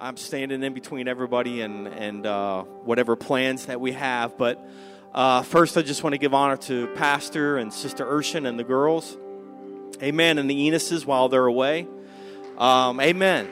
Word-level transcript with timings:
I'm 0.00 0.16
standing 0.16 0.62
in 0.62 0.74
between 0.74 1.08
everybody 1.08 1.60
and, 1.62 1.88
and 1.88 2.24
uh, 2.24 2.62
whatever 2.62 3.16
plans 3.16 3.66
that 3.66 3.80
we 3.80 3.90
have. 3.92 4.38
But 4.38 4.64
uh, 5.12 5.42
first, 5.42 5.76
I 5.76 5.82
just 5.82 6.04
want 6.04 6.14
to 6.14 6.18
give 6.18 6.32
honor 6.32 6.56
to 6.56 6.86
Pastor 6.94 7.56
and 7.56 7.74
Sister 7.74 8.06
Urshan 8.06 8.46
and 8.46 8.56
the 8.56 8.62
girls. 8.62 9.16
Amen. 10.00 10.38
And 10.38 10.48
the 10.48 10.54
Enuses 10.54 11.04
while 11.04 11.28
they're 11.28 11.46
away. 11.46 11.88
Um, 12.58 13.00
amen. 13.00 13.48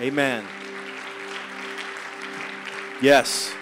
Amen. 0.00 0.44
Yes. 3.00 3.54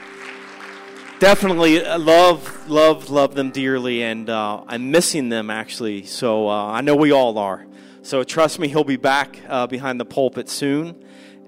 Definitely 1.18 1.84
uh, 1.84 1.98
love, 1.98 2.66
love, 2.70 3.10
love 3.10 3.34
them 3.34 3.50
dearly, 3.50 4.02
and 4.02 4.30
uh, 4.30 4.62
I'm 4.66 4.90
missing 4.90 5.28
them 5.28 5.50
actually. 5.50 6.04
So 6.04 6.48
uh, 6.48 6.66
I 6.72 6.80
know 6.80 6.96
we 6.96 7.12
all 7.12 7.36
are. 7.36 7.66
So 8.00 8.24
trust 8.24 8.58
me, 8.58 8.68
he'll 8.68 8.84
be 8.84 8.96
back 8.96 9.38
uh, 9.48 9.66
behind 9.66 10.00
the 10.00 10.06
pulpit 10.06 10.48
soon, 10.48 10.94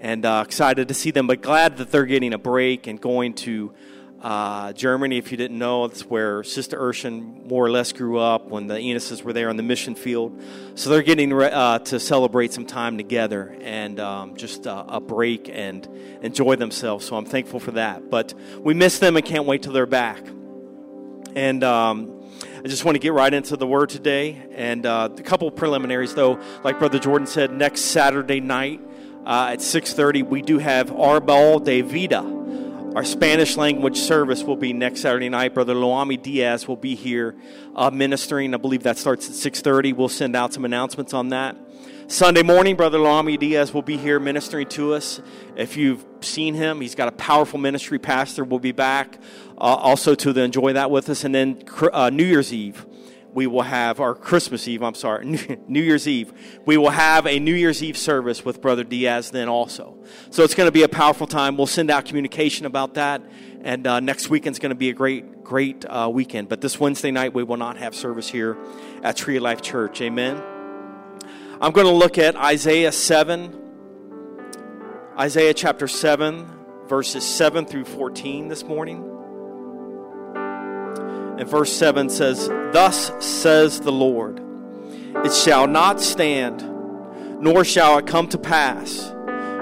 and 0.01 0.25
uh, 0.25 0.43
excited 0.47 0.89
to 0.89 0.95
see 0.95 1.11
them. 1.11 1.27
But 1.27 1.43
glad 1.43 1.77
that 1.79 1.91
they're 1.91 2.07
getting 2.07 2.33
a 2.33 2.39
break 2.39 2.87
and 2.87 3.01
going 3.01 3.35
to 3.35 3.73
uh, 4.23 4.73
Germany. 4.73 5.19
If 5.19 5.31
you 5.31 5.37
didn't 5.37 5.59
know, 5.59 5.85
it's 5.85 6.03
where 6.03 6.43
Sister 6.43 6.79
Urshan 6.79 7.47
more 7.47 7.65
or 7.65 7.71
less 7.71 7.93
grew 7.93 8.19
up 8.19 8.49
when 8.49 8.67
the 8.67 8.75
Enuses 8.75 9.23
were 9.23 9.33
there 9.33 9.49
on 9.49 9.57
the 9.57 9.63
mission 9.63 9.95
field. 9.95 10.43
So 10.75 10.91
they're 10.91 11.03
getting 11.03 11.33
uh, 11.33 11.79
to 11.81 12.01
celebrate 12.01 12.53
some 12.53 12.67
time 12.67 12.97
together 12.97 13.57
and 13.61 14.01
um, 14.01 14.37
just 14.37 14.67
a 14.67 15.01
break 15.01 15.49
and 15.49 15.87
enjoy 16.23 16.57
themselves. 16.57 17.07
So 17.07 17.17
I'm 17.17 17.27
thankful 17.27 17.61
for 17.61 17.73
that. 17.73 18.11
But 18.11 18.35
we 18.59 18.75
miss 18.75 18.99
them 18.99 19.17
and 19.17 19.25
can't 19.25 19.45
wait 19.45 19.63
till 19.63 19.73
they're 19.73 19.87
back. 19.87 20.21
And 21.37 21.63
um, 21.63 22.25
I 22.57 22.67
just 22.67 22.85
want 22.85 22.97
to 22.97 23.01
get 23.01 23.13
right 23.13 23.33
into 23.33 23.57
the 23.57 23.67
word 23.67 23.91
today. 23.91 24.49
And 24.53 24.85
uh, 24.85 25.11
a 25.17 25.23
couple 25.23 25.49
preliminaries, 25.53 26.15
though. 26.15 26.41
Like 26.65 26.81
Brother 26.81 26.99
Jordan 26.99 27.27
said, 27.27 27.53
next 27.53 27.83
Saturday 27.83 28.41
night 28.41 28.81
uh, 29.29 29.51
at 29.53 29.61
6.30, 29.61 30.27
we 30.27 30.43
do 30.43 30.59
have 30.59 30.91
Arbol 30.91 31.63
de 31.63 31.83
Vida 31.83 32.39
our 32.99 33.05
Spanish 33.05 33.57
language 33.57 33.99
service 33.99 34.43
will 34.43 34.57
be 34.57 34.73
next 34.73 35.03
Saturday 35.03 35.29
night. 35.29 35.55
Brother 35.55 35.75
Loami 35.75 36.21
Diaz 36.21 36.67
will 36.67 36.77
be 36.77 36.95
here 36.95 37.37
uh, 37.77 37.91
ministering. 37.91 38.55
I 38.55 38.57
believe 38.57 38.83
that 38.85 38.99
starts 38.99 39.29
at 39.29 39.35
6:30. 39.53 39.95
We'll 39.95 40.09
send 40.09 40.35
out 40.35 40.53
some 40.53 40.65
announcements 40.65 41.13
on 41.15 41.29
that. 41.29 41.55
Sunday 42.09 42.43
morning, 42.43 42.75
Brother 42.75 42.99
Loami 42.99 43.39
Diaz 43.39 43.75
will 43.75 43.83
be 43.83 43.99
here 43.99 44.19
ministering 44.19 44.67
to 44.71 44.95
us. 44.95 45.21
If 45.55 45.77
you've 45.77 46.05
seen 46.23 46.55
him, 46.55 46.81
he's 46.81 46.95
got 46.95 47.07
a 47.07 47.13
powerful 47.13 47.61
ministry. 47.61 47.99
Pastor 47.99 48.43
will 48.43 48.59
be 48.59 48.73
back 48.73 49.19
uh, 49.59 49.61
also 49.61 50.15
to 50.17 50.31
enjoy 50.41 50.73
that 50.73 50.91
with 50.91 51.11
us. 51.11 51.23
And 51.23 51.35
then 51.35 51.63
uh, 51.93 52.11
New 52.11 52.25
Year's 52.25 52.53
Eve, 52.53 52.85
we 53.39 53.47
will 53.47 53.63
have 53.63 54.01
our 54.01 54.17
Christmas 54.17 54.67
Eve, 54.67 54.83
I'm 54.83 54.97
sorry, 54.97 55.25
New 55.69 55.81
Year's 55.81 56.09
Eve. 56.09 56.33
We 56.67 56.77
will 56.77 56.91
have 56.91 57.25
a 57.25 57.39
New 57.39 57.55
Year's 57.55 57.85
Eve 57.85 57.97
service 57.97 58.45
with 58.45 58.61
Brother 58.61 58.83
Diaz 58.83 59.31
then 59.31 59.49
also. 59.49 59.97
So 60.31 60.43
it's 60.43 60.57
going 60.57 60.67
to 60.67 60.73
be 60.73 60.83
a 60.83 60.89
powerful 60.89 61.29
time. 61.29 61.57
We'll 61.57 61.69
send 61.69 61.89
out 61.89 62.05
communication 62.05 62.67
about 62.67 62.95
that. 62.95 63.23
And 63.63 63.87
uh, 63.87 64.01
next 64.01 64.29
weekend's 64.29 64.59
going 64.59 64.71
to 64.71 64.77
be 64.77 64.91
a 64.91 64.93
great, 64.93 65.45
great 65.45 65.85
uh, 65.85 66.11
weekend. 66.13 66.49
But 66.49 66.61
this 66.61 66.81
Wednesday 66.81 67.13
night, 67.13 67.33
we 67.33 67.45
will 67.45 67.59
not 67.59 67.77
have 67.77 67.95
service 67.95 68.29
here 68.29 68.59
at 69.05 69.17
Tree 69.17 69.37
of 69.37 69.45
Life 69.45 69.63
Church. 69.63 70.01
Amen. 70.01 70.43
I'm 71.61 71.71
going 71.71 71.87
to 71.87 71.93
look 71.93 72.19
at 72.19 72.35
Isaiah 72.35 72.91
7, 72.91 73.57
Isaiah 75.17 75.55
chapter 75.55 75.87
7, 75.87 76.45
verses 76.89 77.25
7 77.25 77.67
through 77.67 77.85
14 77.85 78.49
this 78.49 78.65
morning. 78.65 79.18
And 81.39 81.49
verse 81.49 81.73
7 81.73 82.11
says, 82.11 82.49
Thus 82.73 83.13
says 83.25 83.81
the 83.81 83.93
Lord, 83.93 84.43
it 85.25 85.33
shall 85.33 85.69
not 85.69 86.01
stand, 86.01 86.63
nor 87.41 87.65
shall 87.65 87.99
it 87.99 88.09
come 88.09 88.29
to 88.31 88.39
pass. 88.39 89.13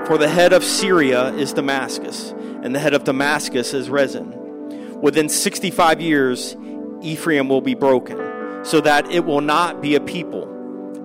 For 0.07 0.17
the 0.17 0.29
head 0.29 0.55
of 0.55 0.65
Syria 0.65 1.35
is 1.35 1.53
Damascus, 1.53 2.31
and 2.31 2.75
the 2.75 2.79
head 2.79 2.95
of 2.95 3.05
Damascus 3.05 3.75
is 3.75 3.91
Rezin. 3.91 5.01
Within 5.03 5.29
65 5.29 6.01
years, 6.01 6.57
Ephraim 7.03 7.51
will 7.51 7.61
be 7.61 7.75
broken, 7.75 8.65
so 8.65 8.81
that 8.81 9.11
it 9.11 9.27
will 9.27 9.43
not 9.43 9.83
be 9.83 9.97
a 9.97 10.01
people. 10.01 10.47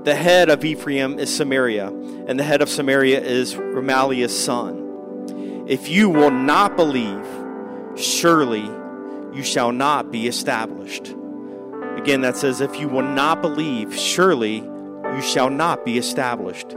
The 0.06 0.16
head 0.16 0.50
of 0.50 0.64
Ephraim 0.64 1.20
is 1.20 1.36
Samaria, 1.36 1.88
and 1.88 2.40
the 2.40 2.44
head 2.44 2.62
of 2.62 2.70
Samaria 2.70 3.20
is 3.20 3.56
Remaliah's 3.56 4.38
son. 4.38 5.66
If 5.68 5.90
you 5.90 6.10
will 6.10 6.32
not 6.32 6.78
believe, 6.78 7.28
surely 7.98 8.70
you 9.34 9.44
shall 9.44 9.72
not 9.72 10.12
be 10.12 10.28
established. 10.28 11.16
Again, 11.98 12.22
that 12.22 12.38
says, 12.38 12.62
if 12.62 12.80
you 12.80 12.88
will 12.88 13.04
not 13.04 13.42
believe, 13.42 13.96
surely 13.96 14.56
you 14.56 15.22
shall 15.22 15.50
not 15.50 15.86
be 15.86 15.98
established. 15.98 16.76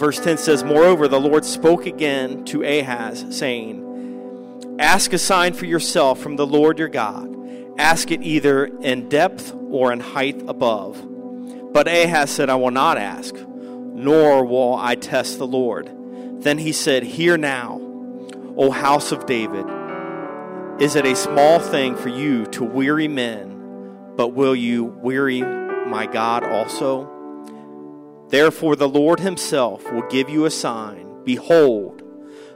Verse 0.00 0.18
10 0.18 0.38
says, 0.38 0.64
Moreover, 0.64 1.08
the 1.08 1.20
Lord 1.20 1.44
spoke 1.44 1.84
again 1.84 2.44
to 2.46 2.62
Ahaz, 2.62 3.26
saying, 3.36 4.76
Ask 4.78 5.12
a 5.12 5.18
sign 5.18 5.52
for 5.52 5.66
yourself 5.66 6.18
from 6.20 6.36
the 6.36 6.46
Lord 6.46 6.78
your 6.78 6.88
God. 6.88 7.28
Ask 7.78 8.10
it 8.10 8.22
either 8.22 8.64
in 8.64 9.08
depth 9.08 9.54
or 9.70 9.92
in 9.92 10.00
height 10.00 10.42
above. 10.48 11.06
But 11.72 11.86
Ahaz 11.86 12.30
said, 12.30 12.48
I 12.48 12.56
will 12.56 12.70
not 12.70 12.96
ask, 12.96 13.34
nor 13.34 14.44
will 14.44 14.74
I 14.74 14.94
test 14.94 15.38
the 15.38 15.46
Lord. 15.46 15.90
Then 16.42 16.58
he 16.58 16.72
said, 16.72 17.02
Hear 17.02 17.36
now, 17.36 17.78
O 18.56 18.70
house 18.70 19.12
of 19.12 19.26
David. 19.26 19.66
Is 20.80 20.96
it 20.96 21.04
a 21.04 21.14
small 21.14 21.58
thing 21.58 21.94
for 21.94 22.08
you 22.08 22.46
to 22.46 22.64
weary 22.64 23.06
men, 23.06 24.14
but 24.16 24.28
will 24.28 24.56
you 24.56 24.84
weary 24.84 25.42
my 25.42 26.08
God 26.10 26.42
also? 26.42 27.06
Therefore, 28.30 28.76
the 28.76 28.88
Lord 28.88 29.20
himself 29.20 29.84
will 29.92 30.08
give 30.08 30.30
you 30.30 30.46
a 30.46 30.50
sign. 30.50 31.22
Behold, 31.22 32.02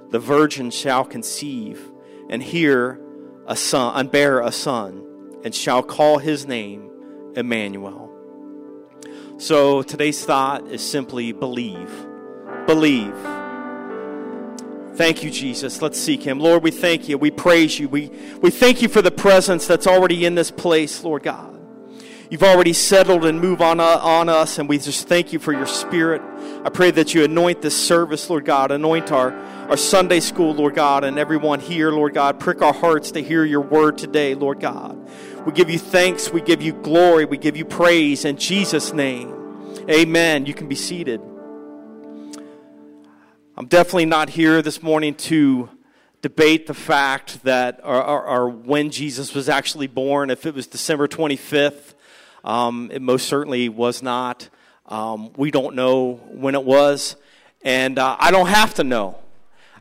the 0.09 0.19
virgin 0.19 0.71
shall 0.71 1.05
conceive 1.05 1.93
and 2.31 2.43
hear 2.43 2.99
a 3.47 3.57
son, 3.57 3.93
and 3.95 4.11
bear 4.11 4.41
a 4.41 4.53
son, 4.53 5.05
and 5.45 5.55
shall 5.55 5.83
call 5.83 6.17
his 6.17 6.47
name 6.47 6.91
Emmanuel. 7.37 8.11
So 9.37 9.83
today's 9.83 10.25
thought 10.25 10.67
is 10.69 10.81
simply 10.81 11.33
believe. 11.33 11.91
Believe. 12.67 13.15
Thank 14.94 15.25
you, 15.25 15.31
Jesus. 15.31 15.82
Let's 15.82 15.99
seek 15.99 16.22
him. 16.22 16.38
Lord, 16.38 16.62
we 16.62 16.71
thank 16.71 17.09
you. 17.09 17.19
We 17.19 17.32
praise 17.32 17.81
you. 17.81 17.88
We, 17.88 18.10
we 18.41 18.50
thank 18.50 18.81
you 18.81 18.88
for 18.88 19.03
the 19.03 19.10
presence 19.10 19.66
that's 19.66 19.88
already 19.88 20.25
in 20.25 20.37
this 20.37 20.53
place, 20.53 21.03
Lord 21.03 21.25
God. 21.25 21.50
You've 22.31 22.44
already 22.44 22.72
settled 22.72 23.25
and 23.25 23.41
moved 23.41 23.60
on, 23.60 23.81
uh, 23.81 23.99
on 24.00 24.28
us, 24.28 24.59
and 24.59 24.69
we 24.69 24.78
just 24.78 25.09
thank 25.09 25.33
you 25.33 25.38
for 25.38 25.53
your 25.53 25.66
spirit. 25.66 26.22
I 26.65 26.71
pray 26.71 26.91
that 26.93 27.12
you 27.12 27.25
anoint 27.25 27.60
this 27.60 27.77
service, 27.77 28.31
Lord 28.31 28.44
God. 28.44 28.71
Anoint 28.71 29.10
our, 29.10 29.33
our 29.69 29.77
Sunday 29.77 30.21
school, 30.21 30.54
Lord 30.54 30.75
God, 30.75 31.03
and 31.04 31.19
everyone 31.19 31.59
here, 31.59 31.91
Lord 31.91 32.15
God. 32.15 32.38
Prick 32.38 32.62
our 32.62 32.72
hearts 32.72 33.10
to 33.12 33.22
hear 33.22 33.44
your 33.44 33.60
word 33.62 33.99
today, 33.99 34.34
Lord 34.34 34.60
God. 34.60 34.97
We 35.44 35.53
give 35.53 35.71
you 35.71 35.78
thanks. 35.78 36.31
We 36.31 36.41
give 36.41 36.62
you 36.62 36.72
glory. 36.72 37.25
We 37.25 37.37
give 37.37 37.56
you 37.56 37.65
praise 37.65 38.25
in 38.25 38.37
Jesus' 38.37 38.93
name. 38.93 39.84
Amen. 39.91 40.47
You 40.47 40.54
can 40.54 40.69
be 40.69 40.77
seated. 40.77 41.21
I'm 43.56 43.66
definitely 43.66 44.06
not 44.06 44.31
here 44.31 44.62
this 44.62 44.82
morning 44.82 45.15
to 45.15 45.69
debate 46.22 46.66
the 46.66 46.75
fact 46.75 47.44
that, 47.44 47.78
or, 47.84 48.03
or, 48.03 48.26
or 48.26 48.48
when 48.48 48.91
Jesus 48.91 49.32
was 49.32 49.48
actually 49.48 49.87
born. 49.87 50.28
If 50.28 50.44
it 50.44 50.56
was 50.56 50.66
December 50.66 51.06
25th, 51.06 51.94
um, 52.42 52.91
it 52.92 53.00
most 53.00 53.28
certainly 53.28 53.69
was 53.69 54.03
not. 54.03 54.48
Um, 54.87 55.32
we 55.37 55.53
don't 55.53 55.76
know 55.76 56.15
when 56.32 56.56
it 56.56 56.65
was, 56.65 57.15
and 57.62 57.97
uh, 57.97 58.16
I 58.19 58.32
don't 58.32 58.48
have 58.48 58.75
to 58.75 58.82
know. 58.82 59.20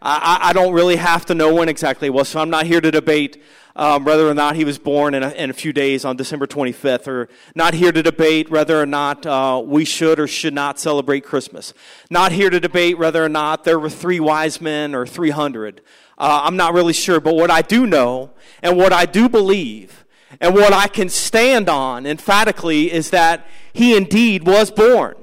I, 0.05 0.49
I, 0.49 0.53
don't 0.53 0.73
really 0.73 0.97
have 0.97 1.25
to 1.27 1.33
know 1.33 1.53
when 1.55 1.69
exactly 1.69 2.07
it 2.07 2.11
was, 2.11 2.27
so 2.27 2.41
I'm 2.41 2.49
not 2.49 2.65
here 2.65 2.81
to 2.81 2.91
debate 2.91 3.41
um, 3.77 4.03
whether 4.03 4.29
or 4.29 4.33
not 4.33 4.57
he 4.57 4.65
was 4.65 4.77
born 4.77 5.13
in 5.13 5.23
a, 5.23 5.29
in 5.29 5.49
a, 5.49 5.53
few 5.53 5.71
days 5.71 6.03
on 6.03 6.17
December 6.17 6.45
25th, 6.45 7.07
or 7.07 7.29
not 7.55 7.73
here 7.73 7.93
to 7.93 8.03
debate 8.03 8.51
whether 8.51 8.81
or 8.81 8.85
not 8.85 9.25
uh, 9.25 9.63
we 9.65 9.85
should 9.85 10.19
or 10.19 10.27
should 10.27 10.53
not 10.53 10.77
celebrate 10.77 11.21
Christmas. 11.21 11.73
Not 12.09 12.33
here 12.33 12.49
to 12.49 12.59
debate 12.59 12.99
whether 12.99 13.23
or 13.23 13.29
not 13.29 13.63
there 13.63 13.79
were 13.79 13.89
three 13.89 14.19
wise 14.19 14.59
men 14.59 14.93
or 14.93 15.07
300. 15.07 15.79
Uh, 16.17 16.41
I'm 16.43 16.57
not 16.57 16.73
really 16.73 16.93
sure, 16.93 17.21
but 17.21 17.35
what 17.35 17.49
I 17.49 17.61
do 17.61 17.87
know 17.87 18.31
and 18.61 18.75
what 18.75 18.91
I 18.91 19.05
do 19.05 19.29
believe 19.29 20.03
and 20.41 20.53
what 20.53 20.73
I 20.73 20.87
can 20.87 21.07
stand 21.07 21.69
on 21.69 22.05
emphatically 22.05 22.91
is 22.91 23.11
that 23.11 23.47
he 23.71 23.95
indeed 23.95 24.45
was 24.45 24.69
born. 24.69 25.15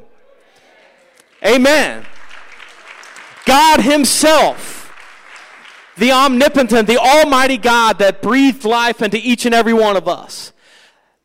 Amen. 1.44 2.06
God 3.50 3.80
Himself 3.80 4.80
the 5.96 6.12
omnipotent, 6.12 6.86
the 6.86 6.96
almighty 6.96 7.58
God 7.58 7.98
that 7.98 8.22
breathed 8.22 8.64
life 8.64 9.02
into 9.02 9.18
each 9.18 9.44
and 9.44 9.54
every 9.54 9.74
one 9.74 9.96
of 9.96 10.08
us, 10.08 10.52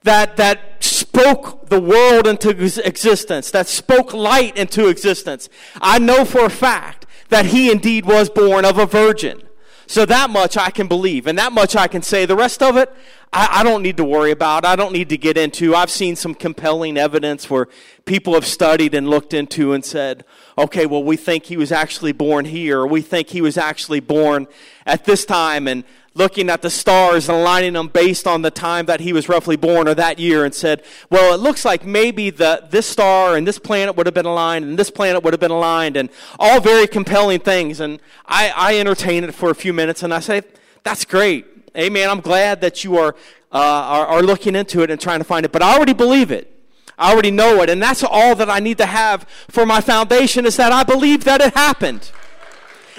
that, 0.04 0.36
that 0.38 0.84
spoke 0.84 1.70
the 1.70 1.80
world 1.80 2.28
into 2.28 2.50
existence, 2.50 3.52
that 3.52 3.68
spoke 3.68 4.14
light 4.14 4.58
into 4.58 4.88
existence. 4.88 5.50
I 5.80 6.00
know 6.00 6.26
for 6.26 6.44
a 6.46 6.50
fact 6.50 7.06
that 7.30 7.46
he 7.46 7.72
indeed 7.72 8.06
was 8.06 8.30
born 8.30 8.66
of 8.66 8.78
a 8.78 8.86
virgin. 8.86 9.44
So 9.88 10.06
that 10.06 10.30
much 10.30 10.58
I 10.58 10.72
can 10.72 10.88
believe, 10.88 11.28
and 11.28 11.38
that 11.38 11.54
much 11.54 11.76
I 11.76 11.88
can 11.88 12.02
say. 12.02 12.26
The 12.26 12.36
rest 12.36 12.62
of 12.62 12.76
it, 12.76 12.92
I, 13.36 13.60
I 13.60 13.64
don't 13.64 13.84
need 13.84 13.98
to 13.98 14.06
worry 14.06 14.32
about. 14.32 14.64
I 14.64 14.78
don't 14.78 14.94
need 14.94 15.10
to 15.10 15.18
get 15.18 15.38
into. 15.38 15.76
I've 15.76 15.92
seen 15.92 16.16
some 16.16 16.34
compelling 16.34 16.98
evidence 16.98 17.50
where 17.50 17.68
people 18.06 18.34
have 18.34 18.46
studied 18.46 18.96
and 18.96 19.10
looked 19.10 19.34
into 19.34 19.74
and 19.74 19.84
said, 19.84 20.24
okay, 20.58 20.86
well, 20.86 21.04
we 21.04 21.18
think 21.18 21.44
he 21.44 21.58
was 21.58 21.70
actually 21.70 22.14
born 22.14 22.46
here, 22.46 22.80
or 22.80 22.88
we 22.88 23.02
think 23.02 23.28
he 23.28 23.42
was 23.42 23.58
actually 23.58 24.00
born 24.00 24.48
at 24.86 25.04
this 25.04 25.26
time, 25.26 25.68
and 25.68 25.84
looking 26.14 26.50
at 26.50 26.62
the 26.62 26.70
stars 26.70 27.28
and 27.28 27.38
aligning 27.38 27.74
them 27.74 27.90
based 27.90 28.26
on 28.26 28.42
the 28.42 28.52
time 28.52 28.86
that 28.86 29.02
he 29.02 29.12
was 29.12 29.28
roughly 29.28 29.58
born 29.58 29.86
or 29.86 29.94
that 29.94 30.18
year 30.18 30.46
and 30.46 30.56
said, 30.56 30.82
well, 31.10 31.34
it 31.34 31.42
looks 31.42 31.66
like 31.66 31.86
maybe 31.86 32.30
the, 32.30 32.66
this 32.70 32.88
star 32.88 33.36
and 33.36 33.46
this 33.46 33.60
planet 33.60 33.98
would 33.98 34.06
have 34.06 34.14
been 34.14 34.26
aligned 34.26 34.64
and 34.64 34.80
this 34.80 34.90
planet 34.90 35.24
would 35.24 35.34
have 35.34 35.42
been 35.42 35.52
aligned 35.52 35.98
and 35.98 36.10
all 36.40 36.62
very 36.62 36.88
compelling 36.88 37.42
things. 37.42 37.82
And 37.82 38.00
I, 38.26 38.54
I 38.56 38.80
entertain 38.80 39.26
it 39.26 39.34
for 39.34 39.50
a 39.50 39.56
few 39.56 39.74
minutes 39.74 40.04
and 40.04 40.14
I 40.14 40.22
say, 40.22 40.44
that's 40.84 41.04
great. 41.04 41.55
Amen. 41.78 42.10
I'm 42.10 42.22
glad 42.22 42.62
that 42.62 42.84
you 42.84 42.98
are, 42.98 43.16
uh, 43.52 43.58
are, 43.58 44.08
are 44.08 44.22
looking 44.22 44.56
into 44.56 44.82
it 44.82 44.92
and 44.92 45.00
trying 45.00 45.20
to 45.20 45.26
find 45.26 45.46
it, 45.46 45.52
but 45.52 45.62
I 45.62 45.76
already 45.76 45.94
believe 45.94 46.32
it. 46.32 46.52
I 46.98 47.12
already 47.12 47.32
know 47.32 47.62
it. 47.62 47.70
And 47.70 47.82
that's 47.82 48.04
all 48.04 48.36
that 48.36 48.50
I 48.50 48.60
need 48.60 48.78
to 48.78 48.86
have 48.86 49.24
for 49.50 49.66
my 49.66 49.82
foundation 49.82 50.46
is 50.46 50.56
that 50.58 50.72
I 50.72 50.84
believe 50.84 51.24
that 51.26 51.42
it 51.42 51.54
happened. 51.54 52.12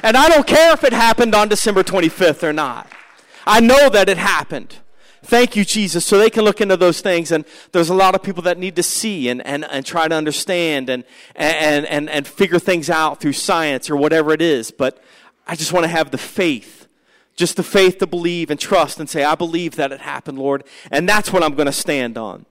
And 0.02 0.16
I 0.16 0.28
don't 0.28 0.46
care 0.46 0.72
if 0.72 0.84
it 0.84 0.92
happened 0.92 1.34
on 1.34 1.48
December 1.48 1.82
25th 1.82 2.42
or 2.42 2.52
not. 2.52 2.90
I 3.46 3.60
know 3.60 3.88
that 3.88 4.08
it 4.08 4.18
happened. 4.18 4.76
Thank 5.22 5.56
you, 5.56 5.64
Jesus. 5.64 6.04
So 6.04 6.18
they 6.18 6.30
can 6.30 6.44
look 6.44 6.60
into 6.60 6.76
those 6.76 7.00
things. 7.00 7.32
And 7.32 7.44
there's 7.72 7.88
a 7.88 7.94
lot 7.94 8.14
of 8.14 8.22
people 8.22 8.42
that 8.42 8.58
need 8.58 8.76
to 8.76 8.82
see 8.82 9.28
and, 9.28 9.44
and, 9.44 9.64
and 9.64 9.84
try 9.84 10.06
to 10.06 10.14
understand 10.14 10.88
and, 10.88 11.04
and, 11.34 11.86
and, 11.86 12.08
and 12.08 12.26
figure 12.26 12.58
things 12.58 12.90
out 12.90 13.20
through 13.20 13.32
science 13.32 13.90
or 13.90 13.96
whatever 13.96 14.32
it 14.32 14.42
is. 14.42 14.70
But 14.70 15.02
I 15.46 15.56
just 15.56 15.72
want 15.72 15.84
to 15.84 15.88
have 15.88 16.10
the 16.10 16.18
faith, 16.18 16.85
just 17.36 17.56
the 17.56 17.62
faith 17.62 17.98
to 17.98 18.06
believe 18.06 18.50
and 18.50 18.58
trust 18.58 18.98
and 18.98 19.08
say, 19.08 19.22
I 19.22 19.34
believe 19.34 19.76
that 19.76 19.92
it 19.92 20.00
happened, 20.00 20.38
Lord. 20.38 20.64
And 20.90 21.08
that's 21.08 21.32
what 21.32 21.42
I'm 21.42 21.54
going 21.54 21.66
to 21.66 21.72
stand 21.72 22.16
on. 22.16 22.46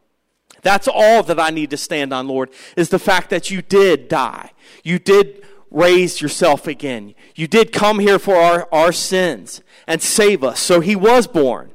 That's 0.62 0.88
all 0.88 1.24
that 1.24 1.40
I 1.40 1.50
need 1.50 1.72
to 1.72 1.78
stand 1.78 2.14
on, 2.14 2.28
Lord, 2.28 2.50
is 2.78 2.90
the 2.90 3.00
fact 3.00 3.30
that 3.32 3.52
you 3.52 3.62
did 3.62 4.08
die. 4.08 4.52
You 4.84 5.00
did 5.00 5.46
raise 5.72 6.22
yourself 6.22 6.68
again. 6.68 7.16
You 7.36 7.48
did 7.48 7.72
come 7.72 8.00
here 8.00 8.20
for 8.20 8.36
our, 8.36 8.68
our 8.72 8.92
sins 8.92 9.62
and 9.88 10.02
save 10.02 10.44
us. 10.44 10.60
So 10.60 10.80
he 10.80 10.96
was 10.96 11.28
born 11.28 11.72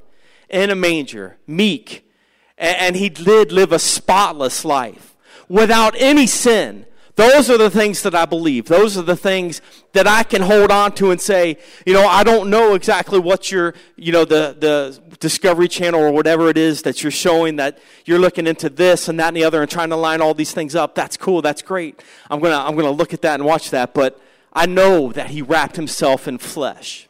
in 0.48 0.70
a 0.70 0.74
manger, 0.74 1.38
meek, 1.46 2.08
and 2.56 2.96
he 2.96 3.08
did 3.08 3.52
live 3.52 3.72
a 3.72 3.78
spotless 3.78 4.64
life 4.64 5.16
without 5.48 5.94
any 5.98 6.26
sin. 6.26 6.86
Those 7.16 7.50
are 7.50 7.58
the 7.58 7.70
things 7.70 8.02
that 8.02 8.14
I 8.14 8.24
believe. 8.24 8.66
Those 8.66 8.96
are 8.96 9.02
the 9.02 9.16
things 9.16 9.60
that 9.92 10.06
I 10.06 10.22
can 10.22 10.42
hold 10.42 10.70
on 10.70 10.92
to 10.92 11.10
and 11.10 11.20
say, 11.20 11.58
you 11.84 11.92
know, 11.92 12.06
I 12.06 12.24
don't 12.24 12.50
know 12.50 12.74
exactly 12.74 13.18
what 13.18 13.50
your, 13.50 13.74
you 13.96 14.12
know, 14.12 14.24
the, 14.24 14.56
the 14.58 15.16
Discovery 15.18 15.68
Channel 15.68 16.00
or 16.00 16.12
whatever 16.12 16.48
it 16.48 16.56
is 16.56 16.82
that 16.82 17.02
you're 17.02 17.10
showing 17.10 17.56
that 17.56 17.78
you're 18.04 18.18
looking 18.18 18.46
into 18.46 18.70
this 18.70 19.08
and 19.08 19.18
that 19.20 19.28
and 19.28 19.36
the 19.36 19.44
other 19.44 19.60
and 19.60 19.70
trying 19.70 19.90
to 19.90 19.96
line 19.96 20.20
all 20.20 20.34
these 20.34 20.52
things 20.52 20.74
up. 20.74 20.94
That's 20.94 21.16
cool. 21.16 21.42
That's 21.42 21.62
great. 21.62 22.02
I'm 22.30 22.40
going 22.40 22.52
to, 22.52 22.58
I'm 22.58 22.74
going 22.74 22.86
to 22.86 22.90
look 22.90 23.12
at 23.12 23.22
that 23.22 23.34
and 23.34 23.44
watch 23.44 23.70
that. 23.70 23.92
But 23.92 24.20
I 24.52 24.66
know 24.66 25.12
that 25.12 25.30
he 25.30 25.42
wrapped 25.42 25.76
himself 25.76 26.26
in 26.26 26.38
flesh. 26.38 27.08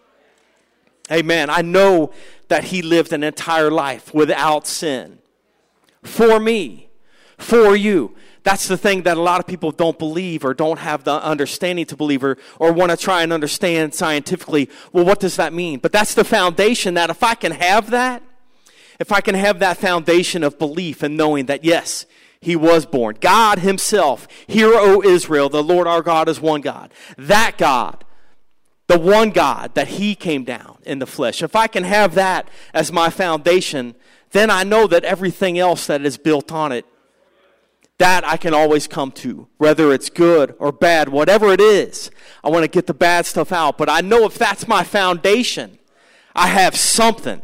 Amen. 1.11 1.51
I 1.51 1.63
know 1.63 2.13
that 2.49 2.65
he 2.65 2.83
lived 2.83 3.13
an 3.13 3.23
entire 3.23 3.71
life 3.71 4.15
without 4.15 4.67
sin. 4.67 5.19
For 6.03 6.41
me, 6.41 6.89
for 7.37 7.75
you. 7.77 8.15
That's 8.43 8.69
the 8.69 8.77
thing 8.77 9.03
that 9.03 9.17
a 9.17 9.21
lot 9.21 9.41
of 9.41 9.47
people 9.47 9.71
don't 9.71 9.99
believe 9.99 10.45
or 10.45 10.55
don't 10.55 10.79
have 10.79 11.05
the 11.05 11.23
understanding 11.23 11.87
to 11.87 11.97
believe 11.97 12.25
or, 12.25 12.39
or 12.59 12.73
want 12.73 12.91
to 12.91 12.97
try 12.97 13.23
and 13.23 13.33
understand 13.33 13.95
scientifically. 13.95 14.69
Well, 14.93 15.05
what 15.05 15.21
does 15.21 15.37
that 15.37 15.53
mean? 15.53 15.79
But 15.79 15.93
that's 15.93 16.15
the 16.15 16.25
foundation 16.25 16.95
that 16.95 17.11
if 17.11 17.23
I 17.23 17.35
can 17.35 17.53
have 17.53 17.91
that, 17.91 18.23
if 18.99 19.13
I 19.13 19.21
can 19.21 19.35
have 19.35 19.59
that 19.59 19.77
foundation 19.77 20.43
of 20.43 20.59
belief 20.59 21.03
and 21.03 21.17
knowing 21.17 21.47
that, 21.47 21.65
yes, 21.65 22.07
he 22.41 22.57
was 22.57 22.87
born. 22.87 23.19
God 23.21 23.59
himself, 23.59 24.27
hear, 24.47 24.73
O 24.75 25.03
Israel, 25.03 25.49
the 25.49 25.63
Lord 25.63 25.87
our 25.87 26.03
God 26.03 26.29
is 26.29 26.41
one 26.41 26.63
God. 26.63 26.93
That 27.19 27.59
God 27.59 28.05
the 28.91 28.99
one 28.99 29.31
God, 29.31 29.77
that 29.77 29.87
He 29.87 30.17
came 30.17 30.43
down 30.43 30.79
in 30.83 30.99
the 30.99 31.07
flesh. 31.07 31.45
If 31.45 31.55
I 31.55 31.69
can 31.69 31.85
have 31.85 32.17
that 32.17 32.49
as 32.75 32.91
my 32.91 33.09
foundation, 33.09 33.95
then 34.33 34.51
I 34.51 34.65
know 34.65 34.89
that 34.89 35.05
everything 35.05 35.61
else 35.61 35.87
that 35.87 36.05
is 36.05 36.19
built 36.19 36.51
on 36.51 36.73
it, 36.73 36.85
that 38.01 38.27
I 38.27 38.39
can 38.39 38.55
always 38.55 38.87
come 38.87 39.13
to, 39.13 39.47
whether 39.59 39.93
it's 39.93 40.09
good 40.09 40.55
or 40.59 40.73
bad, 40.73 41.11
whatever 41.11 41.53
it 41.53 41.61
is. 41.61 42.11
I 42.43 42.49
want 42.49 42.65
to 42.65 42.69
get 42.69 42.87
the 42.87 42.95
bad 42.95 43.27
stuff 43.27 43.53
out, 43.53 43.77
but 43.77 43.91
I 43.91 44.01
know 44.01 44.25
if 44.25 44.39
that's 44.39 44.67
my 44.67 44.83
foundation, 44.85 45.79
I 46.35 46.47
have 46.47 46.75
something. 46.75 47.43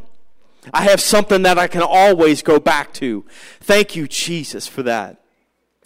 I 0.73 0.85
have 0.85 1.03
something 1.03 1.43
that 1.43 1.59
I 1.59 1.67
can 1.69 1.83
always 1.83 2.41
go 2.41 2.59
back 2.59 2.95
to. 2.95 3.27
Thank 3.61 3.95
you, 3.95 4.09
Jesus, 4.09 4.67
for 4.67 4.83
that. 4.85 5.21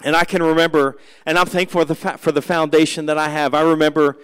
And 0.05 0.15
I 0.15 0.23
can 0.23 0.41
remember, 0.41 0.99
and 1.27 1.37
I'm 1.37 1.47
thankful 1.47 1.81
for 1.81 1.85
the, 1.85 2.19
for 2.19 2.31
the 2.31 2.41
foundation 2.41 3.07
that 3.07 3.19
I 3.19 3.29
have. 3.29 3.55
I 3.55 3.63
remember 3.63 4.19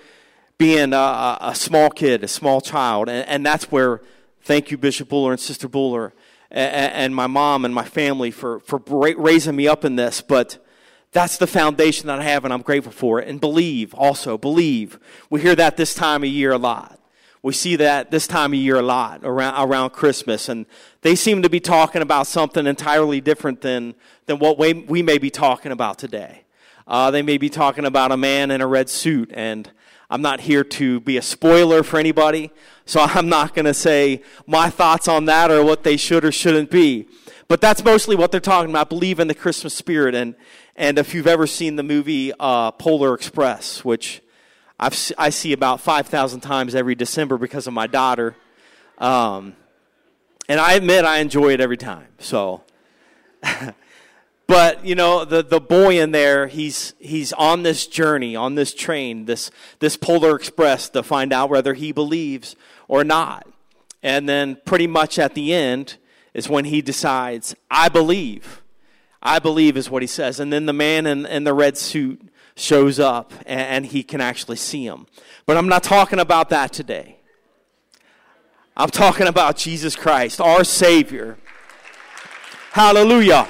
being 0.58 0.92
a, 0.92 1.38
a 1.40 1.54
small 1.56 1.90
kid, 1.90 2.22
a 2.22 2.28
small 2.28 2.60
child. 2.60 3.08
And, 3.08 3.28
and, 3.28 3.44
that's 3.44 3.72
where, 3.72 4.00
thank 4.42 4.70
you, 4.70 4.78
Bishop 4.78 5.08
Buller 5.08 5.32
and 5.32 5.40
Sister 5.40 5.68
Buller, 5.68 6.14
and, 6.50 7.14
my 7.14 7.26
mom 7.26 7.64
and 7.64 7.74
my 7.74 7.84
family 7.84 8.30
for, 8.30 8.60
for 8.60 8.80
raising 8.88 9.56
me 9.56 9.68
up 9.68 9.84
in 9.84 9.96
this. 9.96 10.20
But 10.20 10.64
that's 11.12 11.38
the 11.38 11.46
foundation 11.46 12.08
that 12.08 12.20
I 12.20 12.24
have, 12.24 12.44
and 12.44 12.52
I'm 12.52 12.62
grateful 12.62 12.92
for 12.92 13.20
it. 13.20 13.28
And 13.28 13.40
believe, 13.40 13.94
also, 13.94 14.36
believe. 14.36 14.98
We 15.30 15.40
hear 15.40 15.54
that 15.54 15.76
this 15.76 15.94
time 15.94 16.22
of 16.22 16.28
year 16.28 16.52
a 16.52 16.58
lot. 16.58 17.00
We 17.42 17.52
see 17.52 17.76
that 17.76 18.10
this 18.10 18.26
time 18.26 18.52
of 18.52 18.58
year 18.58 18.76
a 18.76 18.82
lot 18.82 19.20
around, 19.22 19.54
around 19.68 19.90
Christmas, 19.90 20.48
and 20.48 20.66
they 21.02 21.14
seem 21.14 21.42
to 21.42 21.48
be 21.48 21.60
talking 21.60 22.02
about 22.02 22.26
something 22.26 22.66
entirely 22.66 23.20
different 23.20 23.60
than, 23.60 23.94
than 24.26 24.40
what 24.40 24.58
we, 24.58 24.72
we 24.72 25.00
may 25.00 25.18
be 25.18 25.30
talking 25.30 25.70
about 25.70 25.96
today. 25.96 26.42
Uh, 26.88 27.10
they 27.10 27.22
may 27.22 27.38
be 27.38 27.48
talking 27.48 27.84
about 27.84 28.10
a 28.10 28.16
man 28.16 28.50
in 28.50 28.60
a 28.60 28.66
red 28.66 28.88
suit, 28.88 29.30
and 29.32 29.70
I'm 30.10 30.22
not 30.22 30.40
here 30.40 30.64
to 30.64 31.00
be 31.00 31.16
a 31.16 31.22
spoiler 31.22 31.82
for 31.82 31.98
anybody, 31.98 32.50
so 32.86 33.00
I'm 33.00 33.28
not 33.28 33.54
going 33.54 33.64
to 33.64 33.74
say 33.74 34.22
my 34.46 34.70
thoughts 34.70 35.08
on 35.08 35.24
that 35.24 35.50
or 35.50 35.62
what 35.64 35.82
they 35.82 35.96
should 35.96 36.24
or 36.24 36.30
shouldn't 36.30 36.70
be. 36.70 37.08
But 37.48 37.60
that's 37.60 37.84
mostly 37.84 38.14
what 38.14 38.30
they're 38.30 38.40
talking 38.40 38.70
about. 38.70 38.88
Believe 38.88 39.18
in 39.20 39.26
the 39.26 39.34
Christmas 39.34 39.74
spirit. 39.74 40.14
And, 40.14 40.36
and 40.76 40.96
if 40.96 41.12
you've 41.12 41.26
ever 41.26 41.48
seen 41.48 41.74
the 41.76 41.82
movie 41.82 42.32
uh, 42.38 42.70
Polar 42.70 43.12
Express, 43.12 43.84
which 43.84 44.22
I've, 44.78 44.96
I 45.18 45.30
see 45.30 45.52
about 45.52 45.80
5,000 45.80 46.40
times 46.40 46.76
every 46.76 46.94
December 46.94 47.38
because 47.38 47.66
of 47.66 47.72
my 47.72 47.88
daughter, 47.88 48.36
um, 48.98 49.54
and 50.48 50.60
I 50.60 50.74
admit 50.74 51.04
I 51.04 51.18
enjoy 51.18 51.52
it 51.52 51.60
every 51.60 51.76
time. 51.76 52.08
So. 52.18 52.62
But, 54.46 54.84
you 54.84 54.94
know, 54.94 55.24
the, 55.24 55.42
the 55.42 55.60
boy 55.60 56.00
in 56.00 56.12
there, 56.12 56.46
he's, 56.46 56.94
he's 57.00 57.32
on 57.32 57.64
this 57.64 57.86
journey, 57.86 58.36
on 58.36 58.54
this 58.54 58.72
train, 58.72 59.24
this, 59.24 59.50
this 59.80 59.96
Polar 59.96 60.36
Express 60.36 60.88
to 60.90 61.02
find 61.02 61.32
out 61.32 61.50
whether 61.50 61.74
he 61.74 61.90
believes 61.90 62.54
or 62.88 63.04
not. 63.04 63.46
And 64.02 64.28
then 64.28 64.58
pretty 64.64 64.86
much 64.86 65.18
at 65.18 65.34
the 65.34 65.52
end 65.52 65.96
is 66.34 66.48
when 66.48 66.66
he 66.66 66.82
decides, 66.82 67.54
I 67.70 67.88
believe. 67.88 68.62
I 69.22 69.38
believe 69.38 69.76
is 69.76 69.90
what 69.90 70.02
he 70.02 70.06
says. 70.06 70.38
And 70.38 70.52
then 70.52 70.66
the 70.66 70.72
man 70.72 71.06
in, 71.06 71.26
in 71.26 71.44
the 71.44 71.54
red 71.54 71.76
suit 71.76 72.20
shows 72.54 73.00
up 73.00 73.32
and, 73.46 73.60
and 73.60 73.86
he 73.86 74.02
can 74.02 74.20
actually 74.20 74.56
see 74.56 74.86
him. 74.86 75.06
But 75.46 75.56
I'm 75.56 75.68
not 75.68 75.82
talking 75.82 76.18
about 76.18 76.50
that 76.50 76.72
today. 76.72 77.16
I'm 78.76 78.90
talking 78.90 79.26
about 79.26 79.56
Jesus 79.56 79.96
Christ, 79.96 80.40
our 80.40 80.62
Savior. 80.62 81.38
Hallelujah 82.72 83.48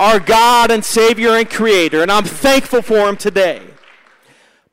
our 0.00 0.18
God 0.18 0.70
and 0.70 0.82
Savior 0.82 1.36
and 1.36 1.48
Creator, 1.48 2.00
and 2.00 2.10
I'm 2.10 2.24
thankful 2.24 2.80
for 2.80 3.06
Him 3.06 3.18
today. 3.18 3.62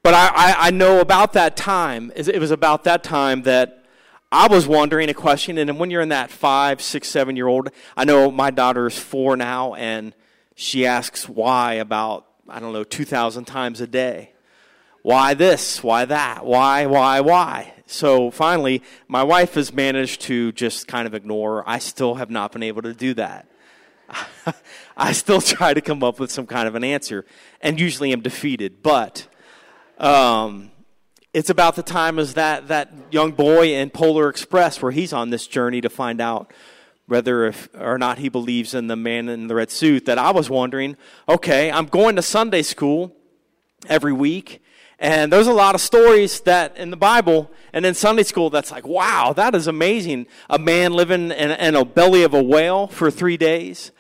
But 0.07 0.13
I, 0.13 0.27
I, 0.27 0.55
I 0.67 0.71
know 0.71 1.01
about 1.01 1.33
that 1.33 1.57
time, 1.57 2.13
it 2.15 2.39
was 2.39 2.49
about 2.49 2.85
that 2.85 3.03
time 3.03 3.41
that 3.41 3.83
I 4.31 4.47
was 4.47 4.65
wondering 4.65 5.09
a 5.09 5.13
question, 5.13 5.57
and 5.57 5.77
when 5.77 5.91
you're 5.91 5.99
in 5.99 6.07
that 6.07 6.31
five, 6.31 6.81
six, 6.81 7.09
seven 7.09 7.35
year 7.35 7.47
old, 7.47 7.71
I 7.97 8.05
know 8.05 8.31
my 8.31 8.49
daughter 8.49 8.87
is 8.87 8.97
four 8.97 9.35
now, 9.35 9.73
and 9.73 10.15
she 10.55 10.85
asks 10.85 11.27
why 11.27 11.73
about, 11.73 12.25
I 12.47 12.61
don't 12.61 12.71
know, 12.71 12.85
2,000 12.85 13.43
times 13.43 13.81
a 13.81 13.85
day. 13.85 14.31
Why 15.01 15.33
this? 15.33 15.83
Why 15.83 16.05
that? 16.05 16.45
Why, 16.45 16.85
why, 16.85 17.19
why? 17.19 17.73
So 17.85 18.31
finally, 18.31 18.83
my 19.09 19.23
wife 19.23 19.55
has 19.55 19.73
managed 19.73 20.21
to 20.21 20.53
just 20.53 20.87
kind 20.87 21.05
of 21.05 21.15
ignore. 21.15 21.67
I 21.67 21.79
still 21.79 22.15
have 22.15 22.29
not 22.29 22.53
been 22.53 22.63
able 22.63 22.83
to 22.83 22.93
do 22.93 23.13
that. 23.15 23.45
I 24.95 25.11
still 25.11 25.41
try 25.41 25.73
to 25.73 25.81
come 25.81 26.01
up 26.01 26.17
with 26.17 26.31
some 26.31 26.47
kind 26.47 26.65
of 26.65 26.75
an 26.75 26.85
answer 26.85 27.25
and 27.59 27.77
usually 27.77 28.13
am 28.13 28.21
defeated. 28.21 28.81
But 28.81 29.27
um, 29.99 30.71
it's 31.33 31.49
about 31.49 31.75
the 31.75 31.83
time 31.83 32.19
as 32.19 32.33
that, 32.35 32.67
that 32.67 32.91
young 33.11 33.31
boy 33.31 33.73
in 33.75 33.89
Polar 33.89 34.29
Express 34.29 34.81
where 34.81 34.91
he's 34.91 35.13
on 35.13 35.29
this 35.29 35.47
journey 35.47 35.81
to 35.81 35.89
find 35.89 36.21
out 36.21 36.51
whether 37.07 37.45
if 37.45 37.69
or 37.77 37.97
not 37.97 38.17
he 38.17 38.29
believes 38.29 38.73
in 38.73 38.87
the 38.87 38.95
man 38.95 39.29
in 39.29 39.47
the 39.47 39.55
red 39.55 39.71
suit 39.71 40.05
that 40.05 40.17
I 40.17 40.31
was 40.31 40.49
wondering, 40.49 40.97
okay, 41.27 41.71
I'm 41.71 41.85
going 41.85 42.15
to 42.17 42.21
Sunday 42.21 42.63
school 42.63 43.15
every 43.87 44.13
week 44.13 44.61
And 44.99 45.31
there's 45.31 45.47
a 45.47 45.53
lot 45.53 45.75
of 45.75 45.81
stories 45.81 46.41
that 46.41 46.75
in 46.75 46.89
the 46.89 46.97
Bible 46.97 47.51
and 47.71 47.85
in 47.85 47.93
Sunday 47.93 48.23
school 48.23 48.49
that's 48.49 48.71
like, 48.71 48.87
wow, 48.87 49.31
that 49.33 49.53
is 49.53 49.67
amazing. 49.67 50.25
A 50.49 50.57
man 50.57 50.93
living 50.93 51.31
in, 51.31 51.51
in 51.51 51.75
a 51.75 51.85
belly 51.85 52.23
of 52.23 52.33
a 52.33 52.41
whale 52.41 52.87
for 52.87 53.11
three 53.11 53.37
days. 53.37 53.91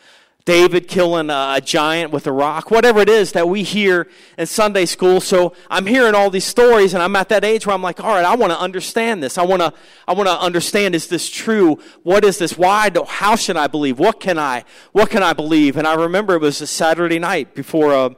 David 0.47 0.87
killing 0.87 1.29
a, 1.29 1.59
giant 1.61 2.13
with 2.13 2.25
a 2.25 2.31
rock, 2.31 2.71
whatever 2.71 3.01
it 3.01 3.09
is 3.09 3.33
that 3.33 3.49
we 3.49 3.63
hear 3.63 4.07
in 4.37 4.45
Sunday 4.45 4.85
school. 4.85 5.19
So 5.19 5.51
I'm 5.69 5.85
hearing 5.85 6.15
all 6.15 6.29
these 6.29 6.45
stories 6.45 6.93
and 6.93 7.03
I'm 7.03 7.17
at 7.17 7.27
that 7.27 7.43
age 7.43 7.67
where 7.67 7.73
I'm 7.73 7.81
like, 7.81 8.01
all 8.01 8.11
right, 8.11 8.23
I 8.23 8.33
want 8.37 8.53
to 8.53 8.57
understand 8.57 9.21
this. 9.21 9.37
I 9.37 9.43
want 9.43 9.61
to, 9.61 9.73
I 10.07 10.13
want 10.13 10.29
to 10.29 10.39
understand, 10.39 10.95
is 10.95 11.07
this 11.07 11.29
true? 11.29 11.77
What 12.03 12.23
is 12.23 12.37
this? 12.37 12.57
Why? 12.57 12.87
Do, 12.87 13.03
how 13.03 13.35
should 13.35 13.57
I 13.57 13.67
believe? 13.67 13.99
What 13.99 14.21
can 14.21 14.39
I, 14.39 14.63
what 14.93 15.09
can 15.09 15.21
I 15.21 15.33
believe? 15.33 15.75
And 15.75 15.85
I 15.85 15.95
remember 15.95 16.35
it 16.35 16.41
was 16.41 16.61
a 16.61 16.67
Saturday 16.67 17.19
night 17.19 17.53
before 17.53 17.91
a, 17.91 18.15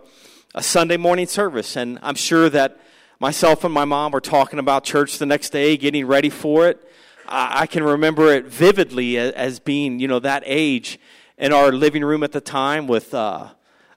a 0.53 0.62
Sunday 0.62 0.98
morning 0.98 1.25
service. 1.25 1.75
And 1.75 1.98
I'm 2.03 2.13
sure 2.13 2.48
that 2.51 2.79
myself 3.19 3.63
and 3.63 3.74
my 3.74 3.86
mom 3.86 4.12
were 4.12 4.21
talking 4.21 4.59
about 4.59 4.83
church 4.83 5.17
the 5.17 5.25
next 5.25 5.50
day, 5.50 5.77
getting 5.77 6.05
ready 6.05 6.29
for 6.29 6.67
it. 6.67 6.88
I, 7.27 7.62
I 7.62 7.65
can 7.65 7.81
remember 7.81 8.31
it 8.31 8.45
vividly 8.45 9.17
as, 9.17 9.31
as 9.31 9.59
being, 9.59 10.00
you 10.00 10.07
know, 10.07 10.19
that 10.19 10.43
age 10.45 11.00
in 11.39 11.53
our 11.53 11.72
living 11.72 12.03
room 12.03 12.22
at 12.22 12.34
the 12.34 12.41
time 12.41 12.86
with 12.86 13.13
uh, 13.13 13.48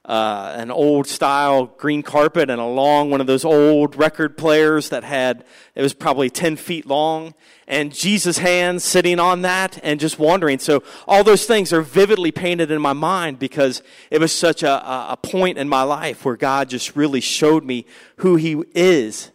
uh, 0.05 0.53
an 0.57 0.71
old 0.71 1.07
style 1.07 1.67
green 1.67 2.03
carpet 2.03 2.49
and 2.49 2.61
a 2.61 2.67
long 2.67 3.11
one 3.11 3.21
of 3.21 3.27
those 3.27 3.45
old 3.45 3.95
record 3.97 4.37
players 4.37 4.89
that 4.89 5.05
had 5.05 5.45
it 5.75 5.83
was 5.83 5.93
probably 5.93 6.29
10 6.29 6.57
feet 6.57 6.87
long 6.87 7.35
and 7.69 7.95
jesus 7.95 8.39
hands 8.39 8.83
sitting 8.83 9.21
on 9.21 9.43
that 9.43 9.79
and 9.83 10.01
just 10.01 10.19
wandering. 10.19 10.59
So 10.59 10.83
all 11.07 11.23
those 11.23 11.47
things 11.47 11.73
are 11.73 11.83
vividly 11.83 12.33
painted 12.33 12.71
in 12.71 12.81
my 12.81 12.93
mind 12.93 13.39
because 13.39 13.83
it 14.11 14.21
was 14.21 14.33
such 14.33 14.63
a, 14.63 15.13
a 15.13 15.17
point 15.17 15.59
in 15.59 15.69
my 15.69 15.83
life 15.83 16.25
where 16.25 16.37
god 16.37 16.69
just 16.69 16.97
really 16.97 17.21
showed 17.21 17.65
me 17.65 17.87
who 18.17 18.37
he 18.37 18.63
is. 18.75 19.31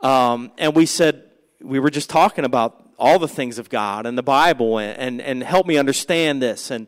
Um, 0.00 0.52
and 0.58 0.74
we 0.74 0.86
said 0.86 1.24
we 1.60 1.78
were 1.78 1.90
just 1.90 2.10
talking 2.10 2.44
about 2.44 2.80
all 2.98 3.18
the 3.18 3.28
things 3.28 3.58
of 3.58 3.68
god 3.68 4.06
and 4.06 4.16
the 4.16 4.22
bible 4.22 4.78
and, 4.78 4.96
and, 4.98 5.20
and 5.20 5.42
help 5.42 5.66
me 5.66 5.76
understand 5.76 6.40
this. 6.40 6.70
And 6.70 6.86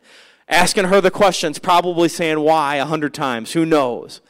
asking 0.48 0.84
her 0.84 1.00
the 1.00 1.10
questions, 1.10 1.58
probably 1.58 2.08
saying 2.08 2.40
why 2.40 2.76
a 2.76 2.84
hundred 2.84 3.14
times. 3.14 3.52
Who 3.52 3.66
knows? 3.66 4.20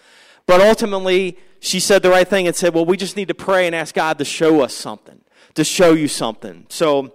But 0.46 0.60
ultimately, 0.60 1.38
she 1.60 1.80
said 1.80 2.02
the 2.02 2.10
right 2.10 2.26
thing 2.26 2.46
and 2.46 2.54
said, 2.54 2.74
Well, 2.74 2.86
we 2.86 2.96
just 2.96 3.16
need 3.16 3.28
to 3.28 3.34
pray 3.34 3.66
and 3.66 3.74
ask 3.74 3.94
God 3.94 4.18
to 4.18 4.24
show 4.24 4.60
us 4.62 4.74
something, 4.74 5.20
to 5.54 5.64
show 5.64 5.92
you 5.92 6.08
something. 6.08 6.66
So, 6.68 7.12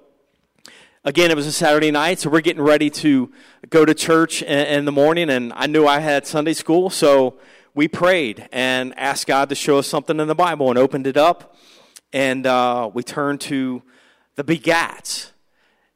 again, 1.04 1.32
it 1.32 1.36
was 1.36 1.48
a 1.48 1.52
Saturday 1.52 1.92
night, 1.92 2.20
so 2.20 2.30
we're 2.30 2.42
getting 2.42 2.62
ready 2.62 2.90
to 2.90 3.32
go 3.70 3.86
to 3.86 3.94
church 3.94 4.44
in, 4.44 4.86
the 4.86 4.92
morning, 4.92 5.30
and 5.30 5.54
I 5.56 5.68
knew 5.68 5.88
I 5.88 6.00
had 6.00 6.28
Sunday 6.28 6.54
school, 6.54 6.90
so 6.90 7.40
we 7.74 7.88
prayed 7.88 8.50
and 8.52 8.98
asked 9.00 9.28
God 9.28 9.50
to 9.50 9.56
show 9.56 9.78
us 9.78 9.88
something 9.88 10.20
in 10.20 10.28
the 10.28 10.36
Bible 10.36 10.70
and 10.70 10.78
opened 10.78 11.08
it 11.08 11.18
up. 11.18 11.56
And 12.12 12.46
uh, 12.46 12.90
we 12.94 13.04
turned 13.04 13.40
to 13.42 13.82
the 14.36 14.44
begats, 14.44 15.32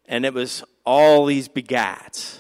and 0.06 0.26
it 0.26 0.34
was 0.34 0.64
all 0.86 1.26
these 1.26 1.50
begats 1.50 2.40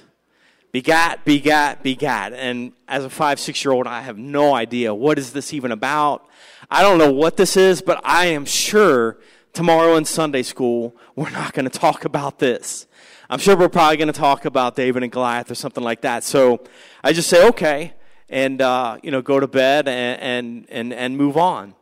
begat, 0.75 1.23
begat, 1.23 1.81
begat. 1.83 2.33
And 2.33 2.73
as 2.85 3.05
a 3.05 3.09
five, 3.09 3.39
six 3.39 3.63
year 3.63 3.71
old, 3.71 3.87
I 3.87 4.01
have 4.01 4.17
no 4.17 4.53
idea 4.53 4.93
what 4.93 5.17
is 5.17 5.31
this 5.31 5.53
even 5.53 5.71
about. 5.71 6.27
I 6.69 6.81
don't 6.81 6.97
know 6.97 7.13
what 7.13 7.37
this 7.37 7.55
is, 7.55 7.81
but 7.81 8.01
I 8.03 8.25
am 8.25 8.43
sure 8.43 9.17
tomorrow 9.53 9.95
in 9.95 10.03
Sunday 10.03 10.43
school, 10.43 10.93
we're 11.15 11.29
not 11.29 11.53
going 11.53 11.63
to 11.63 11.79
talk 11.79 12.03
about 12.03 12.39
this. 12.39 12.87
I'm 13.29 13.39
sure 13.39 13.55
we're 13.55 13.69
probably 13.69 13.95
going 13.95 14.11
to 14.11 14.19
talk 14.19 14.43
about 14.43 14.75
David 14.75 15.01
and 15.01 15.13
Goliath 15.13 15.49
or 15.49 15.55
something 15.55 15.81
like 15.81 16.01
that. 16.01 16.25
So 16.25 16.61
I 17.01 17.13
just 17.13 17.29
say, 17.29 17.47
okay, 17.47 17.93
and, 18.27 18.61
uh, 18.61 18.97
you 19.01 19.11
know, 19.11 19.21
go 19.21 19.39
to 19.39 19.47
bed 19.47 19.87
and, 19.87 20.19
and, 20.21 20.65
and, 20.67 20.93
and 20.93 21.17
move 21.17 21.37
on. 21.37 21.73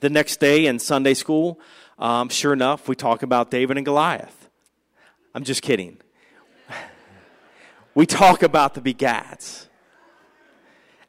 The 0.00 0.08
next 0.08 0.40
day 0.40 0.64
in 0.64 0.78
Sunday 0.78 1.12
school, 1.12 1.60
um, 1.98 2.30
sure 2.30 2.54
enough, 2.54 2.88
we 2.88 2.94
talk 2.94 3.22
about 3.22 3.50
David 3.50 3.76
and 3.76 3.84
Goliath. 3.84 4.48
I'm 5.34 5.44
just 5.44 5.60
kidding 5.60 5.98
we 7.94 8.06
talk 8.06 8.42
about 8.42 8.74
the 8.74 8.80
begats. 8.80 9.66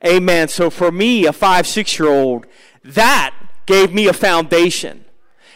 Amen. 0.05 0.47
So 0.47 0.69
for 0.69 0.91
me, 0.91 1.25
a 1.25 1.33
five, 1.33 1.65
six 1.65 1.97
year 1.97 2.09
old, 2.09 2.45
that 2.83 3.33
gave 3.65 3.93
me 3.93 4.07
a 4.07 4.13
foundation 4.13 5.05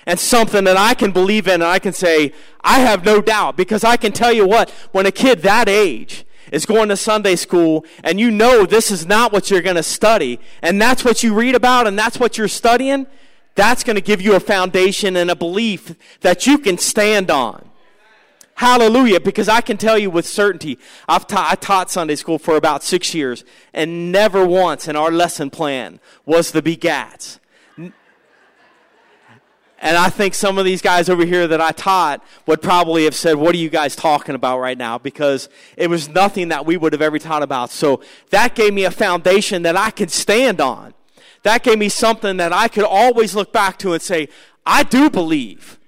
and 0.06 0.20
something 0.20 0.64
that 0.64 0.78
I 0.78 0.96
can 0.96 1.12
believe 1.12 1.48
in 1.48 1.56
and 1.56 1.64
I 1.64 1.78
can 1.78 1.94
say, 1.94 2.34
I 2.62 2.80
have 2.80 3.06
no 3.06 3.22
doubt. 3.22 3.56
Because 3.56 3.84
I 3.84 3.96
can 3.96 4.12
tell 4.12 4.34
you 4.34 4.48
what, 4.48 4.72
when 4.92 5.06
a 5.06 5.12
kid 5.12 5.44
that 5.44 5.70
age 5.70 6.26
is 6.52 6.66
going 6.66 6.90
to 6.90 6.98
Sunday 6.98 7.36
school 7.36 7.86
and 8.04 8.20
you 8.20 8.32
know 8.32 8.66
this 8.66 8.90
is 8.90 9.06
not 9.06 9.32
what 9.32 9.52
you're 9.52 9.62
going 9.62 9.76
to 9.76 9.84
study 9.84 10.40
and 10.64 10.82
that's 10.82 11.06
what 11.06 11.22
you 11.22 11.36
read 11.36 11.54
about 11.54 11.86
and 11.86 12.00
that's 12.00 12.20
what 12.20 12.40
you're 12.40 12.48
studying, 12.48 13.06
that's 13.54 13.84
going 13.84 13.96
to 13.96 14.02
give 14.02 14.20
you 14.20 14.36
a 14.36 14.40
foundation 14.40 15.16
and 15.16 15.30
a 15.30 15.36
belief 15.36 15.96
that 16.22 16.48
you 16.48 16.58
can 16.58 16.80
stand 16.80 17.30
on. 17.30 17.69
Hallelujah. 18.60 19.22
Because 19.22 19.48
I 19.48 19.62
can 19.62 19.78
tell 19.78 19.98
you 19.98 20.10
with 20.10 20.28
certainty, 20.28 20.80
I've 21.08 21.26
ta- 21.28 21.48
I 21.50 21.56
taught 21.56 21.90
Sunday 21.90 22.16
school 22.16 22.38
for 22.38 22.58
about 22.58 22.84
six 22.84 23.16
years, 23.16 23.46
and 23.74 24.12
never 24.12 24.46
once 24.46 24.90
in 24.90 24.98
our 24.98 25.12
lesson 25.12 25.50
plan 25.50 26.02
was 26.26 26.52
the 26.52 26.62
begats. 26.62 27.40
And 27.78 27.94
I 29.96 30.10
think 30.10 30.34
some 30.34 30.58
of 30.58 30.66
these 30.66 30.82
guys 30.82 31.08
over 31.08 31.24
here 31.24 31.48
that 31.48 31.62
I 31.62 31.72
taught 31.72 32.22
would 32.48 32.62
probably 32.62 33.06
have 33.06 33.16
said, 33.16 33.38
What 33.38 33.56
are 33.56 33.58
you 33.58 33.70
guys 33.70 33.96
talking 33.96 34.36
about 34.36 34.60
right 34.60 34.78
now? 34.78 34.98
Because 34.98 35.48
it 35.78 35.90
was 35.90 36.10
nothing 36.10 36.50
that 36.50 36.66
we 36.66 36.76
would 36.76 36.92
have 36.92 37.02
ever 37.02 37.18
taught 37.18 37.44
about. 37.44 37.70
So 37.70 38.02
that 38.32 38.56
gave 38.56 38.74
me 38.74 38.84
a 38.84 38.92
foundation 38.92 39.62
that 39.62 39.78
I 39.78 39.90
could 39.90 40.12
stand 40.12 40.60
on. 40.60 40.94
That 41.44 41.64
gave 41.64 41.80
me 41.80 41.88
something 41.88 42.36
that 42.36 42.52
I 42.52 42.68
could 42.68 42.84
always 42.84 43.36
look 43.36 43.54
back 43.54 43.80
to 43.80 43.94
and 43.94 44.02
say, 44.02 44.28
I 44.66 44.84
do 44.84 45.10
believe. 45.10 45.79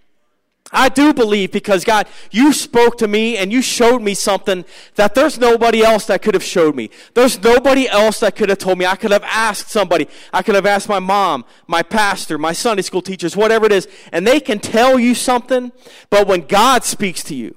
I 0.72 0.90
do 0.90 1.14
believe 1.14 1.52
because 1.52 1.84
God, 1.84 2.08
you 2.32 2.54
spoke 2.54 2.98
to 3.00 3.08
me 3.08 3.38
and 3.38 3.52
you 3.52 3.62
showed 3.62 4.02
me 4.02 4.14
something 4.14 4.64
that 4.96 5.16
there's 5.16 5.38
nobody 5.38 5.84
else 5.84 6.06
that 6.06 6.22
could 6.22 6.34
have 6.34 6.44
showed 6.44 6.76
me. 6.76 6.90
There's 7.14 7.42
nobody 7.42 7.90
else 7.90 8.22
that 8.22 8.36
could 8.36 8.50
have 8.50 8.58
told 8.58 8.78
me. 8.78 8.86
I 8.86 8.96
could 8.96 9.12
have 9.12 9.24
asked 9.24 9.70
somebody. 9.70 10.08
I 10.32 10.42
could 10.42 10.56
have 10.56 10.66
asked 10.66 10.88
my 10.88 11.00
mom, 11.00 11.46
my 11.68 11.84
pastor, 11.84 12.38
my 12.38 12.54
Sunday 12.54 12.84
school 12.84 13.02
teachers, 13.02 13.36
whatever 13.36 13.66
it 13.66 13.72
is, 13.72 13.88
and 14.12 14.26
they 14.26 14.40
can 14.40 14.60
tell 14.60 14.98
you 14.98 15.14
something, 15.14 15.72
but 16.10 16.28
when 16.28 16.42
God 16.48 16.84
speaks 16.84 17.24
to 17.26 17.36
you, 17.36 17.56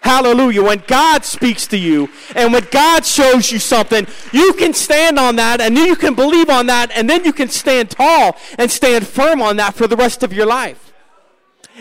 Hallelujah. 0.00 0.62
When 0.62 0.82
God 0.86 1.24
speaks 1.24 1.66
to 1.68 1.78
you 1.78 2.10
and 2.36 2.52
when 2.52 2.66
God 2.70 3.06
shows 3.06 3.50
you 3.50 3.58
something, 3.58 4.06
you 4.32 4.52
can 4.52 4.74
stand 4.74 5.18
on 5.18 5.36
that 5.36 5.62
and 5.62 5.74
then 5.74 5.86
you 5.86 5.96
can 5.96 6.14
believe 6.14 6.50
on 6.50 6.66
that 6.66 6.90
and 6.94 7.08
then 7.08 7.24
you 7.24 7.32
can 7.32 7.48
stand 7.48 7.88
tall 7.88 8.36
and 8.58 8.70
stand 8.70 9.06
firm 9.06 9.40
on 9.40 9.56
that 9.56 9.74
for 9.74 9.86
the 9.86 9.96
rest 9.96 10.22
of 10.22 10.30
your 10.30 10.44
life. 10.44 10.83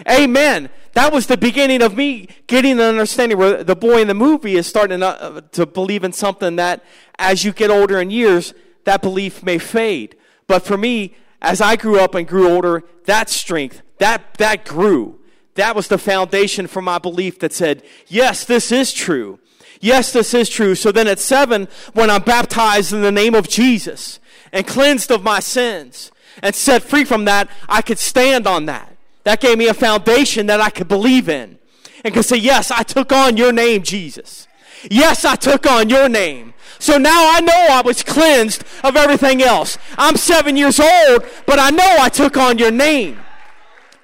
Amen. 0.09 0.69
That 0.93 1.11
was 1.11 1.27
the 1.27 1.37
beginning 1.37 1.81
of 1.81 1.95
me 1.95 2.27
getting 2.47 2.73
an 2.73 2.81
understanding 2.81 3.37
where 3.37 3.63
the 3.63 3.75
boy 3.75 4.01
in 4.01 4.07
the 4.07 4.13
movie 4.13 4.55
is 4.55 4.67
starting 4.67 4.99
to, 4.99 5.07
uh, 5.07 5.65
believe 5.65 6.03
in 6.03 6.13
something 6.13 6.55
that 6.57 6.83
as 7.17 7.43
you 7.43 7.51
get 7.51 7.69
older 7.69 7.99
in 7.99 8.11
years, 8.11 8.53
that 8.85 9.01
belief 9.01 9.43
may 9.43 9.57
fade. 9.57 10.15
But 10.47 10.63
for 10.63 10.77
me, 10.77 11.15
as 11.41 11.61
I 11.61 11.75
grew 11.75 11.99
up 11.99 12.15
and 12.15 12.27
grew 12.27 12.47
older, 12.47 12.83
that 13.05 13.29
strength, 13.29 13.81
that, 13.97 14.35
that 14.35 14.65
grew. 14.65 15.19
That 15.55 15.75
was 15.75 15.87
the 15.87 15.97
foundation 15.97 16.67
for 16.67 16.81
my 16.81 16.97
belief 16.97 17.39
that 17.39 17.53
said, 17.53 17.83
yes, 18.07 18.45
this 18.45 18.71
is 18.71 18.91
true. 18.93 19.39
Yes, 19.79 20.13
this 20.13 20.33
is 20.33 20.49
true. 20.49 20.75
So 20.75 20.91
then 20.91 21.07
at 21.07 21.19
seven, 21.19 21.67
when 21.93 22.09
I'm 22.09 22.23
baptized 22.23 22.93
in 22.93 23.01
the 23.01 23.11
name 23.11 23.35
of 23.35 23.49
Jesus 23.49 24.19
and 24.51 24.65
cleansed 24.65 25.11
of 25.11 25.23
my 25.23 25.39
sins 25.39 26.11
and 26.41 26.55
set 26.55 26.83
free 26.83 27.03
from 27.03 27.25
that, 27.25 27.49
I 27.67 27.81
could 27.81 27.99
stand 27.99 28.47
on 28.47 28.65
that. 28.65 28.92
That 29.23 29.39
gave 29.39 29.57
me 29.57 29.67
a 29.67 29.73
foundation 29.73 30.47
that 30.47 30.59
I 30.59 30.69
could 30.69 30.87
believe 30.87 31.29
in 31.29 31.59
and 32.03 32.13
could 32.13 32.25
say, 32.25 32.37
Yes, 32.37 32.71
I 32.71 32.83
took 32.83 33.11
on 33.11 33.37
your 33.37 33.51
name, 33.51 33.83
Jesus. 33.83 34.47
Yes, 34.89 35.23
I 35.23 35.35
took 35.35 35.65
on 35.65 35.89
your 35.89 36.09
name. 36.09 36.53
So 36.79 36.97
now 36.97 37.31
I 37.31 37.39
know 37.39 37.67
I 37.71 37.81
was 37.81 38.03
cleansed 38.03 38.63
of 38.83 38.97
everything 38.97 39.41
else. 39.41 39.77
I'm 39.97 40.17
seven 40.17 40.57
years 40.57 40.79
old, 40.79 41.25
but 41.45 41.57
I 41.57 41.69
know 41.69 41.95
I 41.99 42.09
took 42.09 42.35
on 42.35 42.57
your 42.57 42.71
name. 42.71 43.19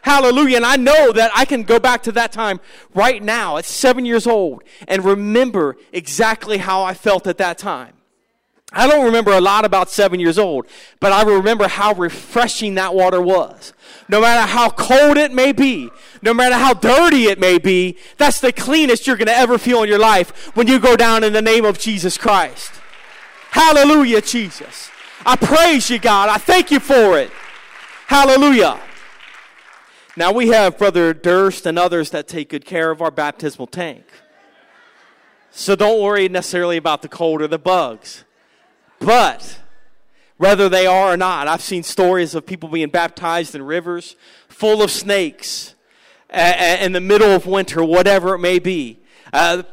Hallelujah. 0.02 0.58
And 0.58 0.66
I 0.66 0.78
know 0.78 1.12
that 1.12 1.32
I 1.36 1.44
can 1.44 1.64
go 1.64 1.80
back 1.80 2.04
to 2.04 2.12
that 2.14 2.32
time 2.32 2.62
right 2.94 3.22
now 3.22 3.58
at 3.58 3.66
seven 3.66 4.06
years 4.06 4.26
old 4.26 4.64
and 4.88 5.04
remember 5.04 5.76
exactly 5.92 6.58
how 6.58 6.84
I 6.84 6.94
felt 6.94 7.28
at 7.28 7.38
that 7.40 7.58
time. 7.58 7.94
I 8.72 8.88
don't 8.88 9.06
remember 9.06 9.32
a 9.32 9.42
lot 9.42 9.66
about 9.66 9.90
seven 9.90 10.20
years 10.20 10.38
old, 10.38 10.68
but 11.00 11.12
I 11.12 11.24
remember 11.24 11.68
how 11.68 11.94
refreshing 11.94 12.76
that 12.76 12.94
water 12.94 13.20
was. 13.20 13.74
No 14.08 14.22
matter 14.22 14.46
how 14.46 14.70
cold 14.70 15.18
it 15.18 15.34
may 15.34 15.52
be, 15.52 15.90
no 16.22 16.34
matter 16.36 16.56
how 16.56 16.74
dirty 16.74 17.26
it 17.26 17.40
may 17.40 17.58
be, 17.58 17.98
that's 18.18 18.40
the 18.40 18.54
cleanest 18.54 19.08
you're 19.08 19.18
going 19.18 19.28
to 19.28 19.36
ever 19.36 19.58
feel 19.58 19.82
in 19.82 19.90
your 19.90 20.00
life 20.00 20.56
when 20.56 20.68
you 20.68 20.80
go 20.80 20.96
down 20.96 21.24
in 21.24 21.34
the 21.34 21.42
name 21.42 21.66
of 21.66 21.80
Jesus 21.80 22.18
Christ. 22.18 22.72
Hallelujah, 23.52 24.22
Jesus. 24.22 24.92
I 25.26 25.36
praise 25.36 25.90
you, 25.90 25.98
God. 25.98 26.30
I 26.30 26.38
thank 26.38 26.70
you 26.70 26.80
for 26.80 27.18
it. 27.18 27.32
Hallelujah. 28.06 28.80
Now 30.16 30.32
we 30.32 30.50
have 30.50 30.78
Brother 30.78 31.14
Durst 31.14 31.66
and 31.66 31.80
others 31.80 32.12
that 32.12 32.28
take 32.28 32.50
good 32.50 32.66
care 32.66 32.92
of 32.92 33.02
our 33.02 33.12
baptismal 33.12 33.68
tank. 33.68 34.04
So 35.52 35.76
don't 35.76 36.02
worry 36.02 36.30
necessarily 36.30 36.78
about 36.78 37.02
the 37.02 37.10
cold 37.10 37.42
or 37.42 37.48
the 37.48 37.58
bugs. 37.58 38.24
But 39.00 39.60
whether 40.40 40.70
they 40.70 40.88
are 40.88 41.14
or 41.14 41.18
not. 41.18 41.50
I've 41.50 41.62
seen 41.62 41.84
stories 41.84 42.34
of 42.34 42.46
people 42.46 42.70
being 42.70 42.88
baptized 42.88 43.56
in 43.56 43.62
rivers 43.62 44.16
full 44.48 44.82
of 44.82 44.90
snakes 44.90 45.76
in 46.34 46.94
the 46.94 47.02
middle 47.02 47.32
of 47.32 47.46
winter, 47.46 47.84
whatever 47.84 48.36
it 48.36 48.40
may 48.40 48.58
be. 48.58 49.02
Uh, 49.34 49.64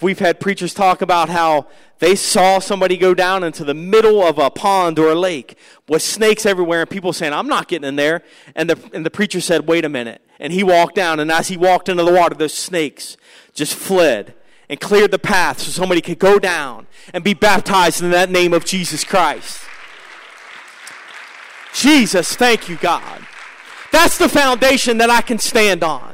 we've 0.00 0.20
had 0.20 0.38
preachers 0.38 0.72
talk 0.72 1.02
about 1.02 1.28
how 1.28 1.66
they 1.98 2.14
saw 2.14 2.60
somebody 2.60 2.96
go 2.96 3.12
down 3.12 3.42
into 3.42 3.64
the 3.64 3.74
middle 3.74 4.22
of 4.22 4.38
a 4.38 4.50
pond 4.50 5.00
or 5.00 5.08
a 5.08 5.16
lake 5.16 5.58
with 5.88 6.00
snakes 6.00 6.46
everywhere, 6.46 6.82
and 6.82 6.88
people 6.90 7.12
saying, 7.12 7.32
I'm 7.32 7.48
not 7.48 7.66
getting 7.66 7.88
in 7.88 7.96
there. 7.96 8.22
And 8.54 8.70
the, 8.70 8.90
and 8.94 9.04
the 9.04 9.10
preacher 9.10 9.40
said, 9.40 9.66
Wait 9.66 9.84
a 9.84 9.88
minute. 9.88 10.22
And 10.38 10.52
he 10.52 10.62
walked 10.62 10.94
down, 10.94 11.18
and 11.18 11.30
as 11.32 11.48
he 11.48 11.56
walked 11.56 11.88
into 11.88 12.04
the 12.04 12.12
water, 12.12 12.36
those 12.36 12.54
snakes 12.54 13.16
just 13.52 13.74
fled 13.74 14.34
and 14.68 14.80
cleared 14.80 15.10
the 15.10 15.18
path 15.18 15.60
so 15.60 15.70
somebody 15.70 16.00
could 16.00 16.18
go 16.18 16.38
down 16.38 16.86
and 17.12 17.22
be 17.22 17.34
baptized 17.34 18.02
in 18.02 18.10
that 18.10 18.30
name 18.30 18.52
of 18.52 18.64
Jesus 18.64 19.04
Christ. 19.04 19.60
Jesus, 21.74 22.36
thank 22.36 22.68
you, 22.68 22.76
God. 22.76 23.26
That's 23.90 24.18
the 24.18 24.28
foundation 24.28 24.98
that 24.98 25.10
I 25.10 25.20
can 25.20 25.38
stand 25.38 25.82
on. 25.82 26.13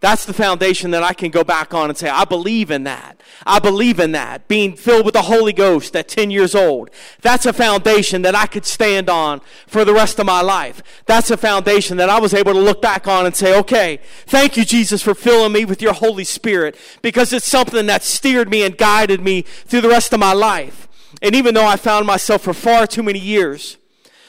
That's 0.00 0.24
the 0.24 0.32
foundation 0.32 0.92
that 0.92 1.02
I 1.02 1.12
can 1.12 1.30
go 1.30 1.42
back 1.42 1.74
on 1.74 1.88
and 1.88 1.98
say, 1.98 2.08
I 2.08 2.24
believe 2.24 2.70
in 2.70 2.84
that. 2.84 3.20
I 3.44 3.58
believe 3.58 3.98
in 3.98 4.12
that. 4.12 4.46
Being 4.46 4.76
filled 4.76 5.04
with 5.04 5.14
the 5.14 5.22
Holy 5.22 5.52
Ghost 5.52 5.96
at 5.96 6.06
10 6.06 6.30
years 6.30 6.54
old. 6.54 6.90
That's 7.20 7.46
a 7.46 7.52
foundation 7.52 8.22
that 8.22 8.36
I 8.36 8.46
could 8.46 8.64
stand 8.64 9.10
on 9.10 9.40
for 9.66 9.84
the 9.84 9.92
rest 9.92 10.20
of 10.20 10.26
my 10.26 10.40
life. 10.40 10.82
That's 11.06 11.32
a 11.32 11.36
foundation 11.36 11.96
that 11.96 12.10
I 12.10 12.20
was 12.20 12.32
able 12.32 12.52
to 12.52 12.60
look 12.60 12.80
back 12.80 13.08
on 13.08 13.26
and 13.26 13.34
say, 13.34 13.58
okay, 13.58 13.98
thank 14.26 14.56
you, 14.56 14.64
Jesus, 14.64 15.02
for 15.02 15.14
filling 15.14 15.52
me 15.52 15.64
with 15.64 15.82
your 15.82 15.94
Holy 15.94 16.24
Spirit 16.24 16.76
because 17.02 17.32
it's 17.32 17.48
something 17.48 17.86
that 17.86 18.04
steered 18.04 18.48
me 18.48 18.62
and 18.62 18.78
guided 18.78 19.20
me 19.20 19.42
through 19.42 19.80
the 19.80 19.88
rest 19.88 20.12
of 20.12 20.20
my 20.20 20.32
life. 20.32 20.86
And 21.22 21.34
even 21.34 21.54
though 21.54 21.66
I 21.66 21.74
found 21.74 22.06
myself 22.06 22.42
for 22.42 22.54
far 22.54 22.86
too 22.86 23.02
many 23.02 23.18
years 23.18 23.78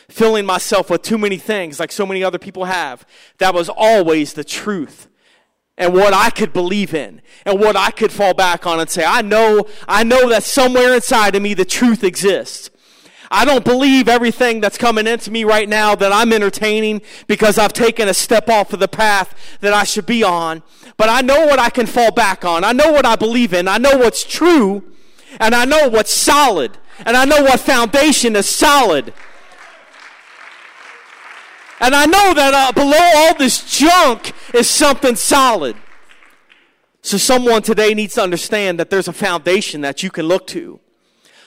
filling 0.08 0.44
myself 0.44 0.90
with 0.90 1.04
too 1.04 1.20
many 1.20 1.38
things 1.38 1.80
like 1.80 1.92
so 1.92 2.04
many 2.04 2.24
other 2.24 2.40
people 2.40 2.66
have. 2.66 3.06
That 3.38 3.54
was 3.54 3.70
always 3.70 4.34
the 4.34 4.44
truth 4.44 5.09
and 5.80 5.94
what 5.94 6.14
I 6.14 6.30
could 6.30 6.54
believe 6.54 6.94
in 6.94 7.22
and 7.46 7.60
what 7.60 7.76
I 7.78 7.90
could 7.90 8.12
fall 8.12 8.34
back 8.34 8.68
on 8.68 8.80
and 8.80 8.90
say, 8.90 9.06
I 9.06 9.22
know, 9.22 9.66
I 9.88 10.04
know 10.04 10.30
that 10.30 10.44
somewhere 10.44 10.94
inside 10.94 11.36
of 11.36 11.42
me 11.42 11.54
the 11.54 11.66
truth 11.66 12.04
exists. 12.04 12.70
I 13.32 13.46
don't 13.46 13.64
believe 13.64 14.10
everything 14.10 14.60
that's 14.60 14.78
coming 14.78 15.08
into 15.08 15.32
me 15.32 15.44
right 15.44 15.70
now 15.70 15.96
that 15.96 16.12
I'm 16.12 16.34
entertaining 16.34 17.02
because 17.28 17.58
I've 17.58 17.74
taken 17.74 18.08
a 18.08 18.14
step 18.14 18.50
off 18.50 18.74
of 18.74 18.80
the 18.80 18.88
path 18.88 19.58
that 19.62 19.72
I 19.72 19.84
should 19.84 20.06
be 20.06 20.24
on. 20.24 20.64
But 20.98 21.10
I 21.10 21.22
know 21.22 21.46
what 21.46 21.60
I 21.60 21.70
can 21.70 21.86
fall 21.86 22.12
back 22.12 22.44
on. 22.44 22.64
I 22.64 22.74
know 22.74 22.92
what 22.92 23.06
I 23.06 23.16
believe 23.16 23.54
in. 23.54 23.68
I 23.68 23.78
know 23.78 23.98
what's 23.98 24.24
true. 24.24 24.84
And 25.40 25.54
I 25.54 25.64
know 25.64 25.88
what's 25.88 26.12
solid. 26.12 26.78
And 27.06 27.16
I 27.16 27.24
know 27.24 27.44
what 27.44 27.60
foundation 27.60 28.36
is 28.36 28.50
solid. 28.50 29.14
And 31.80 31.96
I 31.96 32.06
know 32.06 32.34
that 32.34 32.54
uh, 32.54 32.72
below 32.74 33.12
all 33.16 33.36
this 33.36 33.78
junk 33.78 34.34
is 34.54 34.70
something 34.70 35.16
solid. 35.16 35.76
So, 37.02 37.18
someone 37.18 37.62
today 37.62 37.94
needs 37.94 38.16
to 38.16 38.22
understand 38.22 38.80
that 38.80 38.90
there's 38.90 39.08
a 39.08 39.14
foundation 39.14 39.82
that 39.82 40.04
you 40.04 40.12
can 40.12 40.26
look 40.26 40.48
to. 40.48 40.82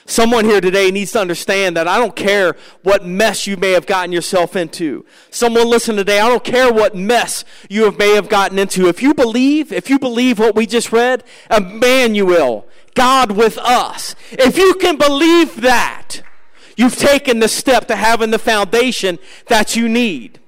Someone 0.05 0.43
here 0.45 0.59
today 0.59 0.91
needs 0.91 1.13
to 1.13 1.21
understand 1.21 1.77
that 1.77 1.87
I 1.87 1.97
don't 1.97 2.15
care 2.15 2.57
what 2.81 3.05
mess 3.05 3.47
you 3.47 3.55
may 3.55 3.71
have 3.71 3.85
gotten 3.85 4.11
yourself 4.11 4.55
into. 4.55 5.05
Someone 5.29 5.69
listen 5.69 5.95
today, 5.95 6.19
I 6.19 6.27
don't 6.27 6.43
care 6.43 6.73
what 6.73 6.95
mess 6.95 7.45
you 7.69 7.85
have, 7.85 7.97
may 7.97 8.15
have 8.15 8.27
gotten 8.27 8.59
into. 8.59 8.87
If 8.87 9.01
you 9.01 9.13
believe, 9.13 9.71
if 9.71 9.89
you 9.89 9.99
believe 9.99 10.39
what 10.39 10.55
we 10.55 10.65
just 10.65 10.91
read, 10.91 11.23
Emmanuel, 11.49 12.67
God 12.95 13.31
with 13.31 13.57
us, 13.59 14.15
if 14.31 14.57
you 14.57 14.75
can 14.75 14.97
believe 14.97 15.61
that, 15.61 16.21
You've 16.75 16.95
taken 16.95 17.39
the 17.39 17.47
step 17.47 17.87
to 17.87 17.95
having 17.95 18.31
the 18.31 18.39
foundation 18.39 19.19
that 19.47 19.75
you 19.75 19.87
need. 19.87 20.39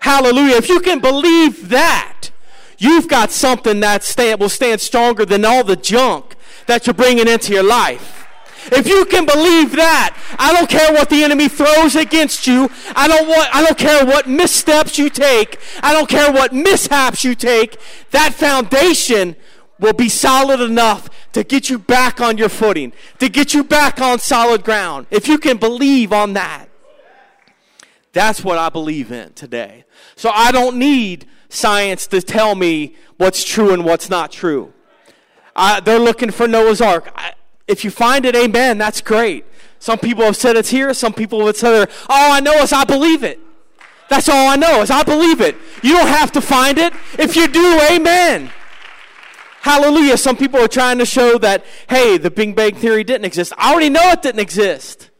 Hallelujah. 0.00 0.56
If 0.56 0.68
you 0.68 0.80
can 0.80 1.00
believe 1.00 1.68
that, 1.68 2.30
you've 2.78 3.08
got 3.08 3.30
something 3.30 3.80
that 3.80 4.02
stand, 4.02 4.40
will 4.40 4.48
stand 4.48 4.80
stronger 4.80 5.24
than 5.24 5.44
all 5.44 5.64
the 5.64 5.76
junk 5.76 6.36
that 6.66 6.86
you're 6.86 6.94
bringing 6.94 7.28
into 7.28 7.52
your 7.52 7.62
life. 7.62 8.20
If 8.66 8.88
you 8.88 9.04
can 9.06 9.24
believe 9.24 9.72
that, 9.72 10.16
I 10.38 10.52
don't 10.52 10.68
care 10.68 10.92
what 10.92 11.08
the 11.08 11.24
enemy 11.24 11.48
throws 11.48 11.96
against 11.96 12.46
you. 12.46 12.68
I 12.94 13.08
don't 13.08 13.26
want 13.26 13.48
I 13.54 13.64
don't 13.64 13.78
care 13.78 14.04
what 14.04 14.28
missteps 14.28 14.98
you 14.98 15.08
take. 15.08 15.58
I 15.82 15.92
don't 15.92 16.08
care 16.08 16.30
what 16.30 16.52
mishaps 16.52 17.24
you 17.24 17.34
take. 17.34 17.80
That 18.10 18.34
foundation 18.34 19.36
will 19.80 19.92
be 19.92 20.08
solid 20.08 20.60
enough 20.60 21.08
to 21.32 21.42
get 21.42 21.70
you 21.70 21.78
back 21.78 22.20
on 22.20 22.38
your 22.38 22.48
footing, 22.48 22.92
to 23.18 23.28
get 23.28 23.54
you 23.54 23.64
back 23.64 24.00
on 24.00 24.18
solid 24.18 24.62
ground. 24.62 25.06
If 25.10 25.26
you 25.26 25.38
can 25.38 25.56
believe 25.56 26.12
on 26.12 26.34
that, 26.34 26.68
that's 28.12 28.44
what 28.44 28.58
I 28.58 28.68
believe 28.68 29.12
in 29.12 29.32
today. 29.34 29.84
So 30.16 30.30
I 30.30 30.52
don't 30.52 30.76
need 30.76 31.26
science 31.48 32.06
to 32.08 32.20
tell 32.20 32.54
me 32.54 32.94
what's 33.16 33.44
true 33.44 33.72
and 33.72 33.84
what's 33.84 34.10
not 34.10 34.32
true. 34.32 34.72
I, 35.54 35.80
they're 35.80 35.98
looking 35.98 36.30
for 36.30 36.46
Noah's 36.46 36.80
Ark. 36.80 37.10
I, 37.14 37.34
if 37.66 37.84
you 37.84 37.90
find 37.90 38.24
it, 38.24 38.34
amen, 38.34 38.78
that's 38.78 39.00
great. 39.00 39.44
Some 39.78 39.98
people 39.98 40.24
have 40.24 40.36
said 40.36 40.56
it's 40.56 40.70
here. 40.70 40.92
Some 40.92 41.12
people 41.12 41.46
have 41.46 41.56
said, 41.56 41.88
all 42.08 42.32
I 42.32 42.40
know 42.40 42.54
is 42.56 42.72
I 42.72 42.84
believe 42.84 43.22
it. 43.22 43.40
That's 44.08 44.28
all 44.28 44.48
I 44.48 44.56
know 44.56 44.82
is 44.82 44.90
I 44.90 45.04
believe 45.04 45.40
it. 45.40 45.56
You 45.82 45.94
don't 45.94 46.08
have 46.08 46.32
to 46.32 46.40
find 46.40 46.78
it. 46.78 46.92
If 47.18 47.36
you 47.36 47.46
do, 47.46 47.80
amen. 47.90 48.50
Hallelujah. 49.60 50.16
Some 50.16 50.36
people 50.36 50.58
are 50.58 50.68
trying 50.68 50.98
to 50.98 51.06
show 51.06 51.36
that, 51.38 51.64
hey, 51.88 52.16
the 52.16 52.30
Big 52.30 52.56
Bang 52.56 52.74
Theory 52.74 53.04
didn't 53.04 53.26
exist. 53.26 53.52
I 53.58 53.72
already 53.72 53.90
know 53.90 54.10
it 54.10 54.22
didn't 54.22 54.40
exist. 54.40 55.10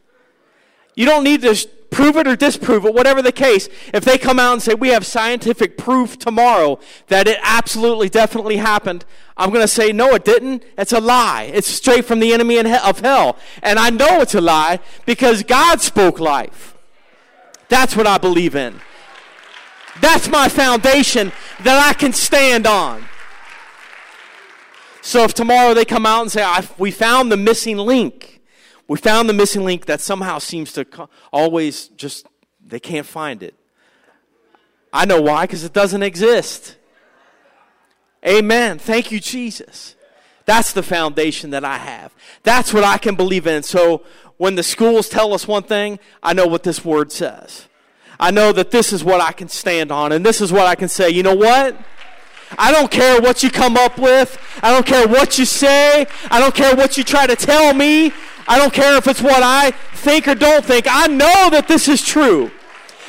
You 0.95 1.05
don't 1.05 1.23
need 1.23 1.41
to 1.43 1.69
prove 1.91 2.17
it 2.17 2.25
or 2.25 2.35
disprove 2.35 2.85
it, 2.85 2.93
whatever 2.93 3.21
the 3.21 3.31
case. 3.31 3.69
If 3.93 4.03
they 4.03 4.17
come 4.17 4.39
out 4.39 4.53
and 4.53 4.61
say, 4.61 4.73
we 4.73 4.89
have 4.89 5.05
scientific 5.05 5.77
proof 5.77 6.17
tomorrow 6.17 6.79
that 7.07 7.27
it 7.27 7.37
absolutely, 7.43 8.09
definitely 8.09 8.57
happened, 8.57 9.05
I'm 9.37 9.49
going 9.49 9.61
to 9.61 9.67
say, 9.67 9.91
no, 9.91 10.15
it 10.15 10.25
didn't. 10.25 10.63
It's 10.77 10.93
a 10.93 10.99
lie. 10.99 11.51
It's 11.53 11.67
straight 11.67 12.05
from 12.05 12.19
the 12.19 12.33
enemy 12.33 12.57
of 12.57 12.99
hell. 12.99 13.37
And 13.61 13.77
I 13.77 13.91
know 13.91 14.21
it's 14.21 14.35
a 14.35 14.41
lie 14.41 14.79
because 15.05 15.43
God 15.43 15.81
spoke 15.81 16.19
life. 16.19 16.75
That's 17.69 17.95
what 17.95 18.07
I 18.07 18.17
believe 18.17 18.55
in. 18.55 18.81
That's 20.01 20.29
my 20.29 20.49
foundation 20.49 21.31
that 21.59 21.87
I 21.87 21.93
can 21.93 22.11
stand 22.11 22.65
on. 22.65 23.05
So 25.01 25.23
if 25.23 25.33
tomorrow 25.33 25.73
they 25.73 25.85
come 25.85 26.05
out 26.05 26.21
and 26.21 26.31
say, 26.31 26.45
we 26.77 26.91
found 26.91 27.31
the 27.31 27.37
missing 27.37 27.77
link, 27.77 28.41
we 28.87 28.97
found 28.97 29.27
the 29.27 29.33
missing 29.33 29.65
link 29.65 29.85
that 29.85 30.01
somehow 30.01 30.39
seems 30.39 30.73
to 30.73 30.85
always 31.31 31.87
just, 31.89 32.27
they 32.65 32.79
can't 32.79 33.05
find 33.05 33.41
it. 33.41 33.55
I 34.93 35.05
know 35.05 35.21
why, 35.21 35.45
because 35.45 35.63
it 35.63 35.73
doesn't 35.73 36.03
exist. 36.03 36.75
Amen. 38.27 38.77
Thank 38.77 39.11
you, 39.11 39.19
Jesus. 39.19 39.95
That's 40.45 40.73
the 40.73 40.83
foundation 40.83 41.51
that 41.51 41.63
I 41.63 41.77
have. 41.77 42.13
That's 42.43 42.73
what 42.73 42.83
I 42.83 42.97
can 42.97 43.15
believe 43.15 43.47
in. 43.47 43.63
So 43.63 44.03
when 44.37 44.55
the 44.55 44.63
schools 44.63 45.07
tell 45.07 45.33
us 45.33 45.47
one 45.47 45.63
thing, 45.63 45.99
I 46.21 46.33
know 46.33 46.45
what 46.45 46.63
this 46.63 46.83
word 46.83 47.11
says. 47.11 47.67
I 48.19 48.29
know 48.31 48.51
that 48.51 48.69
this 48.69 48.93
is 48.93 49.03
what 49.03 49.21
I 49.21 49.31
can 49.31 49.47
stand 49.47 49.91
on, 49.91 50.11
and 50.11 50.25
this 50.25 50.41
is 50.41 50.51
what 50.51 50.67
I 50.67 50.75
can 50.75 50.89
say. 50.89 51.09
You 51.09 51.23
know 51.23 51.35
what? 51.35 51.75
I 52.57 52.71
don't 52.71 52.91
care 52.91 53.21
what 53.21 53.43
you 53.43 53.49
come 53.49 53.77
up 53.77 53.97
with. 53.97 54.37
I 54.61 54.71
don't 54.71 54.85
care 54.85 55.07
what 55.07 55.37
you 55.37 55.45
say. 55.45 56.05
I 56.29 56.39
don't 56.39 56.53
care 56.53 56.75
what 56.75 56.97
you 56.97 57.03
try 57.03 57.27
to 57.27 57.35
tell 57.35 57.73
me. 57.73 58.11
I 58.47 58.57
don't 58.57 58.73
care 58.73 58.97
if 58.97 59.07
it's 59.07 59.21
what 59.21 59.41
I 59.43 59.71
think 59.93 60.27
or 60.27 60.35
don't 60.35 60.65
think. 60.65 60.87
I 60.89 61.07
know 61.07 61.49
that 61.49 61.67
this 61.67 61.87
is 61.87 62.01
true. 62.01 62.51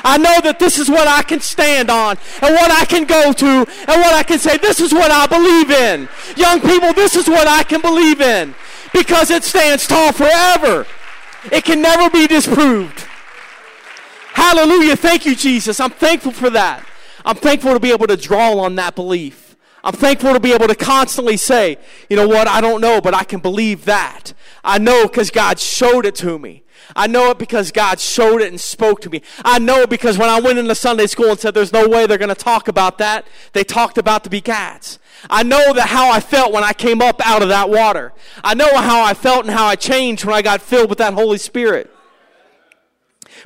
I 0.05 0.19
know 0.19 0.41
that 0.43 0.59
this 0.59 0.79
is 0.79 0.89
what 0.89 1.07
I 1.07 1.23
can 1.23 1.41
stand 1.41 1.91
on 1.91 2.19
and 2.43 2.55
what 2.55 2.71
I 2.71 2.85
can 2.85 3.05
go 3.05 3.33
to 3.33 3.47
and 3.47 3.67
what 4.01 4.15
I 4.15 4.23
can 4.23 4.39
say. 4.39 4.59
This 4.59 4.81
is 4.81 4.93
what 4.93 5.11
I 5.11 5.27
believe 5.27 5.71
in. 5.71 6.09
Young 6.37 6.61
people, 6.61 6.93
this 6.93 7.15
is 7.15 7.29
what 7.29 7.47
I 7.47 7.63
can 7.63 7.81
believe 7.81 8.21
in 8.21 8.55
because 8.93 9.31
it 9.31 9.45
stands 9.45 9.87
tall 9.87 10.13
forever. 10.13 10.87
It 11.51 11.65
can 11.65 11.81
never 11.83 12.11
be 12.11 12.27
disproved. 12.27 13.07
Hallelujah. 14.33 14.97
Thank 14.97 15.27
you, 15.27 15.35
Jesus. 15.35 15.79
I'm 15.81 15.91
thankful 15.91 16.33
for 16.33 16.51
that. 16.51 16.85
I'm 17.25 17.37
thankful 17.37 17.73
to 17.73 17.81
be 17.81 17.93
able 17.93 18.07
to 18.07 18.17
draw 18.17 18.59
on 18.59 18.75
that 18.77 18.95
belief. 18.95 19.57
I'm 19.85 19.95
thankful 19.95 20.33
to 20.33 20.41
be 20.41 20.53
able 20.53 20.69
to 20.69 20.75
constantly 20.75 21.37
say, 21.37 21.77
you 22.09 22.17
know 22.17 22.29
what, 22.29 22.47
I 22.47 22.61
don't 22.61 22.81
know, 22.81 23.01
but 23.01 23.15
I 23.15 23.25
can 23.25 23.41
believe 23.41 23.85
that. 23.87 24.33
I 24.63 24.79
know 24.79 25.09
because 25.09 25.31
God 25.31 25.59
showed 25.59 26.07
it 26.07 26.15
to 26.17 26.39
me. 26.39 26.63
I 26.95 27.07
know 27.07 27.31
it 27.31 27.39
because 27.39 27.73
God 27.73 28.01
showed 28.01 28.43
it 28.43 28.49
and 28.49 28.61
spoke 28.61 29.01
to 29.03 29.11
me. 29.11 29.23
I 29.45 29.59
know 29.59 29.81
it 29.81 29.91
because 29.91 30.19
when 30.19 30.29
I 30.29 30.41
went 30.41 30.59
into 30.59 30.75
Sunday 30.75 31.07
school 31.07 31.31
and 31.31 31.39
said 31.39 31.55
there's 31.55 31.73
no 31.73 31.89
way 31.89 32.07
they're 32.07 32.19
going 32.19 32.29
to 32.29 32.35
talk 32.35 32.69
about 32.69 32.99
that, 32.99 33.27
they 33.53 33.65
talked 33.65 33.99
about 33.99 34.25
the 34.25 34.31
begats. 34.31 34.99
I 35.31 35.43
know 35.43 35.73
that 35.73 35.89
how 35.89 36.11
I 36.11 36.21
felt 36.21 36.53
when 36.53 36.65
I 36.65 36.73
came 36.73 37.01
up 37.01 37.25
out 37.25 37.43
of 37.43 37.49
that 37.49 37.71
water. 37.71 38.13
I 38.45 38.55
know 38.55 38.77
how 38.77 39.03
I 39.03 39.15
felt 39.15 39.45
and 39.45 39.55
how 39.55 39.67
I 39.67 39.77
changed 39.77 40.25
when 40.25 40.35
I 40.35 40.43
got 40.43 40.61
filled 40.61 40.89
with 40.89 40.99
that 40.99 41.15
Holy 41.15 41.39
Spirit. 41.39 41.91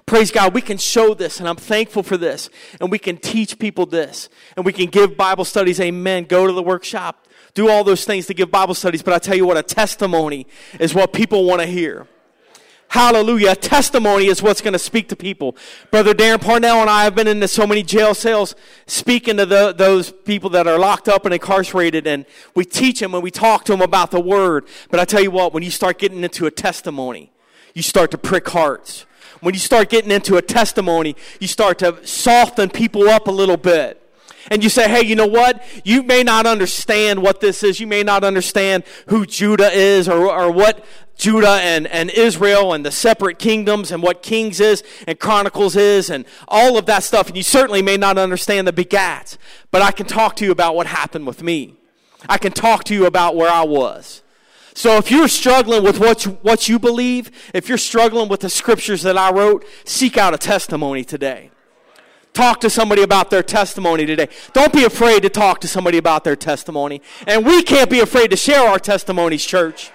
Praise 0.04 0.30
God, 0.30 0.52
we 0.52 0.60
can 0.60 0.76
show 0.76 1.14
this, 1.14 1.40
and 1.40 1.48
I'm 1.48 1.56
thankful 1.56 2.02
for 2.02 2.16
this. 2.16 2.50
And 2.80 2.90
we 2.90 2.98
can 2.98 3.16
teach 3.16 3.58
people 3.58 3.86
this. 3.86 4.28
And 4.56 4.66
we 4.66 4.72
can 4.72 4.86
give 4.86 5.16
Bible 5.16 5.44
studies, 5.44 5.80
amen. 5.80 6.24
Go 6.24 6.46
to 6.46 6.52
the 6.52 6.62
workshop, 6.62 7.26
do 7.54 7.70
all 7.70 7.84
those 7.84 8.04
things 8.04 8.26
to 8.26 8.34
give 8.34 8.50
Bible 8.50 8.74
studies. 8.74 9.02
But 9.02 9.14
I 9.14 9.18
tell 9.18 9.36
you 9.36 9.46
what, 9.46 9.56
a 9.56 9.62
testimony 9.62 10.46
is 10.78 10.94
what 10.94 11.12
people 11.12 11.44
want 11.44 11.62
to 11.62 11.66
hear. 11.66 12.06
Hallelujah. 12.88 13.50
A 13.50 13.56
testimony 13.56 14.26
is 14.26 14.42
what's 14.42 14.60
going 14.60 14.72
to 14.72 14.78
speak 14.78 15.08
to 15.08 15.16
people. 15.16 15.56
Brother 15.90 16.14
Darren 16.14 16.40
Parnell 16.40 16.80
and 16.80 16.90
I 16.90 17.04
have 17.04 17.14
been 17.14 17.26
into 17.26 17.48
so 17.48 17.66
many 17.66 17.82
jail 17.82 18.14
cells 18.14 18.54
speaking 18.86 19.38
to 19.38 19.46
the, 19.46 19.72
those 19.72 20.12
people 20.12 20.50
that 20.50 20.66
are 20.66 20.78
locked 20.78 21.08
up 21.08 21.24
and 21.24 21.34
incarcerated, 21.34 22.06
and 22.06 22.26
we 22.54 22.64
teach 22.64 23.00
them 23.00 23.14
and 23.14 23.22
we 23.22 23.30
talk 23.30 23.64
to 23.64 23.72
them 23.72 23.82
about 23.82 24.12
the 24.12 24.20
word. 24.20 24.68
But 24.90 25.00
I 25.00 25.04
tell 25.04 25.20
you 25.20 25.32
what, 25.32 25.52
when 25.52 25.62
you 25.62 25.70
start 25.70 25.98
getting 25.98 26.22
into 26.22 26.46
a 26.46 26.50
testimony, 26.50 27.32
you 27.74 27.82
start 27.82 28.12
to 28.12 28.18
prick 28.18 28.48
hearts. 28.48 29.04
When 29.40 29.54
you 29.54 29.60
start 29.60 29.90
getting 29.90 30.10
into 30.10 30.36
a 30.36 30.42
testimony, 30.42 31.16
you 31.40 31.48
start 31.48 31.78
to 31.80 32.04
soften 32.06 32.70
people 32.70 33.08
up 33.08 33.28
a 33.28 33.30
little 33.30 33.56
bit 33.56 34.02
and 34.50 34.62
you 34.62 34.68
say, 34.68 34.88
hey, 34.88 35.04
you 35.04 35.16
know 35.16 35.26
what? 35.26 35.64
You 35.84 36.02
may 36.02 36.22
not 36.22 36.46
understand 36.46 37.22
what 37.22 37.40
this 37.40 37.62
is. 37.62 37.80
You 37.80 37.86
may 37.86 38.02
not 38.02 38.24
understand 38.24 38.84
who 39.08 39.26
Judah 39.26 39.70
is 39.72 40.08
or, 40.08 40.30
or 40.30 40.50
what 40.50 40.84
Judah 41.16 41.58
and, 41.62 41.86
and 41.88 42.10
Israel 42.10 42.72
and 42.72 42.84
the 42.84 42.90
separate 42.90 43.38
kingdoms 43.38 43.90
and 43.90 44.02
what 44.02 44.22
Kings 44.22 44.60
is 44.60 44.84
and 45.06 45.18
Chronicles 45.18 45.74
is 45.74 46.10
and 46.10 46.24
all 46.46 46.78
of 46.78 46.86
that 46.86 47.02
stuff. 47.02 47.28
And 47.28 47.36
you 47.36 47.42
certainly 47.42 47.82
may 47.82 47.96
not 47.96 48.18
understand 48.18 48.68
the 48.68 48.72
begats, 48.72 49.36
but 49.70 49.82
I 49.82 49.90
can 49.90 50.06
talk 50.06 50.36
to 50.36 50.44
you 50.44 50.52
about 50.52 50.76
what 50.76 50.86
happened 50.86 51.26
with 51.26 51.42
me. 51.42 51.74
I 52.28 52.38
can 52.38 52.52
talk 52.52 52.84
to 52.84 52.94
you 52.94 53.06
about 53.06 53.36
where 53.36 53.50
I 53.50 53.64
was. 53.64 54.22
So 54.76 54.98
if 54.98 55.10
you're 55.10 55.26
struggling 55.26 55.82
with 55.82 55.98
what 55.98 56.26
you, 56.26 56.32
what 56.42 56.68
you 56.68 56.78
believe, 56.78 57.30
if 57.54 57.66
you're 57.66 57.78
struggling 57.78 58.28
with 58.28 58.40
the 58.40 58.50
scriptures 58.50 59.00
that 59.04 59.16
I 59.16 59.32
wrote, 59.32 59.64
seek 59.86 60.18
out 60.18 60.34
a 60.34 60.38
testimony 60.38 61.02
today. 61.02 61.50
Talk 62.34 62.60
to 62.60 62.68
somebody 62.68 63.00
about 63.00 63.30
their 63.30 63.42
testimony 63.42 64.04
today. 64.04 64.28
Don't 64.52 64.74
be 64.74 64.84
afraid 64.84 65.22
to 65.22 65.30
talk 65.30 65.62
to 65.62 65.66
somebody 65.66 65.96
about 65.96 66.24
their 66.24 66.36
testimony. 66.36 67.00
And 67.26 67.46
we 67.46 67.62
can't 67.62 67.88
be 67.88 68.00
afraid 68.00 68.28
to 68.32 68.36
share 68.36 68.68
our 68.68 68.78
testimonies, 68.78 69.46
church. 69.46 69.92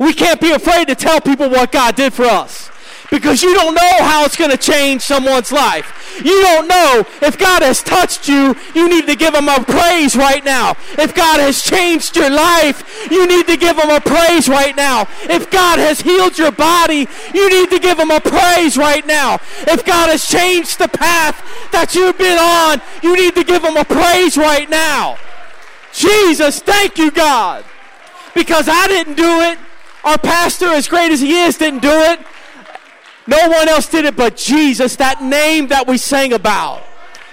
We 0.00 0.12
can't 0.12 0.40
be 0.40 0.50
afraid 0.50 0.88
to 0.88 0.96
tell 0.96 1.20
people 1.20 1.48
what 1.48 1.70
God 1.70 1.94
did 1.94 2.12
for 2.12 2.24
us 2.24 2.67
because 3.10 3.42
you 3.42 3.54
don't 3.54 3.74
know 3.74 3.96
how 4.00 4.24
it's 4.24 4.36
going 4.36 4.50
to 4.50 4.56
change 4.56 5.02
someone's 5.02 5.50
life. 5.50 6.20
You 6.24 6.40
don't 6.42 6.68
know 6.68 7.04
if 7.22 7.38
God 7.38 7.62
has 7.62 7.82
touched 7.82 8.28
you, 8.28 8.54
you 8.74 8.88
need 8.88 9.06
to 9.06 9.16
give 9.16 9.34
him 9.34 9.48
a 9.48 9.64
praise 9.64 10.16
right 10.16 10.44
now. 10.44 10.72
If 10.98 11.14
God 11.14 11.40
has 11.40 11.62
changed 11.62 12.16
your 12.16 12.30
life, 12.30 13.10
you 13.10 13.26
need 13.26 13.46
to 13.46 13.56
give 13.56 13.78
him 13.78 13.90
a 13.90 14.00
praise 14.00 14.48
right 14.48 14.76
now. 14.76 15.06
If 15.22 15.50
God 15.50 15.78
has 15.78 16.00
healed 16.00 16.38
your 16.38 16.52
body, 16.52 17.08
you 17.34 17.48
need 17.48 17.70
to 17.70 17.78
give 17.78 17.98
him 17.98 18.10
a 18.10 18.20
praise 18.20 18.76
right 18.76 19.06
now. 19.06 19.36
If 19.66 19.84
God 19.84 20.10
has 20.10 20.24
changed 20.26 20.78
the 20.78 20.88
path 20.88 21.42
that 21.72 21.94
you've 21.94 22.18
been 22.18 22.38
on, 22.38 22.80
you 23.02 23.16
need 23.16 23.34
to 23.36 23.44
give 23.44 23.64
him 23.64 23.76
a 23.76 23.84
praise 23.84 24.36
right 24.36 24.68
now. 24.68 25.16
Jesus, 25.92 26.60
thank 26.60 26.98
you, 26.98 27.10
God. 27.10 27.64
Because 28.34 28.68
I 28.68 28.86
didn't 28.88 29.14
do 29.14 29.40
it. 29.40 29.58
Our 30.04 30.18
pastor, 30.18 30.66
as 30.66 30.88
great 30.88 31.10
as 31.10 31.20
he 31.20 31.40
is, 31.40 31.56
didn't 31.56 31.82
do 31.82 31.90
it. 31.90 32.20
No 33.28 33.48
one 33.48 33.68
else 33.68 33.86
did 33.86 34.06
it 34.06 34.16
but 34.16 34.36
Jesus, 34.36 34.96
that 34.96 35.22
name 35.22 35.68
that 35.68 35.86
we 35.86 35.98
sang 35.98 36.32
about. 36.32 36.82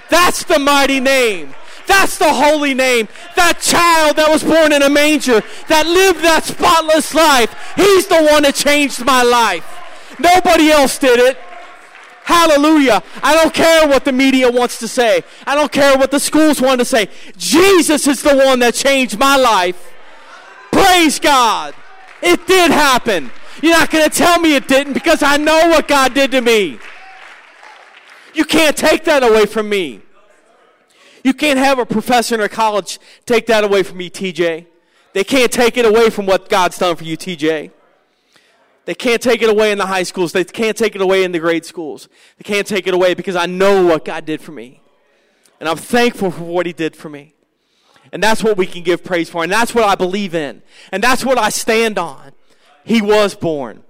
That's 0.09 0.43
the 0.43 0.59
mighty 0.59 0.99
name. 0.99 1.55
That's 1.87 2.17
the 2.17 2.33
holy 2.33 2.73
name. 2.73 3.07
That 3.37 3.61
child 3.61 4.17
that 4.17 4.29
was 4.29 4.43
born 4.43 4.73
in 4.73 4.81
a 4.81 4.89
manger, 4.89 5.41
that 5.69 5.87
lived 5.87 6.19
that 6.19 6.43
spotless 6.43 7.13
life. 7.13 7.55
He's 7.77 8.07
the 8.07 8.27
one 8.29 8.43
that 8.43 8.55
changed 8.55 9.05
my 9.05 9.23
life. 9.23 9.65
Nobody 10.19 10.69
else 10.69 10.97
did 10.97 11.17
it. 11.17 11.37
Hallelujah. 12.25 13.01
I 13.23 13.33
don't 13.35 13.53
care 13.53 13.87
what 13.87 14.03
the 14.03 14.11
media 14.11 14.51
wants 14.51 14.79
to 14.79 14.89
say. 14.89 15.23
I 15.47 15.55
don't 15.55 15.71
care 15.71 15.97
what 15.97 16.11
the 16.11 16.19
schools 16.19 16.59
want 16.59 16.79
to 16.79 16.85
say. 16.85 17.07
Jesus 17.37 18.05
is 18.05 18.21
the 18.21 18.35
one 18.35 18.59
that 18.59 18.73
changed 18.73 19.17
my 19.17 19.37
life. 19.37 19.93
Praise 20.73 21.19
God. 21.19 21.73
It 22.21 22.45
did 22.47 22.71
happen. 22.71 23.31
You're 23.61 23.77
not 23.77 23.89
going 23.89 24.09
to 24.09 24.15
tell 24.15 24.39
me 24.39 24.55
it 24.55 24.67
didn't 24.67 24.93
because 24.93 25.23
I 25.23 25.37
know 25.37 25.69
what 25.69 25.87
God 25.87 26.13
did 26.13 26.31
to 26.31 26.41
me. 26.41 26.79
You 28.33 28.45
can't 28.45 28.75
take 28.75 29.05
that 29.05 29.23
away 29.23 29.45
from 29.45 29.69
me. 29.69 30.01
You 31.23 31.33
can't 31.33 31.57
have 31.57 31.79
a 31.79 31.85
professor 31.85 32.35
in 32.35 32.41
a 32.41 32.49
college 32.49 32.99
take 33.25 33.47
that 33.47 33.63
away 33.63 33.81
from 33.83 33.97
me, 33.97 34.09
TJ. 34.09 34.67
They 35.13 35.23
can't 35.23 35.51
take 35.51 35.77
it 35.77 35.85
away 35.85 36.09
from 36.09 36.25
what 36.25 36.49
God's 36.49 36.77
done 36.77 36.95
for 36.97 37.05
you, 37.05 37.17
TJ. 37.17 37.71
They 38.83 38.93
can't 38.93 39.21
take 39.21 39.41
it 39.41 39.49
away 39.49 39.71
in 39.71 39.77
the 39.77 39.85
high 39.85 40.03
schools. 40.03 40.33
They 40.33 40.43
can't 40.43 40.77
take 40.77 40.93
it 40.93 41.01
away 41.01 41.23
in 41.23 41.31
the 41.31 41.39
grade 41.39 41.65
schools. 41.65 42.07
They 42.37 42.43
can't 42.43 42.67
take 42.67 42.85
it 42.85 42.93
away 42.93 43.15
because 43.15 43.35
I 43.35 43.47
know 43.47 43.85
what 43.85 44.05
God 44.05 44.25
did 44.25 44.41
for 44.41 44.51
me. 44.51 44.81
And 45.59 45.67
I'm 45.67 45.77
thankful 45.77 46.31
for 46.31 46.43
what 46.43 46.65
He 46.65 46.73
did 46.73 46.95
for 46.95 47.09
me. 47.09 47.33
And 48.11 48.21
that's 48.21 48.43
what 48.43 48.57
we 48.57 48.67
can 48.67 48.83
give 48.83 49.03
praise 49.03 49.29
for. 49.29 49.41
And 49.41 49.51
that's 49.51 49.73
what 49.73 49.85
I 49.85 49.95
believe 49.95 50.35
in. 50.35 50.61
And 50.91 51.01
that's 51.01 51.25
what 51.25 51.37
I 51.37 51.49
stand 51.49 51.97
on. 51.97 52.33
He 52.85 53.01
was 53.01 53.35
born. 53.35 53.83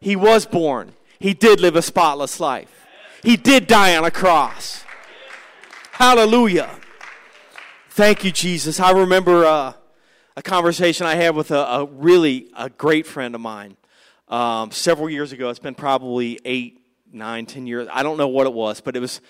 He 0.00 0.16
was 0.16 0.44
born. 0.44 0.92
He 1.18 1.32
did 1.32 1.60
live 1.60 1.76
a 1.76 1.82
spotless 1.82 2.40
life. 2.40 2.84
He 3.22 3.36
did 3.36 3.66
die 3.66 3.96
on 3.96 4.04
a 4.04 4.10
cross. 4.10 4.84
Hallelujah. 5.92 6.68
Thank 7.90 8.24
you, 8.24 8.32
Jesus. 8.32 8.80
I 8.80 8.90
remember 8.90 9.44
uh, 9.44 9.72
a 10.36 10.42
conversation 10.42 11.06
I 11.06 11.14
had 11.14 11.36
with 11.36 11.52
a, 11.52 11.58
a, 11.58 11.84
really 11.86 12.50
a 12.56 12.68
great 12.68 13.06
friend 13.06 13.36
of 13.36 13.40
mine 13.40 13.76
um, 14.28 14.72
several 14.72 15.08
years 15.08 15.30
ago. 15.30 15.48
It's 15.48 15.60
been 15.60 15.76
probably 15.76 16.40
eight, 16.44 16.80
nine, 17.12 17.46
ten 17.46 17.68
years. 17.68 17.86
I 17.92 18.02
don't 18.02 18.18
know 18.18 18.28
what 18.28 18.48
it 18.48 18.52
was, 18.52 18.80
but 18.80 18.96
it 18.96 19.00
was 19.00 19.20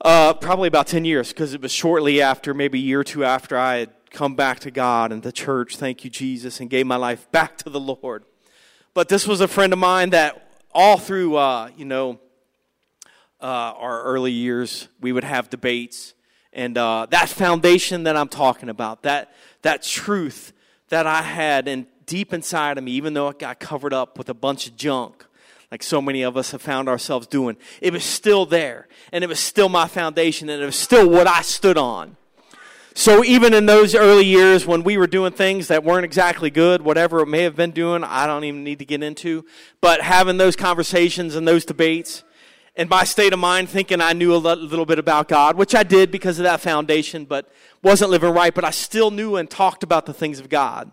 uh, 0.00 0.32
probably 0.34 0.68
about 0.68 0.86
10 0.86 1.04
years 1.04 1.30
because 1.30 1.54
it 1.54 1.60
was 1.60 1.72
shortly 1.72 2.22
after, 2.22 2.54
maybe 2.54 2.78
a 2.78 2.82
year 2.82 3.00
or 3.00 3.04
two 3.04 3.24
after 3.24 3.58
I 3.58 3.78
had 3.78 3.90
come 4.10 4.34
back 4.34 4.60
to 4.60 4.70
God 4.70 5.12
and 5.12 5.22
the 5.22 5.32
church. 5.32 5.76
Thank 5.76 6.04
you, 6.04 6.10
Jesus, 6.10 6.60
and 6.60 6.68
gave 6.68 6.86
my 6.86 6.96
life 6.96 7.30
back 7.30 7.56
to 7.58 7.70
the 7.70 7.80
Lord. 7.80 8.24
But 8.94 9.08
this 9.08 9.26
was 9.26 9.40
a 9.40 9.48
friend 9.48 9.72
of 9.72 9.78
mine 9.78 10.10
that 10.10 10.50
all 10.72 10.98
through, 10.98 11.36
uh, 11.36 11.70
you 11.76 11.84
know, 11.84 12.18
uh, 13.40 13.44
our 13.76 14.02
early 14.02 14.32
years, 14.32 14.88
we 15.00 15.12
would 15.12 15.24
have 15.24 15.48
debates. 15.50 16.14
And 16.52 16.76
uh, 16.76 17.06
that 17.10 17.28
foundation 17.28 18.04
that 18.04 18.16
I'm 18.16 18.28
talking 18.28 18.68
about, 18.68 19.02
that, 19.02 19.32
that 19.62 19.82
truth 19.82 20.52
that 20.88 21.06
I 21.06 21.22
had 21.22 21.68
and 21.68 21.86
deep 22.06 22.32
inside 22.32 22.78
of 22.78 22.84
me, 22.84 22.92
even 22.92 23.14
though 23.14 23.28
it 23.28 23.38
got 23.38 23.60
covered 23.60 23.92
up 23.92 24.18
with 24.18 24.28
a 24.28 24.34
bunch 24.34 24.66
of 24.66 24.76
junk, 24.76 25.24
like 25.70 25.82
so 25.82 26.00
many 26.00 26.22
of 26.22 26.36
us 26.36 26.50
have 26.50 26.62
found 26.62 26.88
ourselves 26.88 27.26
doing. 27.26 27.56
It 27.80 27.92
was 27.92 28.02
still 28.02 28.46
there, 28.46 28.88
and 29.12 29.22
it 29.22 29.26
was 29.26 29.38
still 29.38 29.68
my 29.68 29.86
foundation, 29.86 30.48
and 30.48 30.62
it 30.62 30.66
was 30.66 30.76
still 30.76 31.08
what 31.08 31.26
I 31.26 31.42
stood 31.42 31.76
on. 31.76 32.16
So 32.98 33.22
even 33.22 33.54
in 33.54 33.66
those 33.66 33.94
early 33.94 34.24
years 34.24 34.66
when 34.66 34.82
we 34.82 34.98
were 34.98 35.06
doing 35.06 35.30
things 35.30 35.68
that 35.68 35.84
weren't 35.84 36.04
exactly 36.04 36.50
good, 36.50 36.82
whatever 36.82 37.20
it 37.20 37.26
may 37.26 37.44
have 37.44 37.54
been 37.54 37.70
doing, 37.70 38.02
I 38.02 38.26
don't 38.26 38.42
even 38.42 38.64
need 38.64 38.80
to 38.80 38.84
get 38.84 39.04
into, 39.04 39.44
but 39.80 40.00
having 40.00 40.36
those 40.36 40.56
conversations 40.56 41.36
and 41.36 41.46
those 41.46 41.64
debates, 41.64 42.24
and 42.74 42.90
my 42.90 43.04
state 43.04 43.32
of 43.32 43.38
mind 43.38 43.68
thinking 43.68 44.00
I 44.00 44.14
knew 44.14 44.34
a 44.34 44.36
little 44.36 44.84
bit 44.84 44.98
about 44.98 45.28
God, 45.28 45.54
which 45.54 45.76
I 45.76 45.84
did 45.84 46.10
because 46.10 46.40
of 46.40 46.42
that 46.42 46.60
foundation, 46.60 47.24
but 47.24 47.48
wasn't 47.84 48.10
living 48.10 48.34
right, 48.34 48.52
but 48.52 48.64
I 48.64 48.70
still 48.70 49.12
knew 49.12 49.36
and 49.36 49.48
talked 49.48 49.84
about 49.84 50.04
the 50.04 50.12
things 50.12 50.40
of 50.40 50.48
God 50.48 50.90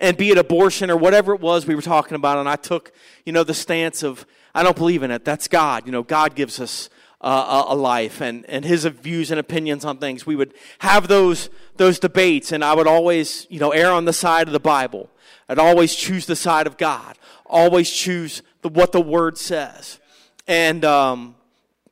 and 0.00 0.16
be 0.16 0.30
it 0.30 0.38
abortion 0.38 0.90
or 0.90 0.96
whatever 0.96 1.34
it 1.34 1.40
was 1.42 1.66
we 1.66 1.74
were 1.74 1.82
talking 1.82 2.14
about. 2.14 2.38
And 2.38 2.48
I 2.48 2.56
took, 2.56 2.92
you 3.26 3.32
know, 3.34 3.44
the 3.44 3.52
stance 3.52 4.02
of, 4.02 4.24
I 4.54 4.62
don't 4.62 4.74
believe 4.74 5.02
in 5.02 5.10
it. 5.10 5.22
That's 5.22 5.48
God. 5.48 5.84
You 5.84 5.92
know, 5.92 6.02
God 6.02 6.34
gives 6.34 6.58
us 6.60 6.88
uh, 7.24 7.64
a 7.68 7.74
life 7.74 8.20
and, 8.20 8.44
and 8.50 8.66
his 8.66 8.84
views 8.84 9.30
and 9.30 9.40
opinions 9.40 9.82
on 9.84 9.96
things. 9.96 10.26
We 10.26 10.36
would 10.36 10.52
have 10.80 11.08
those, 11.08 11.48
those 11.78 11.98
debates, 11.98 12.52
and 12.52 12.62
I 12.62 12.74
would 12.74 12.86
always, 12.86 13.46
you 13.48 13.58
know, 13.58 13.70
err 13.70 13.90
on 13.90 14.04
the 14.04 14.12
side 14.12 14.46
of 14.46 14.52
the 14.52 14.60
Bible. 14.60 15.08
I'd 15.48 15.58
always 15.58 15.94
choose 15.94 16.26
the 16.26 16.36
side 16.36 16.66
of 16.66 16.76
God, 16.76 17.16
always 17.46 17.90
choose 17.90 18.42
the, 18.60 18.68
what 18.68 18.92
the 18.92 19.00
Word 19.00 19.38
says. 19.38 19.98
And, 20.46 20.84
um, 20.84 21.36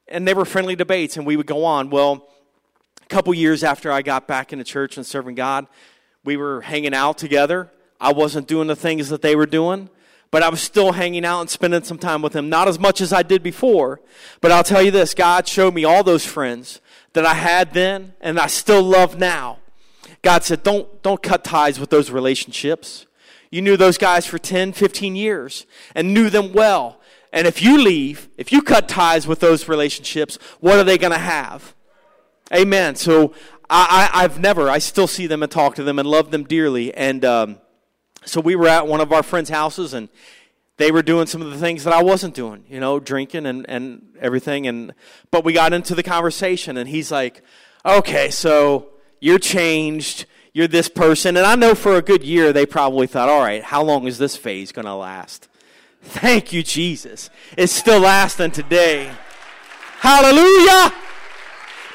and 0.06 0.28
they 0.28 0.34
were 0.34 0.44
friendly 0.44 0.76
debates, 0.76 1.16
and 1.16 1.24
we 1.24 1.38
would 1.38 1.46
go 1.46 1.64
on. 1.64 1.88
Well, 1.88 2.28
a 3.02 3.06
couple 3.06 3.32
years 3.32 3.64
after 3.64 3.90
I 3.90 4.02
got 4.02 4.28
back 4.28 4.52
into 4.52 4.66
church 4.66 4.98
and 4.98 5.06
serving 5.06 5.34
God, 5.34 5.66
we 6.24 6.36
were 6.36 6.60
hanging 6.60 6.92
out 6.92 7.16
together. 7.16 7.72
I 7.98 8.12
wasn't 8.12 8.48
doing 8.48 8.68
the 8.68 8.76
things 8.76 9.08
that 9.08 9.22
they 9.22 9.34
were 9.34 9.46
doing, 9.46 9.88
but 10.32 10.42
I 10.42 10.48
was 10.48 10.62
still 10.62 10.92
hanging 10.92 11.24
out 11.24 11.42
and 11.42 11.50
spending 11.50 11.84
some 11.84 11.98
time 11.98 12.22
with 12.22 12.32
them. 12.32 12.48
Not 12.48 12.66
as 12.66 12.80
much 12.80 13.00
as 13.00 13.12
I 13.12 13.22
did 13.22 13.42
before, 13.42 14.00
but 14.40 14.50
I'll 14.50 14.64
tell 14.64 14.82
you 14.82 14.90
this 14.90 15.14
God 15.14 15.46
showed 15.46 15.74
me 15.74 15.84
all 15.84 16.02
those 16.02 16.26
friends 16.26 16.80
that 17.12 17.24
I 17.24 17.34
had 17.34 17.74
then 17.74 18.14
and 18.20 18.40
I 18.40 18.48
still 18.48 18.82
love 18.82 19.18
now. 19.18 19.58
God 20.22 20.42
said, 20.42 20.62
don't, 20.62 21.02
don't 21.02 21.22
cut 21.22 21.44
ties 21.44 21.78
with 21.78 21.90
those 21.90 22.10
relationships. 22.10 23.06
You 23.50 23.60
knew 23.60 23.76
those 23.76 23.98
guys 23.98 24.24
for 24.24 24.38
10, 24.38 24.72
15 24.72 25.14
years 25.14 25.66
and 25.94 26.14
knew 26.14 26.30
them 26.30 26.52
well. 26.52 26.98
And 27.32 27.46
if 27.46 27.60
you 27.60 27.82
leave, 27.82 28.30
if 28.38 28.52
you 28.52 28.62
cut 28.62 28.88
ties 28.88 29.26
with 29.26 29.40
those 29.40 29.68
relationships, 29.68 30.38
what 30.60 30.78
are 30.78 30.84
they 30.84 30.96
going 30.96 31.12
to 31.12 31.18
have? 31.18 31.74
Amen. 32.54 32.96
So 32.96 33.34
I, 33.68 34.08
I, 34.12 34.22
have 34.22 34.40
never, 34.40 34.70
I 34.70 34.78
still 34.78 35.06
see 35.06 35.26
them 35.26 35.42
and 35.42 35.52
talk 35.52 35.74
to 35.74 35.82
them 35.82 35.98
and 35.98 36.08
love 36.08 36.30
them 36.30 36.44
dearly. 36.44 36.94
And 36.94 37.24
um, 37.24 37.58
so 38.24 38.40
we 38.40 38.56
were 38.56 38.68
at 38.68 38.86
one 38.86 39.00
of 39.00 39.12
our 39.12 39.22
friends' 39.22 39.50
houses 39.50 39.94
and 39.94 40.08
they 40.76 40.90
were 40.90 41.02
doing 41.02 41.26
some 41.26 41.42
of 41.42 41.50
the 41.50 41.58
things 41.58 41.84
that 41.84 41.92
I 41.92 42.02
wasn't 42.02 42.34
doing, 42.34 42.64
you 42.68 42.80
know, 42.80 42.98
drinking 42.98 43.46
and, 43.46 43.64
and 43.68 44.16
everything. 44.20 44.66
And 44.66 44.94
but 45.30 45.44
we 45.44 45.52
got 45.52 45.72
into 45.72 45.94
the 45.94 46.02
conversation 46.02 46.76
and 46.76 46.88
he's 46.88 47.12
like, 47.12 47.42
okay, 47.84 48.30
so 48.30 48.88
you're 49.20 49.38
changed, 49.38 50.26
you're 50.52 50.68
this 50.68 50.88
person. 50.88 51.36
And 51.36 51.46
I 51.46 51.54
know 51.54 51.74
for 51.74 51.96
a 51.96 52.02
good 52.02 52.22
year 52.24 52.52
they 52.52 52.66
probably 52.66 53.06
thought, 53.06 53.28
all 53.28 53.40
right, 53.40 53.62
how 53.62 53.82
long 53.82 54.06
is 54.06 54.18
this 54.18 54.36
phase 54.36 54.72
to 54.72 54.94
last? 54.94 55.48
Thank 56.02 56.52
you, 56.52 56.62
Jesus. 56.62 57.30
It's 57.56 57.72
still 57.72 58.00
lasting 58.00 58.50
today. 58.50 59.12
Hallelujah. 59.98 60.92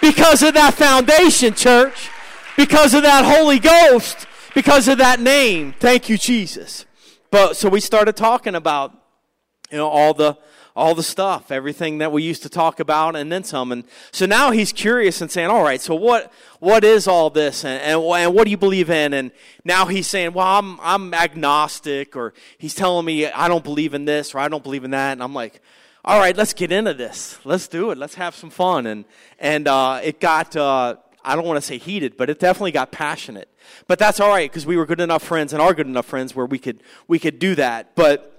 Because 0.01 0.43
of 0.43 0.53
that 0.53 0.75
foundation, 0.75 1.53
church. 1.53 2.09
Because 2.55 2.93
of 2.93 3.03
that 3.03 3.25
Holy 3.25 3.59
Ghost. 3.59 4.27
Because 4.58 4.88
of 4.88 4.98
that 4.98 5.20
name. 5.20 5.76
Thank 5.80 6.10
you, 6.10 6.17
Jesus. 6.17 6.88
But 7.30 7.56
so 7.56 7.70
we 7.70 7.80
started 7.80 8.15
talking 8.15 8.56
about, 8.56 8.91
you 9.70 9.78
know, 9.78 9.88
all 9.88 10.15
the 10.15 10.36
all 10.76 10.96
the 10.96 11.04
stuff, 11.04 11.52
everything 11.52 12.00
that 12.00 12.12
we 12.12 12.24
used 12.24 12.41
to 12.41 12.50
talk 12.50 12.80
about, 12.80 13.15
and 13.15 13.32
then 13.32 13.43
some. 13.43 13.72
And 13.72 13.84
so 14.12 14.26
now 14.26 14.50
he's 14.50 14.74
curious 14.74 15.22
and 15.22 15.30
saying, 15.30 15.52
"All 15.52 15.62
right, 15.62 15.80
so 15.80 15.93
what 15.93 16.34
what 16.60 16.84
is 16.84 17.08
all 17.08 17.30
this, 17.30 17.63
and, 17.63 17.80
and, 17.84 18.02
and 18.02 18.34
what 18.34 18.46
do 18.46 18.50
you 18.50 18.58
believe 18.58 18.89
in?" 18.89 19.13
And 19.13 19.30
now 19.63 19.86
he's 19.86 20.08
saying, 20.08 20.34
"Well, 20.34 20.48
I'm 20.48 20.80
I'm 20.82 21.13
agnostic," 21.13 22.15
or 22.15 22.34
he's 22.58 22.74
telling 22.74 23.06
me, 23.06 23.28
"I 23.28 23.48
don't 23.48 23.63
believe 23.63 23.93
in 23.93 24.06
this," 24.06 24.34
or 24.34 24.39
"I 24.39 24.48
don't 24.48 24.63
believe 24.63 24.84
in 24.84 24.89
that," 24.89 25.12
and 25.12 25.22
I'm 25.22 25.36
like. 25.36 25.62
All 26.06 26.20
right, 26.20 26.38
let's 26.38 26.54
get 26.54 26.72
into 26.72 26.93
this. 26.93 27.38
Let's 27.43 27.67
do 27.67 27.91
it. 27.91 27.98
Let's 27.98 28.15
have 28.15 28.34
some 28.34 28.50
fun. 28.50 28.86
And 28.86 29.04
and 29.39 29.67
uh, 29.67 30.00
it 30.02 30.22
got 30.22 30.56
uh, 30.56 30.96
I 31.27 31.35
don't 31.35 31.45
want 31.45 31.57
to 31.57 31.61
say 31.61 31.77
heated, 31.77 32.15
but 32.15 32.29
it 32.29 32.39
definitely 32.39 32.71
got 32.71 32.91
passionate. 32.91 33.49
But 33.87 33.99
that's 33.99 34.19
all 34.19 34.29
right 34.29 34.49
because 34.49 34.65
we 34.65 34.77
were 34.77 34.85
good 34.85 35.01
enough 35.01 35.23
friends 35.23 35.51
and 35.51 35.61
are 35.61 35.73
good 35.73 35.87
enough 35.87 36.05
friends 36.05 36.33
where 36.33 36.45
we 36.45 36.57
could 36.57 36.81
we 37.07 37.19
could 37.19 37.37
do 37.37 37.53
that. 37.55 37.95
But 37.95 38.33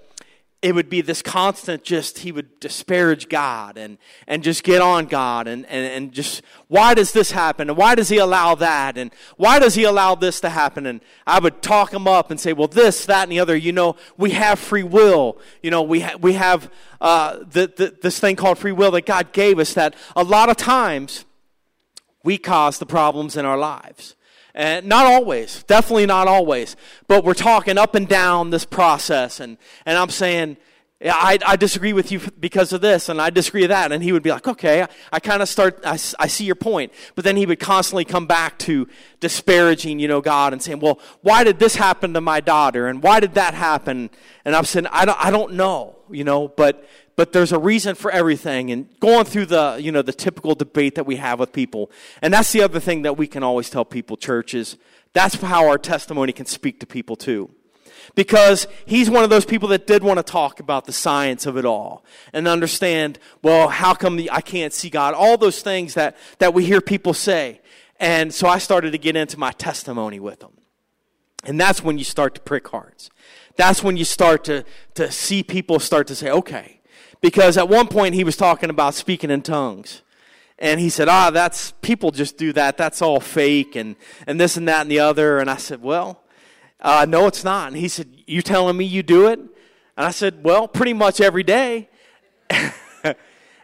it 0.61 0.75
would 0.75 0.91
be 0.91 1.01
this 1.01 1.23
constant 1.23 1.85
just 1.85 2.19
he 2.19 2.33
would 2.33 2.59
disparage 2.59 3.29
god 3.29 3.79
and, 3.79 3.97
and 4.27 4.43
just 4.43 4.65
get 4.65 4.83
on 4.83 5.07
god 5.07 5.47
and, 5.47 5.65
and, 5.67 5.87
and 5.87 6.13
just 6.13 6.43
why 6.67 6.95
does 6.95 7.13
this 7.13 7.31
happen 7.31 7.69
and 7.69 7.79
why 7.79 7.95
does 7.95 8.09
he 8.09 8.19
allow 8.19 8.57
that 8.57 8.99
and 8.99 9.13
why 9.37 9.61
does 9.61 9.77
he 9.77 9.85
allow 9.85 10.17
this 10.17 10.41
to 10.41 10.49
happen 10.49 10.85
and 10.85 11.01
i 11.29 11.39
would 11.39 11.63
talk 11.63 11.93
him 11.93 12.09
up 12.09 12.33
and 12.33 12.41
say 12.41 12.53
well 12.53 12.67
this 12.67 13.07
that 13.07 13.23
and 13.23 13.31
the 13.31 13.39
other 13.39 13.57
you 13.57 13.71
know 13.71 13.95
we 14.17 14.31
have 14.31 14.59
free 14.59 14.83
will 14.83 15.39
you 15.63 15.71
know 15.71 15.83
we, 15.83 16.01
ha- 16.01 16.17
we 16.21 16.33
have 16.33 16.73
uh, 17.01 17.39
the, 17.51 17.73
the, 17.77 17.97
this 18.03 18.19
thing 18.19 18.35
called 18.35 18.59
free 18.59 18.73
will 18.73 18.91
that 18.91 19.07
god 19.07 19.33
gave 19.33 19.61
us 19.61 19.75
that 19.75 19.95
a 20.17 20.25
lot 20.25 20.51
of 20.51 20.57
times 20.57 21.25
we 22.29 22.37
cause 22.37 22.79
the 22.79 22.85
problems 22.85 23.39
in 23.39 23.47
our 23.47 23.57
lives 23.57 24.15
and 24.55 24.85
not 24.85 25.07
always, 25.07 25.63
definitely 25.63 26.05
not 26.05 26.29
always. 26.29 26.77
But 27.07 27.25
we're 27.25 27.33
talking 27.33 27.79
up 27.79 27.95
and 27.95 28.07
down 28.07 28.51
this 28.51 28.67
process. 28.67 29.41
And, 29.41 29.57
and 29.87 29.97
I'm 29.97 30.11
saying, 30.11 30.59
I, 31.03 31.39
I 31.47 31.57
disagree 31.57 31.95
with 31.95 32.13
you 32.13 32.21
because 32.39 32.75
of 32.75 32.83
this, 32.83 33.09
and 33.09 33.19
I 33.19 33.31
disagree 33.31 33.63
with 33.63 33.71
that. 33.71 33.93
And 33.93 34.03
he 34.03 34.13
would 34.13 34.23
be 34.23 34.31
like, 34.31 34.47
okay, 34.47 34.83
I, 34.83 34.89
I 35.11 35.21
kind 35.21 35.41
of 35.41 35.49
start, 35.49 35.81
I, 35.87 35.93
I 36.19 36.27
see 36.27 36.45
your 36.45 36.55
point. 36.55 36.93
But 37.15 37.25
then 37.25 37.35
he 37.35 37.47
would 37.47 37.61
constantly 37.61 38.05
come 38.05 38.27
back 38.27 38.59
to 38.59 38.87
disparaging, 39.21 39.99
you 39.99 40.09
know, 40.09 40.21
God 40.21 40.53
and 40.53 40.63
saying, 40.63 40.81
well, 40.81 41.01
why 41.23 41.45
did 41.45 41.59
this 41.59 41.77
happen 41.77 42.13
to 42.13 42.21
my 42.21 42.41
daughter? 42.41 42.89
And 42.89 43.03
why 43.03 43.21
did 43.21 43.33
that 43.35 43.55
happen? 43.55 44.11
And 44.45 44.55
I'm 44.55 44.67
saying, 44.67 44.87
I 44.93 45.07
don't, 45.07 45.25
I 45.25 45.31
don't 45.31 45.55
know, 45.55 45.97
you 46.11 46.25
know, 46.25 46.49
but 46.49 46.87
but 47.19 47.33
there's 47.33 47.51
a 47.51 47.59
reason 47.59 47.97
for 47.97 48.13
everything 48.13 48.71
and 48.71 48.89
going 49.01 49.25
through 49.25 49.47
the 49.47 49.77
you 49.83 49.91
know 49.91 50.03
the 50.03 50.13
typical 50.13 50.55
debate 50.55 50.95
that 50.95 51.05
we 51.05 51.17
have 51.17 51.41
with 51.41 51.53
people. 51.53 51.91
And 52.23 52.33
that's 52.33 52.53
the 52.53 52.63
other 52.63 52.79
thing 52.79 53.03
that 53.03 53.17
we 53.17 53.27
can 53.27 53.43
always 53.43 53.69
tell 53.69 53.85
people 53.85 54.17
churches 54.17 54.77
that's 55.15 55.35
how 55.35 55.67
our 55.67 55.79
testimony 55.79 56.33
can 56.33 56.47
speak 56.47 56.79
to 56.79 56.87
people 56.87 57.17
too. 57.17 57.51
Because 58.15 58.69
he's 58.87 59.11
one 59.11 59.25
of 59.25 59.31
those 59.31 59.45
people 59.45 59.69
that 59.71 59.89
did 59.89 60.05
want 60.05 60.19
to 60.19 60.23
talk 60.23 60.61
about 60.61 60.85
the 60.85 60.93
science 60.93 61.45
of 61.45 61.57
it 61.57 61.65
all 61.65 62.05
and 62.33 62.47
understand 62.47 63.19
well 63.43 63.69
how 63.69 63.95
come 63.95 64.15
the, 64.15 64.31
i 64.31 64.41
can't 64.41 64.73
see 64.73 64.89
god? 64.89 65.13
All 65.13 65.37
those 65.37 65.61
things 65.61 65.95
that 65.95 66.17
that 66.39 66.55
we 66.55 66.67
hear 66.67 66.81
people 66.81 67.15
say. 67.15 67.61
And 67.99 68.33
so 68.33 68.47
i 68.47 68.59
started 68.59 68.93
to 68.93 68.99
get 68.99 69.17
into 69.17 69.41
my 69.41 69.51
testimony 69.51 70.21
with 70.21 70.39
them. 70.39 70.53
And 71.43 71.59
that's 71.59 71.83
when 71.83 71.99
you 71.99 72.05
start 72.05 72.37
to 72.37 72.41
prick 72.41 72.69
hearts. 72.69 73.11
That's 73.57 73.83
when 73.83 73.97
you 73.97 74.05
start 74.05 74.45
to 74.45 74.65
to 74.95 75.11
see 75.11 75.43
people 75.43 75.81
start 75.81 76.07
to 76.07 76.15
say 76.15 76.31
okay 76.31 76.78
because 77.21 77.57
at 77.57 77.69
one 77.69 77.89
point 77.89 78.15
he 78.15 78.25
was 78.25 78.37
talking 78.37 78.71
about 78.71 78.95
speaking 78.95 79.31
in 79.31 79.43
tongues. 79.43 80.03
And 80.59 80.81
he 80.81 80.91
said, 80.91 81.09
ah, 81.09 81.31
that's, 81.31 81.73
people 81.83 82.11
just 82.11 82.37
do 82.37 82.53
that. 82.55 82.77
That's 82.77 83.01
all 83.01 83.21
fake 83.21 83.77
and, 83.77 83.95
and 84.27 84.41
this 84.41 84.57
and 84.57 84.67
that 84.67 84.83
and 84.83 84.91
the 84.91 84.99
other. 84.99 85.39
And 85.39 85.49
I 85.49 85.57
said, 85.57 85.83
well, 85.83 86.21
uh, 86.81 87.07
no, 87.09 87.27
it's 87.27 87.45
not. 87.45 87.69
And 87.69 87.77
he 87.77 87.89
said, 87.89 88.09
you 88.27 88.43
telling 88.43 88.77
me 88.77 88.85
you 88.85 89.03
do 89.03 89.29
it? 89.29 89.39
And 89.39 89.51
I 90.07 90.11
said, 90.11 90.43
well, 90.45 90.67
pretty 90.67 90.95
much 90.95 91.21
every 91.21 91.45
day. 91.45 91.89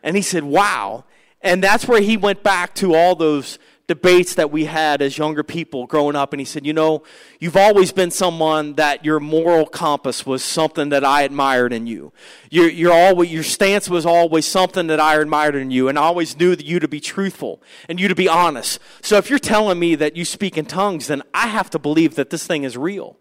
and 0.02 0.16
he 0.16 0.22
said, 0.22 0.44
wow. 0.44 1.04
And 1.40 1.62
that's 1.62 1.86
where 1.86 2.00
he 2.00 2.16
went 2.16 2.42
back 2.42 2.74
to 2.76 2.94
all 2.94 3.16
those 3.16 3.58
debates 3.86 4.34
that 4.34 4.50
we 4.50 4.64
had 4.64 5.02
as 5.02 5.18
younger 5.18 5.42
people 5.42 5.86
growing 5.86 6.16
up 6.16 6.32
and 6.32 6.40
he 6.40 6.44
said 6.44 6.64
you 6.64 6.72
know 6.72 7.02
you've 7.38 7.56
always 7.56 7.92
been 7.92 8.10
someone 8.10 8.72
that 8.74 9.04
your 9.04 9.20
moral 9.20 9.66
compass 9.66 10.24
was 10.24 10.42
something 10.42 10.88
that 10.88 11.04
i 11.04 11.20
admired 11.22 11.70
in 11.72 11.86
you 11.86 12.10
your, 12.50 12.68
your, 12.68 12.92
always, 12.92 13.30
your 13.30 13.42
stance 13.42 13.88
was 13.88 14.06
always 14.06 14.46
something 14.46 14.86
that 14.86 14.98
i 14.98 15.16
admired 15.20 15.54
in 15.54 15.70
you 15.70 15.88
and 15.88 15.98
i 15.98 16.02
always 16.02 16.38
knew 16.38 16.56
that 16.56 16.64
you 16.64 16.80
to 16.80 16.88
be 16.88 16.98
truthful 16.98 17.62
and 17.88 18.00
you 18.00 18.08
to 18.08 18.14
be 18.14 18.28
honest 18.28 18.78
so 19.02 19.18
if 19.18 19.28
you're 19.28 19.38
telling 19.38 19.78
me 19.78 19.94
that 19.94 20.16
you 20.16 20.24
speak 20.24 20.56
in 20.56 20.64
tongues 20.64 21.08
then 21.08 21.22
i 21.34 21.46
have 21.46 21.68
to 21.68 21.78
believe 21.78 22.14
that 22.14 22.30
this 22.30 22.46
thing 22.46 22.64
is 22.64 22.76
real 22.76 23.18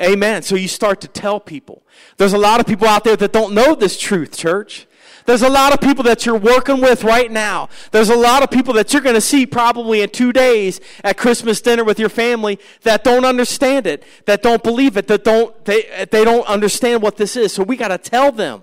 Amen. 0.00 0.40
So 0.40 0.54
you 0.54 0.68
start 0.68 1.02
to 1.02 1.08
tell 1.08 1.38
people. 1.38 1.82
There's 2.16 2.32
a 2.32 2.38
lot 2.38 2.60
of 2.60 2.66
people 2.66 2.88
out 2.88 3.04
there 3.04 3.16
that 3.16 3.30
don't 3.30 3.52
know 3.52 3.74
this 3.74 3.98
truth, 3.98 4.34
church. 4.34 4.86
There's 5.24 5.42
a 5.42 5.48
lot 5.48 5.72
of 5.72 5.80
people 5.80 6.04
that 6.04 6.26
you're 6.26 6.36
working 6.36 6.80
with 6.80 7.04
right 7.04 7.30
now. 7.30 7.68
There's 7.92 8.08
a 8.08 8.16
lot 8.16 8.42
of 8.42 8.50
people 8.50 8.74
that 8.74 8.92
you're 8.92 9.02
going 9.02 9.14
to 9.14 9.20
see 9.20 9.46
probably 9.46 10.00
in 10.00 10.10
two 10.10 10.32
days 10.32 10.80
at 11.04 11.16
Christmas 11.16 11.60
dinner 11.60 11.84
with 11.84 11.98
your 11.98 12.08
family 12.08 12.58
that 12.82 13.04
don't 13.04 13.24
understand 13.24 13.86
it, 13.86 14.04
that 14.26 14.42
don't 14.42 14.62
believe 14.62 14.96
it, 14.96 15.06
that 15.06 15.24
don't, 15.24 15.64
they, 15.64 16.06
they 16.10 16.24
don't 16.24 16.46
understand 16.46 17.02
what 17.02 17.16
this 17.16 17.36
is. 17.36 17.52
So 17.52 17.62
we 17.62 17.76
got 17.76 17.88
to 17.88 17.98
tell 17.98 18.32
them. 18.32 18.62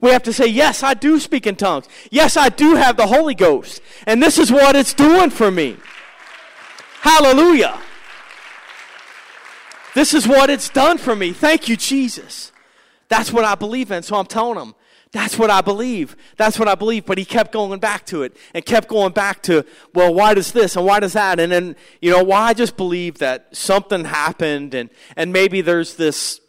We 0.00 0.10
have 0.10 0.22
to 0.24 0.32
say, 0.34 0.46
yes, 0.46 0.82
I 0.82 0.92
do 0.92 1.18
speak 1.18 1.46
in 1.46 1.56
tongues. 1.56 1.88
Yes, 2.10 2.36
I 2.36 2.50
do 2.50 2.74
have 2.74 2.96
the 2.96 3.06
Holy 3.06 3.34
Ghost. 3.34 3.80
And 4.06 4.22
this 4.22 4.38
is 4.38 4.52
what 4.52 4.76
it's 4.76 4.92
doing 4.92 5.30
for 5.30 5.50
me. 5.50 5.78
Hallelujah. 7.00 7.80
This 9.94 10.12
is 10.12 10.28
what 10.28 10.50
it's 10.50 10.68
done 10.68 10.98
for 10.98 11.16
me. 11.16 11.32
Thank 11.32 11.68
you, 11.68 11.76
Jesus. 11.76 12.52
That's 13.08 13.32
what 13.32 13.44
I 13.44 13.54
believe 13.54 13.90
in. 13.90 14.02
So 14.02 14.16
I'm 14.16 14.26
telling 14.26 14.58
them, 14.58 14.74
that's 15.14 15.38
what 15.38 15.48
I 15.48 15.60
believe. 15.60 16.16
That's 16.36 16.58
what 16.58 16.66
I 16.66 16.74
believe. 16.74 17.06
But 17.06 17.18
he 17.18 17.24
kept 17.24 17.52
going 17.52 17.78
back 17.78 18.04
to 18.06 18.24
it 18.24 18.36
and 18.52 18.66
kept 18.66 18.88
going 18.88 19.12
back 19.12 19.42
to, 19.44 19.64
well, 19.94 20.12
why 20.12 20.34
does 20.34 20.50
this 20.50 20.74
and 20.74 20.84
why 20.84 20.98
does 20.98 21.12
that? 21.12 21.38
And 21.38 21.52
then, 21.52 21.76
you 22.02 22.10
know, 22.10 22.24
why 22.24 22.40
well, 22.40 22.48
I 22.48 22.52
just 22.52 22.76
believe 22.76 23.18
that 23.18 23.54
something 23.56 24.06
happened 24.06 24.74
and, 24.74 24.90
and 25.16 25.32
maybe 25.32 25.60
there's 25.60 25.94
this 25.94 26.40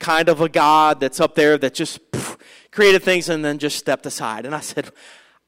kind 0.00 0.30
of 0.30 0.40
a 0.40 0.48
God 0.48 0.98
that's 0.98 1.20
up 1.20 1.34
there 1.34 1.58
that 1.58 1.74
just 1.74 2.10
poof, 2.10 2.38
created 2.70 3.02
things 3.02 3.28
and 3.28 3.44
then 3.44 3.58
just 3.58 3.76
stepped 3.76 4.06
aside. 4.06 4.46
And 4.46 4.54
I 4.54 4.60
said, 4.60 4.90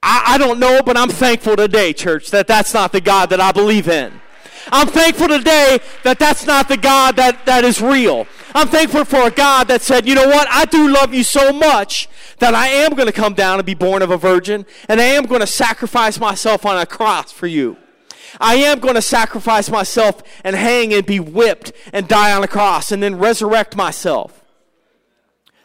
I, 0.02 0.34
I 0.34 0.38
don't 0.38 0.60
know, 0.60 0.82
but 0.84 0.98
I'm 0.98 1.08
thankful 1.08 1.56
today, 1.56 1.94
church, 1.94 2.30
that 2.32 2.46
that's 2.46 2.74
not 2.74 2.92
the 2.92 3.00
God 3.00 3.30
that 3.30 3.40
I 3.40 3.50
believe 3.50 3.88
in. 3.88 4.12
I'm 4.70 4.88
thankful 4.88 5.28
today 5.28 5.78
that 6.02 6.18
that's 6.18 6.44
not 6.44 6.68
the 6.68 6.76
God 6.76 7.16
that, 7.16 7.46
that 7.46 7.64
is 7.64 7.80
real. 7.80 8.26
I'm 8.56 8.68
thankful 8.68 9.04
for 9.04 9.20
a 9.20 9.30
God 9.30 9.68
that 9.68 9.82
said, 9.82 10.08
you 10.08 10.14
know 10.14 10.28
what? 10.28 10.48
I 10.50 10.64
do 10.64 10.88
love 10.88 11.12
you 11.12 11.22
so 11.22 11.52
much 11.52 12.08
that 12.38 12.54
I 12.54 12.68
am 12.68 12.94
going 12.94 13.06
to 13.06 13.12
come 13.12 13.34
down 13.34 13.58
and 13.58 13.66
be 13.66 13.74
born 13.74 14.00
of 14.00 14.10
a 14.10 14.16
virgin, 14.16 14.64
and 14.88 14.98
I 14.98 15.04
am 15.04 15.26
going 15.26 15.42
to 15.42 15.46
sacrifice 15.46 16.18
myself 16.18 16.64
on 16.64 16.78
a 16.78 16.86
cross 16.86 17.30
for 17.30 17.46
you. 17.46 17.76
I 18.40 18.54
am 18.54 18.78
going 18.78 18.94
to 18.94 19.02
sacrifice 19.02 19.70
myself 19.70 20.22
and 20.42 20.56
hang 20.56 20.94
and 20.94 21.04
be 21.04 21.20
whipped 21.20 21.72
and 21.92 22.08
die 22.08 22.32
on 22.32 22.42
a 22.42 22.48
cross 22.48 22.92
and 22.92 23.02
then 23.02 23.18
resurrect 23.18 23.76
myself. 23.76 24.42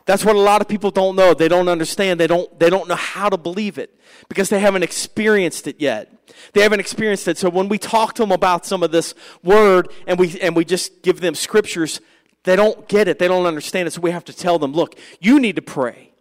That's 0.06 0.26
what 0.26 0.36
a 0.36 0.40
lot 0.40 0.60
of 0.60 0.68
people 0.68 0.92
don't 0.92 1.16
know. 1.16 1.34
They 1.34 1.48
don't 1.48 1.70
understand. 1.70 2.20
They 2.20 2.28
don't, 2.28 2.60
they 2.60 2.70
don't 2.70 2.90
know 2.90 2.96
how 2.96 3.30
to 3.30 3.38
believe 3.38 3.78
it 3.78 3.98
because 4.28 4.50
they 4.50 4.60
haven't 4.60 4.84
experienced 4.84 5.66
it 5.66 5.80
yet. 5.80 6.12
They 6.52 6.62
haven't 6.62 6.82
experienced 6.82 7.30
it. 7.30 7.38
So 7.38 7.50
when 7.50 7.70
we 7.70 7.78
talk 7.78 8.16
to 8.16 8.24
them 8.24 8.34
about 8.34 8.66
some 8.66 8.84
of 8.84 8.92
this 8.92 9.16
word 9.44 9.88
and 10.08 10.20
we, 10.20 10.38
and 10.42 10.58
we 10.58 10.66
just 10.66 11.04
give 11.04 11.22
them 11.22 11.36
scriptures, 11.36 12.02
they 12.44 12.56
don't 12.56 12.88
get 12.88 13.08
it. 13.08 13.20
They 13.20 13.28
don't 13.28 13.46
understand 13.46 13.88
it. 13.88 13.92
So 13.92 14.02
we 14.02 14.12
have 14.12 14.26
to 14.26 14.34
tell 14.34 14.60
them, 14.60 14.74
look, 14.74 14.96
you 15.20 15.40
need 15.40 15.56
to 15.58 15.62
pray. 15.62 16.12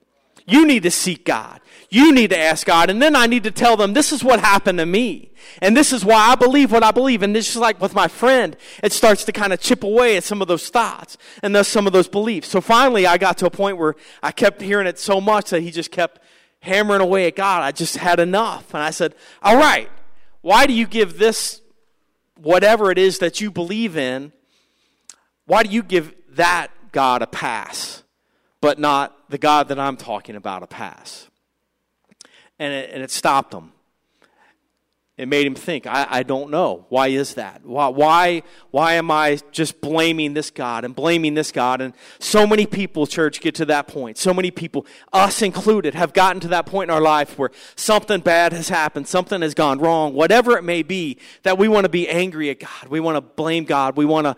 You 0.46 0.66
need 0.66 0.82
to 0.82 0.90
seek 0.90 1.24
God. 1.24 1.60
You 1.90 2.12
need 2.12 2.30
to 2.30 2.38
ask 2.38 2.66
God. 2.66 2.90
And 2.90 3.00
then 3.00 3.16
I 3.16 3.26
need 3.26 3.44
to 3.44 3.50
tell 3.50 3.76
them, 3.76 3.94
this 3.94 4.12
is 4.12 4.22
what 4.22 4.40
happened 4.40 4.78
to 4.78 4.86
me. 4.86 5.30
And 5.60 5.76
this 5.76 5.92
is 5.92 6.04
why 6.04 6.30
I 6.30 6.34
believe 6.34 6.70
what 6.70 6.84
I 6.84 6.90
believe. 6.90 7.22
And 7.22 7.34
this 7.34 7.50
is 7.50 7.56
like 7.56 7.80
with 7.80 7.94
my 7.94 8.06
friend, 8.06 8.56
it 8.82 8.92
starts 8.92 9.24
to 9.24 9.32
kind 9.32 9.52
of 9.52 9.60
chip 9.60 9.82
away 9.82 10.16
at 10.16 10.24
some 10.24 10.40
of 10.40 10.48
those 10.48 10.68
thoughts 10.68 11.18
and 11.42 11.54
thus 11.54 11.68
some 11.68 11.86
of 11.86 11.92
those 11.92 12.08
beliefs. 12.08 12.48
So 12.48 12.60
finally, 12.60 13.06
I 13.06 13.18
got 13.18 13.38
to 13.38 13.46
a 13.46 13.50
point 13.50 13.76
where 13.76 13.96
I 14.22 14.30
kept 14.32 14.60
hearing 14.60 14.86
it 14.86 14.98
so 14.98 15.20
much 15.20 15.50
that 15.50 15.62
he 15.62 15.70
just 15.70 15.90
kept 15.90 16.20
hammering 16.60 17.00
away 17.00 17.26
at 17.26 17.36
God. 17.36 17.62
I 17.62 17.72
just 17.72 17.96
had 17.96 18.20
enough. 18.20 18.72
And 18.74 18.82
I 18.82 18.90
said, 18.90 19.14
all 19.42 19.56
right, 19.56 19.88
why 20.42 20.66
do 20.66 20.72
you 20.72 20.86
give 20.86 21.18
this, 21.18 21.60
whatever 22.36 22.90
it 22.90 22.98
is 22.98 23.18
that 23.18 23.40
you 23.40 23.50
believe 23.50 23.96
in, 23.96 24.32
why 25.50 25.62
do 25.62 25.70
you 25.70 25.82
give 25.82 26.14
that 26.36 26.68
God 26.92 27.22
a 27.22 27.26
pass? 27.26 28.00
but 28.60 28.78
not 28.78 29.30
the 29.30 29.38
God 29.38 29.68
that 29.68 29.78
I'm 29.78 29.96
talking 29.96 30.36
about 30.36 30.62
a 30.62 30.66
pass. 30.66 31.28
And 32.58 32.72
it, 32.72 32.90
and 32.92 33.02
it 33.02 33.10
stopped 33.10 33.54
him. 33.54 33.72
it 35.16 35.28
made 35.28 35.46
him 35.46 35.54
think, 35.54 35.86
I, 35.86 36.06
I 36.10 36.22
don't 36.22 36.50
know. 36.50 36.84
Why 36.90 37.08
is 37.08 37.34
that? 37.34 37.64
Why, 37.64 37.88
why, 37.88 38.42
why 38.70 38.94
am 38.94 39.10
I 39.10 39.38
just 39.50 39.80
blaming 39.80 40.34
this 40.34 40.50
God 40.50 40.84
and 40.84 40.94
blaming 40.94 41.32
this 41.32 41.52
God? 41.52 41.80
And 41.80 41.94
so 42.18 42.46
many 42.46 42.66
people, 42.66 43.06
church, 43.06 43.40
get 43.40 43.54
to 43.56 43.64
that 43.66 43.86
point. 43.86 44.18
So 44.18 44.34
many 44.34 44.50
people, 44.50 44.84
us 45.10 45.40
included, 45.40 45.94
have 45.94 46.12
gotten 46.12 46.40
to 46.40 46.48
that 46.48 46.66
point 46.66 46.90
in 46.90 46.94
our 46.94 47.00
life 47.00 47.38
where 47.38 47.50
something 47.76 48.20
bad 48.20 48.52
has 48.52 48.68
happened, 48.68 49.08
something 49.08 49.40
has 49.40 49.54
gone 49.54 49.78
wrong, 49.78 50.12
whatever 50.12 50.58
it 50.58 50.64
may 50.64 50.82
be, 50.82 51.16
that 51.44 51.56
we 51.56 51.66
want 51.66 51.84
to 51.86 51.90
be 51.90 52.06
angry 52.10 52.50
at 52.50 52.60
God. 52.60 52.88
We 52.90 53.00
want 53.00 53.16
to 53.16 53.22
blame 53.22 53.64
God. 53.64 53.96
We 53.96 54.04
want 54.04 54.26
to 54.26 54.36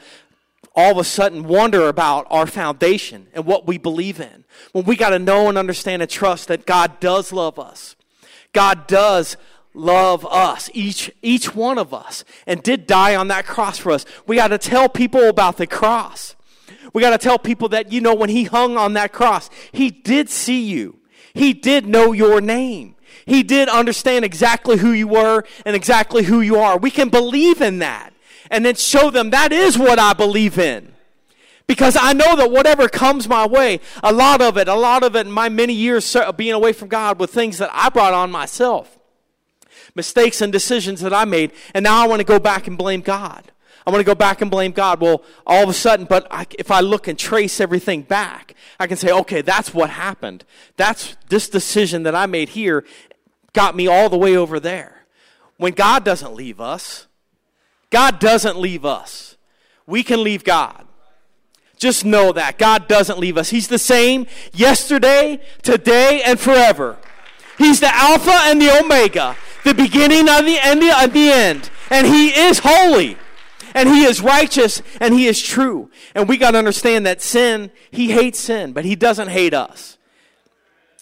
all 0.74 0.92
of 0.92 0.98
a 0.98 1.04
sudden 1.04 1.44
wonder 1.44 1.88
about 1.88 2.26
our 2.30 2.46
foundation 2.46 3.26
and 3.34 3.44
what 3.44 3.66
we 3.66 3.78
believe 3.78 4.20
in. 4.20 4.44
When 4.72 4.84
we 4.84 4.96
got 4.96 5.10
to 5.10 5.18
know 5.18 5.48
and 5.48 5.58
understand 5.58 6.02
and 6.02 6.10
trust 6.10 6.48
that 6.48 6.66
God 6.66 7.00
does 7.00 7.32
love 7.32 7.58
us. 7.58 7.96
God 8.52 8.86
does 8.86 9.36
love 9.74 10.26
us, 10.26 10.70
each, 10.74 11.10
each 11.22 11.54
one 11.54 11.78
of 11.78 11.94
us, 11.94 12.24
and 12.46 12.62
did 12.62 12.86
die 12.86 13.14
on 13.14 13.28
that 13.28 13.46
cross 13.46 13.78
for 13.78 13.92
us. 13.92 14.04
We 14.26 14.36
got 14.36 14.48
to 14.48 14.58
tell 14.58 14.88
people 14.88 15.28
about 15.28 15.56
the 15.56 15.66
cross. 15.66 16.36
We 16.92 17.00
got 17.00 17.10
to 17.10 17.18
tell 17.18 17.38
people 17.38 17.68
that, 17.70 17.90
you 17.90 18.00
know, 18.00 18.14
when 18.14 18.28
he 18.28 18.44
hung 18.44 18.76
on 18.76 18.92
that 18.94 19.12
cross, 19.12 19.48
he 19.72 19.90
did 19.90 20.28
see 20.28 20.62
you. 20.62 20.98
He 21.34 21.54
did 21.54 21.86
know 21.86 22.12
your 22.12 22.40
name. 22.40 22.96
He 23.24 23.42
did 23.42 23.68
understand 23.68 24.24
exactly 24.24 24.78
who 24.78 24.92
you 24.92 25.08
were 25.08 25.44
and 25.64 25.76
exactly 25.76 26.24
who 26.24 26.40
you 26.40 26.56
are. 26.56 26.76
We 26.76 26.90
can 26.90 27.08
believe 27.08 27.60
in 27.60 27.78
that 27.78 28.11
and 28.52 28.64
then 28.64 28.76
show 28.76 29.10
them 29.10 29.30
that 29.30 29.50
is 29.50 29.76
what 29.76 29.98
I 29.98 30.12
believe 30.12 30.58
in. 30.58 30.92
Because 31.66 31.96
I 31.98 32.12
know 32.12 32.36
that 32.36 32.50
whatever 32.50 32.88
comes 32.88 33.28
my 33.28 33.46
way, 33.46 33.80
a 34.02 34.12
lot 34.12 34.40
of 34.40 34.56
it, 34.56 34.68
a 34.68 34.74
lot 34.74 35.02
of 35.02 35.16
it 35.16 35.26
in 35.26 35.32
my 35.32 35.48
many 35.48 35.72
years 35.72 36.16
being 36.36 36.52
away 36.52 36.72
from 36.72 36.88
God 36.88 37.18
with 37.18 37.30
things 37.30 37.58
that 37.58 37.70
I 37.72 37.88
brought 37.88 38.14
on 38.14 38.30
myself 38.30 38.98
mistakes 39.94 40.40
and 40.40 40.52
decisions 40.52 41.00
that 41.00 41.12
I 41.12 41.24
made, 41.24 41.52
and 41.74 41.82
now 41.84 42.02
I 42.02 42.08
want 42.08 42.20
to 42.20 42.24
go 42.24 42.38
back 42.38 42.66
and 42.66 42.78
blame 42.78 43.00
God. 43.00 43.52
I 43.86 43.90
want 43.90 44.00
to 44.00 44.06
go 44.06 44.14
back 44.14 44.40
and 44.40 44.50
blame 44.50 44.72
God. 44.72 45.00
Well, 45.00 45.24
all 45.46 45.64
of 45.64 45.68
a 45.68 45.74
sudden, 45.74 46.06
but 46.06 46.26
I, 46.30 46.46
if 46.58 46.70
I 46.70 46.80
look 46.80 47.08
and 47.08 47.18
trace 47.18 47.60
everything 47.60 48.02
back, 48.02 48.54
I 48.78 48.86
can 48.86 48.96
say, 48.96 49.10
okay, 49.10 49.42
that's 49.42 49.74
what 49.74 49.90
happened. 49.90 50.44
That's 50.76 51.16
this 51.28 51.48
decision 51.48 52.04
that 52.04 52.14
I 52.14 52.26
made 52.26 52.50
here 52.50 52.84
got 53.52 53.74
me 53.74 53.88
all 53.88 54.08
the 54.08 54.16
way 54.16 54.36
over 54.36 54.60
there. 54.60 55.04
When 55.56 55.72
God 55.72 56.04
doesn't 56.04 56.34
leave 56.34 56.60
us, 56.60 57.06
God 57.92 58.18
doesn't 58.18 58.58
leave 58.58 58.84
us. 58.84 59.36
We 59.86 60.02
can 60.02 60.24
leave 60.24 60.42
God. 60.42 60.84
Just 61.76 62.04
know 62.04 62.32
that 62.32 62.58
God 62.58 62.88
doesn't 62.88 63.20
leave 63.20 63.36
us. 63.36 63.50
He's 63.50 63.68
the 63.68 63.78
same 63.78 64.26
yesterday, 64.52 65.40
today, 65.62 66.22
and 66.24 66.40
forever. 66.40 66.96
He's 67.58 67.78
the 67.78 67.94
Alpha 67.94 68.32
and 68.32 68.60
the 68.60 68.76
Omega 68.80 69.36
the 69.64 69.74
beginning 69.74 70.28
and 70.28 70.46
the 70.46 70.58
end 70.60 70.82
of 70.82 71.12
the 71.12 71.30
end. 71.30 71.70
And 71.90 72.06
he 72.06 72.28
is 72.28 72.60
holy. 72.62 73.16
And 73.74 73.88
he 73.88 74.04
is 74.04 74.20
righteous 74.20 74.82
and 75.00 75.14
he 75.14 75.26
is 75.26 75.40
true. 75.40 75.90
And 76.14 76.28
we 76.28 76.36
got 76.36 76.50
to 76.50 76.58
understand 76.58 77.06
that 77.06 77.22
sin, 77.22 77.70
he 77.90 78.10
hates 78.10 78.38
sin, 78.38 78.72
but 78.72 78.84
he 78.84 78.96
doesn't 78.96 79.28
hate 79.28 79.54
us. 79.54 79.96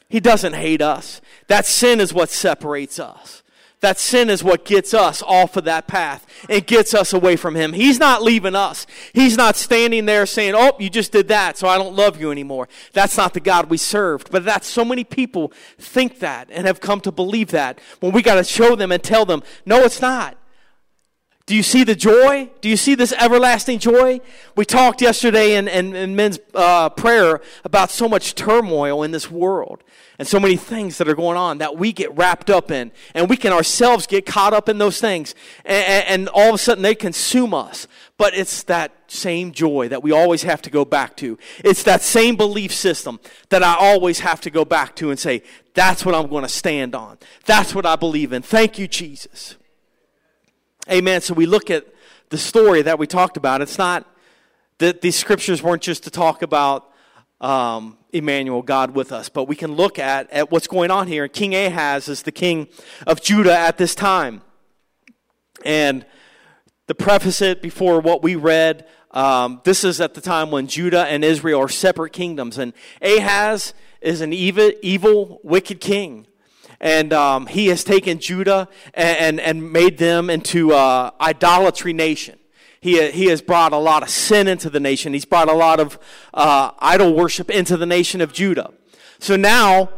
He 0.09 0.20
doesn't 0.20 0.55
hate 0.55 0.83
us. 0.83 1.20
That 1.48 1.66
sin 1.66 2.00
is 2.00 2.14
what 2.14 2.31
separates 2.31 2.98
us. 2.98 3.42
That 3.80 3.98
sin 3.98 4.28
is 4.28 4.44
what 4.44 4.64
gets 4.64 4.92
us 4.92 5.22
off 5.22 5.56
of 5.56 5.64
that 5.64 5.86
path 5.86 6.26
and 6.50 6.66
gets 6.66 6.92
us 6.92 7.12
away 7.12 7.36
from 7.36 7.54
Him. 7.54 7.72
He's 7.72 7.98
not 7.98 8.22
leaving 8.22 8.54
us. 8.54 8.86
He's 9.14 9.36
not 9.36 9.56
standing 9.56 10.04
there 10.04 10.26
saying, 10.26 10.54
Oh, 10.54 10.72
you 10.78 10.90
just 10.90 11.12
did 11.12 11.28
that, 11.28 11.56
so 11.56 11.66
I 11.66 11.78
don't 11.78 11.96
love 11.96 12.20
you 12.20 12.30
anymore. 12.30 12.68
That's 12.92 13.16
not 13.16 13.32
the 13.32 13.40
God 13.40 13.70
we 13.70 13.78
served. 13.78 14.30
But 14.30 14.44
that's 14.44 14.66
so 14.66 14.84
many 14.84 15.04
people 15.04 15.52
think 15.78 16.18
that 16.18 16.48
and 16.50 16.66
have 16.66 16.80
come 16.80 17.00
to 17.02 17.12
believe 17.12 17.52
that 17.52 17.80
when 18.00 18.12
we 18.12 18.22
got 18.22 18.34
to 18.34 18.44
show 18.44 18.76
them 18.76 18.92
and 18.92 19.02
tell 19.02 19.24
them, 19.24 19.42
No, 19.64 19.84
it's 19.84 20.02
not. 20.02 20.36
Do 21.50 21.56
you 21.56 21.64
see 21.64 21.82
the 21.82 21.96
joy? 21.96 22.48
Do 22.60 22.68
you 22.68 22.76
see 22.76 22.94
this 22.94 23.12
everlasting 23.12 23.80
joy? 23.80 24.20
We 24.54 24.64
talked 24.64 25.02
yesterday 25.02 25.56
in, 25.56 25.66
in, 25.66 25.96
in 25.96 26.14
men's 26.14 26.38
uh, 26.54 26.90
prayer 26.90 27.40
about 27.64 27.90
so 27.90 28.08
much 28.08 28.36
turmoil 28.36 29.02
in 29.02 29.10
this 29.10 29.28
world 29.28 29.82
and 30.20 30.28
so 30.28 30.38
many 30.38 30.54
things 30.54 30.98
that 30.98 31.08
are 31.08 31.14
going 31.16 31.36
on 31.36 31.58
that 31.58 31.76
we 31.76 31.92
get 31.92 32.16
wrapped 32.16 32.50
up 32.50 32.70
in. 32.70 32.92
And 33.16 33.28
we 33.28 33.36
can 33.36 33.52
ourselves 33.52 34.06
get 34.06 34.26
caught 34.26 34.52
up 34.52 34.68
in 34.68 34.78
those 34.78 35.00
things. 35.00 35.34
And, 35.64 36.06
and, 36.06 36.28
all 36.28 36.50
of 36.50 36.54
a 36.54 36.58
sudden 36.58 36.82
they 36.82 36.94
consume 36.94 37.52
us. 37.52 37.88
But 38.16 38.32
it's 38.32 38.62
that 38.64 38.92
same 39.08 39.50
joy 39.50 39.88
that 39.88 40.04
we 40.04 40.12
always 40.12 40.44
have 40.44 40.62
to 40.62 40.70
go 40.70 40.84
back 40.84 41.16
to. 41.16 41.36
It's 41.64 41.82
that 41.82 42.02
same 42.02 42.36
belief 42.36 42.72
system 42.72 43.18
that 43.48 43.64
I 43.64 43.74
always 43.74 44.20
have 44.20 44.40
to 44.42 44.50
go 44.50 44.64
back 44.64 44.94
to 44.96 45.10
and 45.10 45.18
say, 45.18 45.42
that's 45.74 46.06
what 46.06 46.14
I'm 46.14 46.28
going 46.28 46.44
to 46.44 46.48
stand 46.48 46.94
on. 46.94 47.18
That's 47.44 47.74
what 47.74 47.86
I 47.86 47.96
believe 47.96 48.32
in. 48.32 48.40
Thank 48.42 48.78
you, 48.78 48.86
Jesus. 48.86 49.56
Amen. 50.90 51.20
So 51.20 51.35
we 51.35 51.46
look 51.46 51.70
at 51.70 51.87
the 52.31 52.38
story 52.38 52.83
that 52.83 52.98
we 52.98 53.07
talked 53.07 53.37
about. 53.37 53.62
It's 53.62 53.79
not 53.79 54.12
that 54.79 55.03
these 55.03 55.14
scriptures 55.14 55.62
weren't 55.62 55.83
just 55.83 56.03
to 56.03 56.11
talk 56.11 56.42
about 56.42 56.90
um, 57.40 57.96
Emmanuel, 58.12 58.61
God 58.62 58.92
with 58.92 59.12
us. 59.12 59.29
But 59.29 59.44
we 59.44 59.55
can 59.55 59.76
look 59.76 60.00
at, 60.00 60.29
at 60.33 60.50
what's 60.50 60.66
going 60.66 60.90
on 60.90 61.07
here. 61.07 61.29
King 61.29 61.55
Ahaz 61.55 62.09
is 62.09 62.22
the 62.22 62.33
king 62.33 62.66
of 63.07 63.22
Judah 63.22 63.57
at 63.57 63.79
this 63.79 63.94
time. 63.94 64.42
And 65.64 66.05
to 66.88 66.94
preface 66.96 67.40
it 67.40 67.62
before 67.62 68.00
what 68.00 68.24
we 68.24 68.35
read, 68.35 68.85
um, 69.12 69.61
this 69.62 69.85
is 69.85 70.00
at 70.00 70.14
the 70.14 70.20
time 70.20 70.50
when 70.50 70.66
Judah 70.66 71.05
and 71.05 71.24
Israel 71.24 71.61
are 71.61 71.68
separate 71.68 72.12
kingdoms. 72.12 72.59
And 72.59 72.72
Ahaz 73.00 73.74
is 74.00 74.22
an 74.22 74.33
evil, 74.33 74.72
evil 74.83 75.40
wicked 75.44 75.81
king. 75.81 76.26
And 76.80 77.12
um, 77.12 77.46
he 77.46 77.66
has 77.66 77.84
taken 77.84 78.18
Judah 78.18 78.68
and, 78.94 79.18
and, 79.18 79.40
and 79.40 79.72
made 79.72 79.98
them 79.98 80.30
into 80.30 80.72
uh, 80.72 81.10
idolatry 81.20 81.92
nation. 81.92 82.38
He, 82.80 83.10
he 83.10 83.26
has 83.26 83.42
brought 83.42 83.72
a 83.72 83.76
lot 83.76 84.02
of 84.02 84.08
sin 84.08 84.48
into 84.48 84.70
the 84.70 84.80
nation. 84.80 85.12
He's 85.12 85.26
brought 85.26 85.50
a 85.50 85.54
lot 85.54 85.80
of 85.80 85.98
uh, 86.32 86.70
idol 86.78 87.14
worship 87.14 87.50
into 87.50 87.76
the 87.76 87.84
nation 87.84 88.22
of 88.22 88.32
Judah. 88.32 88.72
So 89.18 89.36
now, 89.36 89.90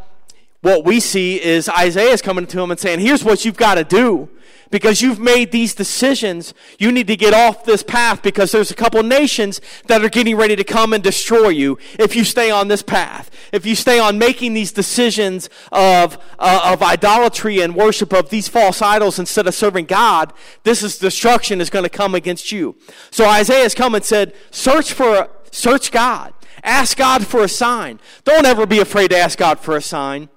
what 0.62 0.84
we 0.84 0.98
see 0.98 1.40
is 1.40 1.68
Isaiah 1.68 2.12
is 2.12 2.22
coming 2.22 2.46
to 2.46 2.60
him 2.60 2.72
and 2.72 2.80
saying, 2.80 2.98
Here's 2.98 3.22
what 3.22 3.44
you've 3.44 3.56
got 3.56 3.76
to 3.76 3.84
do 3.84 4.28
because 4.72 5.02
you've 5.02 5.20
made 5.20 5.52
these 5.52 5.74
decisions. 5.74 6.54
You 6.78 6.90
need 6.90 7.06
to 7.06 7.16
get 7.16 7.34
off 7.34 7.64
this 7.64 7.84
path 7.84 8.22
because 8.22 8.50
there's 8.50 8.72
a 8.72 8.74
couple 8.74 9.02
nations 9.04 9.60
that 9.86 10.02
are 10.02 10.08
getting 10.08 10.34
ready 10.34 10.56
to 10.56 10.64
come 10.64 10.92
and 10.92 11.04
destroy 11.04 11.50
you 11.50 11.78
if 11.98 12.16
you 12.16 12.24
stay 12.24 12.50
on 12.50 12.66
this 12.66 12.82
path. 12.82 13.30
If 13.52 13.66
you 13.66 13.76
stay 13.76 14.00
on 14.00 14.18
making 14.18 14.54
these 14.54 14.72
decisions 14.72 15.50
of, 15.70 16.18
uh, 16.38 16.72
of 16.72 16.82
idolatry 16.82 17.60
and 17.60 17.76
worship 17.76 18.12
of 18.12 18.30
these 18.30 18.48
false 18.48 18.80
idols 18.80 19.18
instead 19.18 19.46
of 19.46 19.54
serving 19.54 19.84
God, 19.84 20.32
this 20.64 20.82
is 20.82 20.98
destruction 20.98 21.60
is 21.60 21.70
going 21.70 21.84
to 21.84 21.90
come 21.90 22.14
against 22.14 22.50
you. 22.50 22.74
So 23.10 23.26
Isaiah 23.26 23.64
has 23.64 23.74
come 23.74 23.94
and 23.94 24.04
said, 24.04 24.34
search 24.50 24.92
for, 24.92 25.28
search 25.50 25.92
God. 25.92 26.32
Ask 26.64 26.96
God 26.96 27.26
for 27.26 27.44
a 27.44 27.48
sign. 27.48 28.00
Don't 28.24 28.46
ever 28.46 28.64
be 28.64 28.78
afraid 28.78 29.10
to 29.10 29.18
ask 29.18 29.38
God 29.38 29.60
for 29.60 29.76
a 29.76 29.82
sign. 29.82 30.30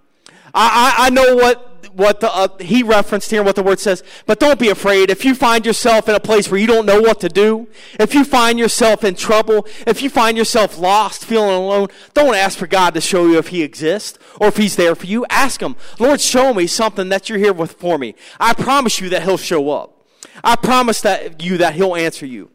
I, 0.54 0.96
I, 0.98 1.08
I 1.08 1.10
know 1.10 1.36
what 1.36 1.75
what 1.96 2.20
the, 2.20 2.34
uh, 2.34 2.50
he 2.60 2.84
referenced 2.84 3.32
here, 3.32 3.42
what 3.42 3.56
the 3.56 3.64
word 3.64 3.80
says. 3.80 4.04
But 4.26 4.40
don't 4.40 4.60
be 4.60 4.70
afraid. 4.70 5.10
If 5.10 5.24
you 5.24 5.34
find 5.34 5.66
yourself 5.66 6.10
in 6.10 6.16
a 6.16 6.20
place 6.20 6.52
where 6.52 6.60
you 6.60 6.68
don't 6.68 6.86
know 6.86 7.02
what 7.02 7.22
to 7.22 7.30
do, 7.30 7.68
if 8.00 8.14
you 8.14 8.24
find 8.26 8.60
yourself 8.60 9.04
in 9.04 9.16
trouble, 9.16 9.66
if 9.88 10.02
you 10.02 10.10
find 10.10 10.38
yourself 10.38 10.78
lost, 10.78 11.26
feeling 11.26 11.56
alone, 11.56 11.88
don't 12.14 12.36
ask 12.36 12.58
for 12.58 12.68
God 12.68 12.94
to 12.94 13.02
show 13.02 13.26
you 13.26 13.38
if 13.38 13.48
he 13.48 13.64
exists 13.64 14.20
or 14.40 14.48
if 14.48 14.58
he's 14.58 14.76
there 14.76 14.96
for 14.96 15.06
you. 15.06 15.26
Ask 15.30 15.62
him, 15.62 15.76
Lord, 15.98 16.20
show 16.20 16.54
me 16.54 16.68
something 16.68 17.10
that 17.10 17.30
you're 17.30 17.40
here 17.40 17.54
with 17.54 17.74
for 17.74 17.98
me. 17.98 18.16
I 18.40 18.54
promise 18.54 19.00
you 19.00 19.10
that 19.10 19.24
he'll 19.24 19.38
show 19.38 19.70
up. 19.70 20.06
I 20.44 20.56
promise 20.56 21.02
that 21.02 21.42
you 21.42 21.58
that 21.58 21.76
he'll 21.76 21.96
answer 21.96 22.26
you. 22.26 22.52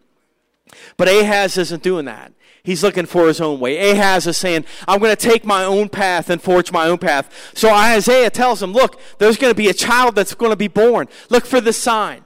But 0.97 1.09
Ahaz 1.09 1.57
isn't 1.57 1.83
doing 1.83 2.05
that. 2.05 2.33
He's 2.63 2.83
looking 2.83 3.07
for 3.07 3.27
his 3.27 3.41
own 3.41 3.59
way. 3.61 3.91
Ahaz 3.91 4.27
is 4.27 4.37
saying, 4.37 4.65
I'm 4.87 4.99
going 4.99 5.15
to 5.15 5.29
take 5.29 5.45
my 5.45 5.65
own 5.65 5.89
path 5.89 6.29
and 6.29 6.43
forge 6.43 6.73
my 6.73 6.89
own 6.89 6.99
path. 6.99 7.53
So 7.55 7.73
Isaiah 7.73 8.31
tells 8.31 8.63
him, 8.63 8.73
Look, 8.73 9.01
there's 9.19 9.37
going 9.37 9.51
to 9.51 9.57
be 9.57 9.69
a 9.69 9.75
child 9.75 10.15
that's 10.15 10.35
going 10.35 10.53
to 10.53 10.57
be 10.57 10.69
born. 10.69 11.09
Look 11.29 11.47
for 11.47 11.61
the 11.61 11.73
sign. 11.73 12.25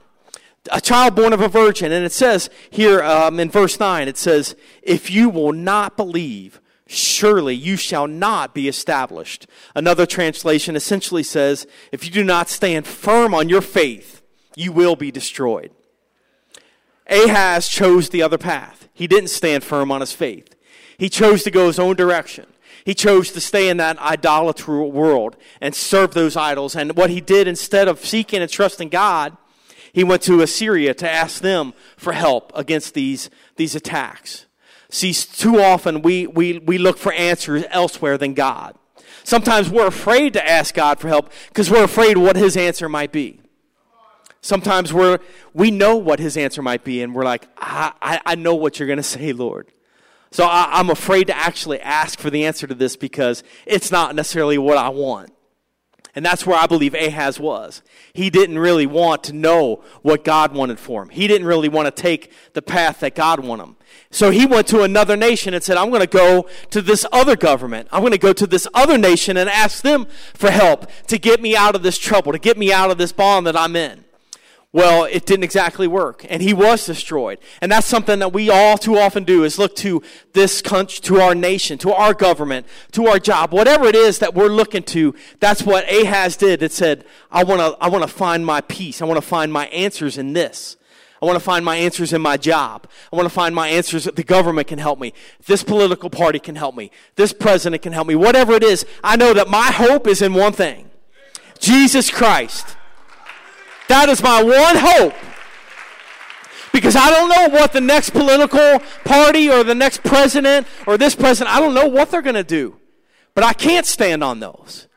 A 0.71 0.81
child 0.81 1.15
born 1.15 1.31
of 1.31 1.41
a 1.41 1.47
virgin. 1.47 1.91
And 1.91 2.05
it 2.05 2.11
says 2.11 2.49
here 2.69 3.01
um, 3.03 3.39
in 3.39 3.49
verse 3.49 3.79
9, 3.79 4.07
it 4.07 4.17
says, 4.17 4.55
If 4.81 5.09
you 5.09 5.29
will 5.29 5.53
not 5.53 5.95
believe, 5.95 6.59
surely 6.87 7.55
you 7.55 7.77
shall 7.77 8.07
not 8.07 8.53
be 8.53 8.67
established. 8.67 9.47
Another 9.75 10.05
translation 10.05 10.75
essentially 10.75 11.23
says, 11.23 11.67
If 11.91 12.03
you 12.03 12.11
do 12.11 12.23
not 12.23 12.49
stand 12.49 12.87
firm 12.87 13.33
on 13.33 13.47
your 13.47 13.61
faith, 13.61 14.21
you 14.55 14.71
will 14.71 14.95
be 14.95 15.11
destroyed. 15.11 15.71
Ahaz 17.09 17.67
chose 17.67 18.09
the 18.09 18.21
other 18.21 18.37
path. 18.37 18.87
He 18.93 19.07
didn't 19.07 19.29
stand 19.29 19.63
firm 19.63 19.91
on 19.91 20.01
his 20.01 20.13
faith. 20.13 20.55
He 20.97 21.09
chose 21.09 21.43
to 21.43 21.51
go 21.51 21.67
his 21.67 21.79
own 21.79 21.95
direction. 21.95 22.45
He 22.85 22.93
chose 22.93 23.31
to 23.31 23.41
stay 23.41 23.67
in 23.67 23.77
that 23.77 23.97
idolatry 23.99 24.87
world 24.87 25.35
and 25.59 25.73
serve 25.73 26.13
those 26.13 26.37
idols. 26.37 26.75
And 26.75 26.95
what 26.95 27.09
he 27.09 27.19
did 27.19 27.47
instead 27.47 27.87
of 27.87 28.05
seeking 28.05 28.41
and 28.41 28.49
trusting 28.49 28.89
God, 28.89 29.35
he 29.91 30.03
went 30.03 30.21
to 30.23 30.41
Assyria 30.41 30.93
to 30.95 31.11
ask 31.11 31.41
them 31.41 31.73
for 31.97 32.13
help 32.13 32.51
against 32.55 32.93
these, 32.93 33.29
these 33.55 33.75
attacks. 33.75 34.45
See, 34.89 35.13
too 35.13 35.59
often 35.59 36.01
we, 36.01 36.27
we, 36.27 36.59
we 36.59 36.77
look 36.77 36.97
for 36.97 37.11
answers 37.13 37.63
elsewhere 37.71 38.17
than 38.17 38.33
God. 38.33 38.75
Sometimes 39.23 39.69
we're 39.69 39.87
afraid 39.87 40.33
to 40.33 40.47
ask 40.47 40.75
God 40.75 40.99
for 40.99 41.07
help 41.07 41.31
because 41.47 41.71
we're 41.71 41.83
afraid 41.83 42.17
what 42.17 42.35
his 42.35 42.55
answer 42.55 42.87
might 42.87 43.11
be. 43.11 43.41
Sometimes 44.45 44.93
we're, 44.93 45.17
we 45.55 45.71
know 45.71 45.95
what 45.95 46.19
his 46.19 46.37
answer 46.37 46.61
might 46.61 46.83
be, 46.83 47.01
and 47.01 47.15
we're 47.15 47.23
like, 47.23 47.47
I, 47.57 47.93
I, 47.99 48.21
I 48.27 48.35
know 48.35 48.53
what 48.53 48.77
you're 48.77 48.85
going 48.85 48.97
to 48.97 49.03
say, 49.03 49.33
Lord. 49.33 49.71
So 50.29 50.45
I, 50.45 50.67
I'm 50.73 50.91
afraid 50.91 51.25
to 51.27 51.35
actually 51.35 51.81
ask 51.81 52.19
for 52.19 52.29
the 52.29 52.45
answer 52.45 52.67
to 52.67 52.75
this 52.75 52.95
because 52.95 53.43
it's 53.65 53.89
not 53.89 54.13
necessarily 54.13 54.59
what 54.59 54.77
I 54.77 54.89
want. 54.89 55.31
And 56.13 56.23
that's 56.23 56.45
where 56.45 56.59
I 56.59 56.67
believe 56.67 56.93
Ahaz 56.93 57.39
was. 57.39 57.81
He 58.13 58.29
didn't 58.29 58.59
really 58.59 58.85
want 58.85 59.23
to 59.23 59.33
know 59.33 59.83
what 60.03 60.23
God 60.23 60.53
wanted 60.53 60.79
for 60.79 61.01
him. 61.01 61.09
He 61.09 61.27
didn't 61.27 61.47
really 61.47 61.67
want 61.67 61.87
to 61.87 62.01
take 62.01 62.31
the 62.53 62.61
path 62.61 62.99
that 62.99 63.15
God 63.15 63.39
wanted 63.39 63.63
him. 63.63 63.75
So 64.11 64.29
he 64.29 64.45
went 64.45 64.67
to 64.67 64.83
another 64.83 65.17
nation 65.17 65.55
and 65.55 65.63
said, 65.63 65.75
I'm 65.75 65.89
going 65.89 66.01
to 66.01 66.07
go 66.07 66.47
to 66.69 66.83
this 66.83 67.03
other 67.11 67.35
government. 67.35 67.87
I'm 67.91 68.01
going 68.01 68.11
to 68.11 68.19
go 68.19 68.31
to 68.33 68.45
this 68.45 68.67
other 68.75 68.99
nation 68.99 69.37
and 69.37 69.49
ask 69.49 69.81
them 69.81 70.05
for 70.35 70.51
help 70.51 70.87
to 71.07 71.17
get 71.17 71.41
me 71.41 71.55
out 71.55 71.73
of 71.73 71.81
this 71.81 71.97
trouble, 71.97 72.31
to 72.31 72.39
get 72.39 72.59
me 72.59 72.71
out 72.71 72.91
of 72.91 72.99
this 72.99 73.11
bond 73.11 73.47
that 73.47 73.57
I'm 73.57 73.75
in. 73.75 74.04
Well, 74.75 75.05
it 75.05 75.25
didn't 75.25 75.45
exactly 75.45 75.87
work, 75.87 76.25
and 76.27 76.41
he 76.41 76.53
was 76.53 76.85
destroyed. 76.85 77.39
And 77.61 77.71
that's 77.71 77.87
something 77.87 78.19
that 78.19 78.33
we 78.33 78.49
all 78.49 78.77
too 78.77 78.97
often 78.97 79.23
do 79.23 79.45
is 79.45 79.57
look 79.57 79.73
to 79.77 80.03
this 80.33 80.61
country, 80.61 80.99
to 81.03 81.21
our 81.21 81.33
nation, 81.33 81.77
to 81.77 81.93
our 81.93 82.13
government, 82.13 82.67
to 82.91 83.07
our 83.07 83.17
job, 83.17 83.53
whatever 83.53 83.85
it 83.85 83.95
is 83.95 84.19
that 84.19 84.33
we're 84.35 84.49
looking 84.49 84.83
to. 84.83 85.15
That's 85.39 85.63
what 85.63 85.89
Ahaz 85.89 86.35
did. 86.35 86.61
It 86.61 86.73
said, 86.73 87.05
I 87.31 87.45
want 87.45 87.61
to, 87.61 87.81
I 87.81 87.87
want 87.87 88.03
to 88.03 88.09
find 88.09 88.45
my 88.45 88.59
peace. 88.59 89.01
I 89.01 89.05
want 89.05 89.15
to 89.15 89.25
find 89.25 89.53
my 89.53 89.67
answers 89.67 90.17
in 90.17 90.33
this. 90.33 90.75
I 91.21 91.25
want 91.25 91.37
to 91.37 91.45
find 91.45 91.63
my 91.63 91.77
answers 91.77 92.11
in 92.11 92.21
my 92.21 92.35
job. 92.35 92.85
I 93.13 93.15
want 93.15 93.29
to 93.29 93.33
find 93.33 93.55
my 93.55 93.69
answers 93.69 94.03
that 94.03 94.17
the 94.17 94.25
government 94.25 94.67
can 94.67 94.79
help 94.79 94.99
me. 94.99 95.13
This 95.45 95.63
political 95.63 96.09
party 96.09 96.39
can 96.39 96.57
help 96.57 96.75
me. 96.75 96.91
This 97.15 97.31
president 97.31 97.81
can 97.81 97.93
help 97.93 98.09
me. 98.09 98.15
Whatever 98.15 98.51
it 98.51 98.63
is, 98.63 98.85
I 99.01 99.15
know 99.15 99.33
that 99.35 99.47
my 99.47 99.71
hope 99.71 100.05
is 100.05 100.21
in 100.21 100.33
one 100.33 100.51
thing. 100.51 100.91
Jesus 101.59 102.11
Christ. 102.11 102.75
That 103.87 104.09
is 104.09 104.21
my 104.21 104.43
one 104.43 104.75
hope. 104.77 105.13
Because 106.73 106.95
I 106.95 107.09
don't 107.09 107.29
know 107.29 107.57
what 107.57 107.71
the 107.71 107.79
next 107.79 108.09
political 108.09 108.79
party 109.05 109.49
or 109.49 109.63
the 109.63 109.75
next 109.75 110.03
president 110.03 110.67
or 110.85 110.97
this 110.97 111.15
president, 111.15 111.55
I 111.55 111.59
don't 111.61 111.73
know 111.73 111.87
what 111.87 112.11
they're 112.11 112.21
going 112.21 112.35
to 112.35 112.43
do. 112.43 112.77
But 113.33 113.45
I 113.45 113.53
can't 113.53 113.85
stand 113.85 114.23
on 114.23 114.39
those. 114.41 114.87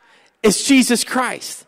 It's 0.43 0.65
Jesus 0.65 1.05
Christ. 1.05 1.67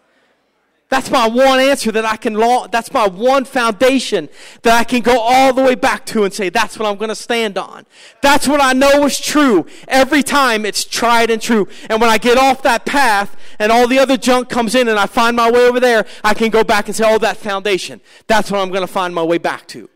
That's 0.90 1.08
my 1.08 1.28
one 1.28 1.60
answer 1.60 1.92
that 1.92 2.04
I 2.04 2.16
can, 2.16 2.34
law, 2.34 2.66
that's 2.66 2.92
my 2.92 3.06
one 3.06 3.44
foundation 3.44 4.28
that 4.62 4.76
I 4.76 4.82
can 4.82 5.02
go 5.02 5.20
all 5.20 5.52
the 5.52 5.62
way 5.62 5.76
back 5.76 6.04
to 6.06 6.24
and 6.24 6.34
say, 6.34 6.48
that's 6.48 6.76
what 6.76 6.88
I'm 6.88 6.96
going 6.96 7.10
to 7.10 7.14
stand 7.14 7.56
on. 7.56 7.86
That's 8.22 8.48
what 8.48 8.60
I 8.60 8.72
know 8.72 9.04
is 9.04 9.20
true. 9.20 9.66
Every 9.86 10.24
time 10.24 10.66
it's 10.66 10.84
tried 10.84 11.30
and 11.30 11.40
true. 11.40 11.68
And 11.88 12.00
when 12.00 12.10
I 12.10 12.18
get 12.18 12.38
off 12.38 12.64
that 12.64 12.84
path 12.86 13.36
and 13.60 13.70
all 13.70 13.86
the 13.86 14.00
other 14.00 14.16
junk 14.16 14.48
comes 14.48 14.74
in 14.74 14.88
and 14.88 14.98
I 14.98 15.06
find 15.06 15.36
my 15.36 15.48
way 15.48 15.64
over 15.64 15.78
there, 15.78 16.06
I 16.24 16.34
can 16.34 16.50
go 16.50 16.64
back 16.64 16.88
and 16.88 16.96
say, 16.96 17.04
oh, 17.06 17.18
that 17.18 17.36
foundation. 17.36 18.00
That's 18.26 18.50
what 18.50 18.60
I'm 18.60 18.70
going 18.70 18.80
to 18.80 18.92
find 18.92 19.14
my 19.14 19.22
way 19.22 19.38
back 19.38 19.68
to. 19.68 19.88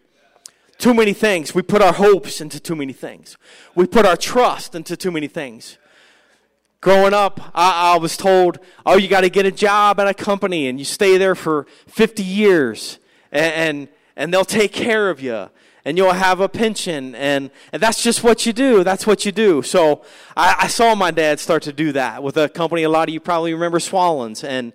Too 0.79 0.95
many 0.95 1.13
things. 1.13 1.57
We 1.57 1.63
put 1.63 1.83
our 1.83 1.93
hopes 1.93 2.41
into 2.41 2.61
too 2.61 2.77
many 2.77 2.93
things. 2.93 3.37
We 3.75 3.87
put 3.89 4.07
our 4.07 4.17
trust 4.17 4.77
into 4.77 4.97
too 4.97 5.11
many 5.11 5.27
things. 5.27 5.77
Growing 6.85 7.15
up, 7.15 7.41
I, 7.55 7.95
I 7.95 7.97
was 7.97 8.15
told, 8.15 8.59
oh, 8.85 8.99
you 8.99 9.09
got 9.09 9.23
to 9.23 9.31
get 9.31 9.47
a 9.47 9.51
job 9.51 9.99
at 10.01 10.07
a 10.07 10.13
company 10.13 10.69
and 10.69 10.79
you 10.79 10.85
stay 10.85 11.17
there 11.17 11.35
for 11.35 11.67
50 11.87 12.23
years 12.23 12.99
and, 13.33 13.55
and, 13.55 13.89
and 14.17 14.35
they'll 14.35 14.45
take 14.45 14.75
care 14.75 15.09
of 15.09 15.19
you 15.19 15.49
and 15.87 15.97
you'll 15.97 16.13
have 16.13 16.41
a 16.41 16.49
pension 16.49 17.15
and, 17.15 17.51
and 17.73 17.83
that's 17.83 18.03
just 18.03 18.23
what 18.23 18.45
you 18.45 18.53
do 18.53 18.85
that's 18.85 19.07
what 19.07 19.25
you 19.25 19.33
do. 19.33 19.63
So 19.63 20.03
I, 20.37 20.57
I, 20.59 20.67
saw 20.67 20.95
my 20.95 21.11
dad 21.11 21.41
start 21.41 21.63
to 21.63 21.73
do 21.73 21.93
that 21.93 22.23
with 22.23 22.37
a 22.37 22.51
company 22.51 22.83
a 22.83 22.91
lot 22.91 23.09
of 23.09 23.15
you 23.15 23.21
probably 23.21 23.55
remember 23.55 23.79
swallens 23.79 24.47
and 24.47 24.75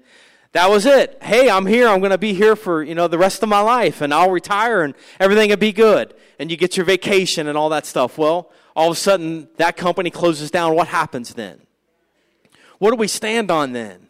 that 0.54 0.68
was 0.68 0.88
it. 0.88 1.20
Hey 1.22 1.48
i'm 1.48 1.68
here 1.68 1.88
i'm 1.88 2.00
going 2.00 2.10
to 2.10 2.18
be 2.18 2.34
here 2.34 2.56
for 2.56 2.82
you 2.82 2.96
know 2.96 3.08
the 3.08 3.20
rest 3.20 3.44
of 3.44 3.50
my 3.50 3.62
life 3.62 4.02
and 4.02 4.12
i'll 4.16 4.32
retire 4.32 4.82
and 4.82 4.96
everything 5.20 5.52
will 5.52 5.58
be 5.58 5.72
good 5.72 6.16
and 6.40 6.50
you 6.50 6.58
get 6.58 6.76
your 6.76 6.88
vacation 6.88 7.46
and 7.46 7.56
all 7.56 7.70
that 7.70 7.86
stuff. 7.86 8.18
Well 8.18 8.52
all 8.76 8.90
of 8.90 8.98
a 8.98 9.00
sudden 9.00 9.48
that 9.58 9.78
company 9.78 10.10
closes 10.10 10.50
down. 10.50 10.74
What 10.74 10.88
happens 10.88 11.36
then 11.36 11.62
what 12.80 12.92
do 12.92 12.98
we 12.98 13.08
stand 13.08 13.52
on 13.52 13.74
then? 13.74 14.08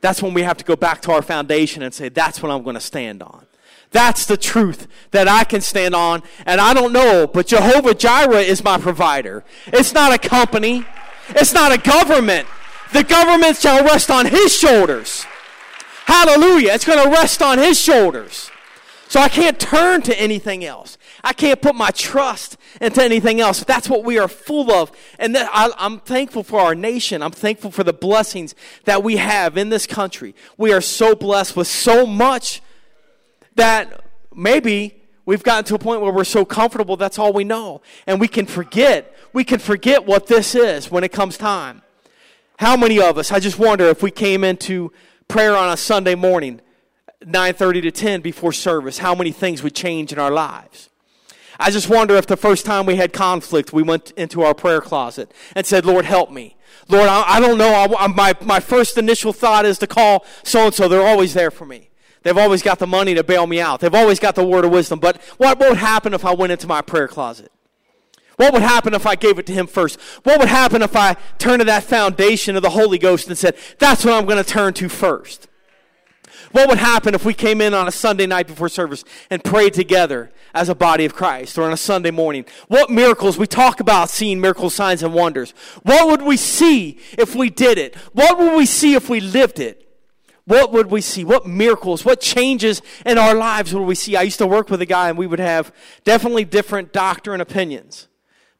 That's 0.00 0.22
when 0.22 0.34
we 0.34 0.42
have 0.42 0.56
to 0.58 0.64
go 0.64 0.76
back 0.76 1.00
to 1.02 1.12
our 1.12 1.22
foundation 1.22 1.82
and 1.82 1.94
say, 1.94 2.08
that's 2.08 2.42
what 2.42 2.50
I'm 2.50 2.62
going 2.62 2.74
to 2.74 2.80
stand 2.80 3.22
on. 3.22 3.46
That's 3.92 4.26
the 4.26 4.36
truth 4.36 4.88
that 5.12 5.28
I 5.28 5.44
can 5.44 5.60
stand 5.60 5.94
on. 5.94 6.22
And 6.44 6.60
I 6.60 6.74
don't 6.74 6.92
know, 6.92 7.26
but 7.26 7.46
Jehovah 7.46 7.94
Jireh 7.94 8.40
is 8.40 8.62
my 8.62 8.78
provider. 8.78 9.44
It's 9.68 9.94
not 9.94 10.12
a 10.12 10.18
company, 10.18 10.84
it's 11.30 11.52
not 11.52 11.72
a 11.72 11.78
government. 11.78 12.48
The 12.92 13.04
government 13.04 13.56
shall 13.56 13.84
rest 13.84 14.10
on 14.10 14.26
his 14.26 14.56
shoulders. 14.56 15.26
Hallelujah. 16.04 16.72
It's 16.72 16.84
going 16.84 17.02
to 17.02 17.10
rest 17.10 17.42
on 17.42 17.58
his 17.58 17.80
shoulders. 17.80 18.50
So 19.08 19.20
I 19.20 19.28
can't 19.28 19.58
turn 19.58 20.02
to 20.02 20.20
anything 20.20 20.64
else. 20.64 20.98
I 21.24 21.32
can't 21.32 21.60
put 21.60 21.74
my 21.74 21.90
trust 21.90 22.56
into 22.80 23.02
anything 23.02 23.40
else. 23.40 23.64
That's 23.64 23.88
what 23.88 24.04
we 24.04 24.18
are 24.18 24.28
full 24.28 24.70
of. 24.70 24.92
And 25.18 25.34
that 25.34 25.48
I, 25.52 25.70
I'm 25.78 26.00
thankful 26.00 26.42
for 26.42 26.60
our 26.60 26.74
nation. 26.74 27.22
I'm 27.22 27.32
thankful 27.32 27.70
for 27.70 27.84
the 27.84 27.92
blessings 27.92 28.54
that 28.84 29.02
we 29.02 29.16
have 29.16 29.56
in 29.56 29.68
this 29.68 29.86
country. 29.86 30.34
We 30.56 30.72
are 30.72 30.80
so 30.80 31.14
blessed 31.14 31.56
with 31.56 31.68
so 31.68 32.06
much 32.06 32.62
that 33.54 34.02
maybe 34.34 35.02
we've 35.24 35.42
gotten 35.42 35.64
to 35.64 35.74
a 35.74 35.78
point 35.78 36.00
where 36.00 36.12
we're 36.12 36.24
so 36.24 36.44
comfortable 36.44 36.96
that's 36.96 37.18
all 37.18 37.32
we 37.32 37.44
know. 37.44 37.82
And 38.06 38.20
we 38.20 38.28
can 38.28 38.46
forget. 38.46 39.14
We 39.32 39.44
can 39.44 39.58
forget 39.58 40.06
what 40.06 40.26
this 40.26 40.54
is 40.54 40.90
when 40.90 41.04
it 41.04 41.12
comes 41.12 41.36
time. 41.36 41.82
How 42.58 42.76
many 42.76 43.00
of 43.00 43.18
us, 43.18 43.32
I 43.32 43.40
just 43.40 43.58
wonder 43.58 43.84
if 43.86 44.02
we 44.02 44.10
came 44.10 44.42
into 44.42 44.92
prayer 45.28 45.56
on 45.56 45.72
a 45.72 45.76
Sunday 45.76 46.14
morning, 46.14 46.60
9:30 47.24 47.82
to 47.82 47.90
10 47.90 48.20
before 48.20 48.52
service, 48.52 48.98
how 48.98 49.14
many 49.14 49.32
things 49.32 49.62
would 49.62 49.74
change 49.74 50.12
in 50.12 50.18
our 50.18 50.30
lives? 50.30 50.88
I 51.58 51.70
just 51.70 51.88
wonder 51.88 52.16
if 52.16 52.26
the 52.26 52.36
first 52.36 52.66
time 52.66 52.86
we 52.86 52.96
had 52.96 53.12
conflict, 53.12 53.72
we 53.72 53.82
went 53.82 54.10
into 54.12 54.42
our 54.42 54.54
prayer 54.54 54.80
closet 54.80 55.32
and 55.54 55.66
said, 55.66 55.86
Lord, 55.86 56.04
help 56.04 56.30
me. 56.30 56.56
Lord, 56.88 57.08
I, 57.08 57.36
I 57.36 57.40
don't 57.40 57.58
know. 57.58 57.94
I, 57.98 58.06
my, 58.08 58.34
my 58.42 58.60
first 58.60 58.98
initial 58.98 59.32
thought 59.32 59.64
is 59.64 59.78
to 59.78 59.86
call 59.86 60.24
so 60.42 60.66
and 60.66 60.74
so. 60.74 60.88
They're 60.88 61.06
always 61.06 61.34
there 61.34 61.50
for 61.50 61.64
me. 61.64 61.90
They've 62.22 62.36
always 62.36 62.62
got 62.62 62.78
the 62.78 62.86
money 62.86 63.14
to 63.14 63.22
bail 63.22 63.46
me 63.46 63.60
out. 63.60 63.80
They've 63.80 63.94
always 63.94 64.18
got 64.18 64.34
the 64.34 64.44
word 64.44 64.64
of 64.64 64.72
wisdom. 64.72 64.98
But 64.98 65.22
what, 65.38 65.58
what 65.58 65.70
would 65.70 65.78
happen 65.78 66.12
if 66.12 66.24
I 66.24 66.34
went 66.34 66.52
into 66.52 66.66
my 66.66 66.82
prayer 66.82 67.08
closet? 67.08 67.52
What 68.36 68.52
would 68.52 68.62
happen 68.62 68.92
if 68.94 69.06
I 69.06 69.14
gave 69.14 69.38
it 69.38 69.46
to 69.46 69.52
him 69.52 69.66
first? 69.66 69.98
What 70.24 70.38
would 70.38 70.48
happen 70.48 70.82
if 70.82 70.94
I 70.94 71.14
turned 71.38 71.60
to 71.60 71.64
that 71.66 71.84
foundation 71.84 72.54
of 72.54 72.62
the 72.62 72.70
Holy 72.70 72.98
Ghost 72.98 73.28
and 73.28 73.38
said, 73.38 73.56
that's 73.78 74.04
what 74.04 74.14
I'm 74.14 74.26
going 74.26 74.42
to 74.42 74.48
turn 74.48 74.74
to 74.74 74.88
first? 74.88 75.48
What 76.52 76.68
would 76.68 76.78
happen 76.78 77.14
if 77.14 77.24
we 77.24 77.32
came 77.32 77.60
in 77.60 77.74
on 77.74 77.88
a 77.88 77.92
Sunday 77.92 78.26
night 78.26 78.46
before 78.46 78.68
service 78.68 79.04
and 79.30 79.42
prayed 79.42 79.74
together 79.74 80.30
as 80.56 80.68
a 80.68 80.74
body 80.74 81.04
of 81.04 81.14
Christ 81.14 81.58
or 81.58 81.62
on 81.62 81.72
a 81.72 81.76
Sunday 81.76 82.10
morning? 82.10 82.44
What 82.68 82.90
miracles? 82.90 83.38
We 83.38 83.46
talk 83.46 83.80
about 83.80 84.10
seeing 84.10 84.40
miracles, 84.40 84.74
signs, 84.74 85.02
and 85.02 85.14
wonders. 85.14 85.52
What 85.82 86.08
would 86.08 86.22
we 86.22 86.36
see 86.36 86.98
if 87.18 87.34
we 87.34 87.50
did 87.50 87.78
it? 87.78 87.94
What 88.12 88.38
would 88.38 88.56
we 88.56 88.66
see 88.66 88.94
if 88.94 89.08
we 89.08 89.20
lived 89.20 89.60
it? 89.60 89.82
What 90.46 90.72
would 90.72 90.90
we 90.90 91.00
see? 91.00 91.24
What 91.24 91.46
miracles? 91.46 92.04
What 92.04 92.20
changes 92.20 92.80
in 93.04 93.18
our 93.18 93.34
lives 93.34 93.74
would 93.74 93.82
we 93.82 93.96
see? 93.96 94.16
I 94.16 94.22
used 94.22 94.38
to 94.38 94.46
work 94.46 94.70
with 94.70 94.80
a 94.80 94.86
guy 94.86 95.08
and 95.08 95.18
we 95.18 95.26
would 95.26 95.40
have 95.40 95.72
definitely 96.04 96.44
different 96.44 96.92
doctrine 96.92 97.40
opinions, 97.40 98.06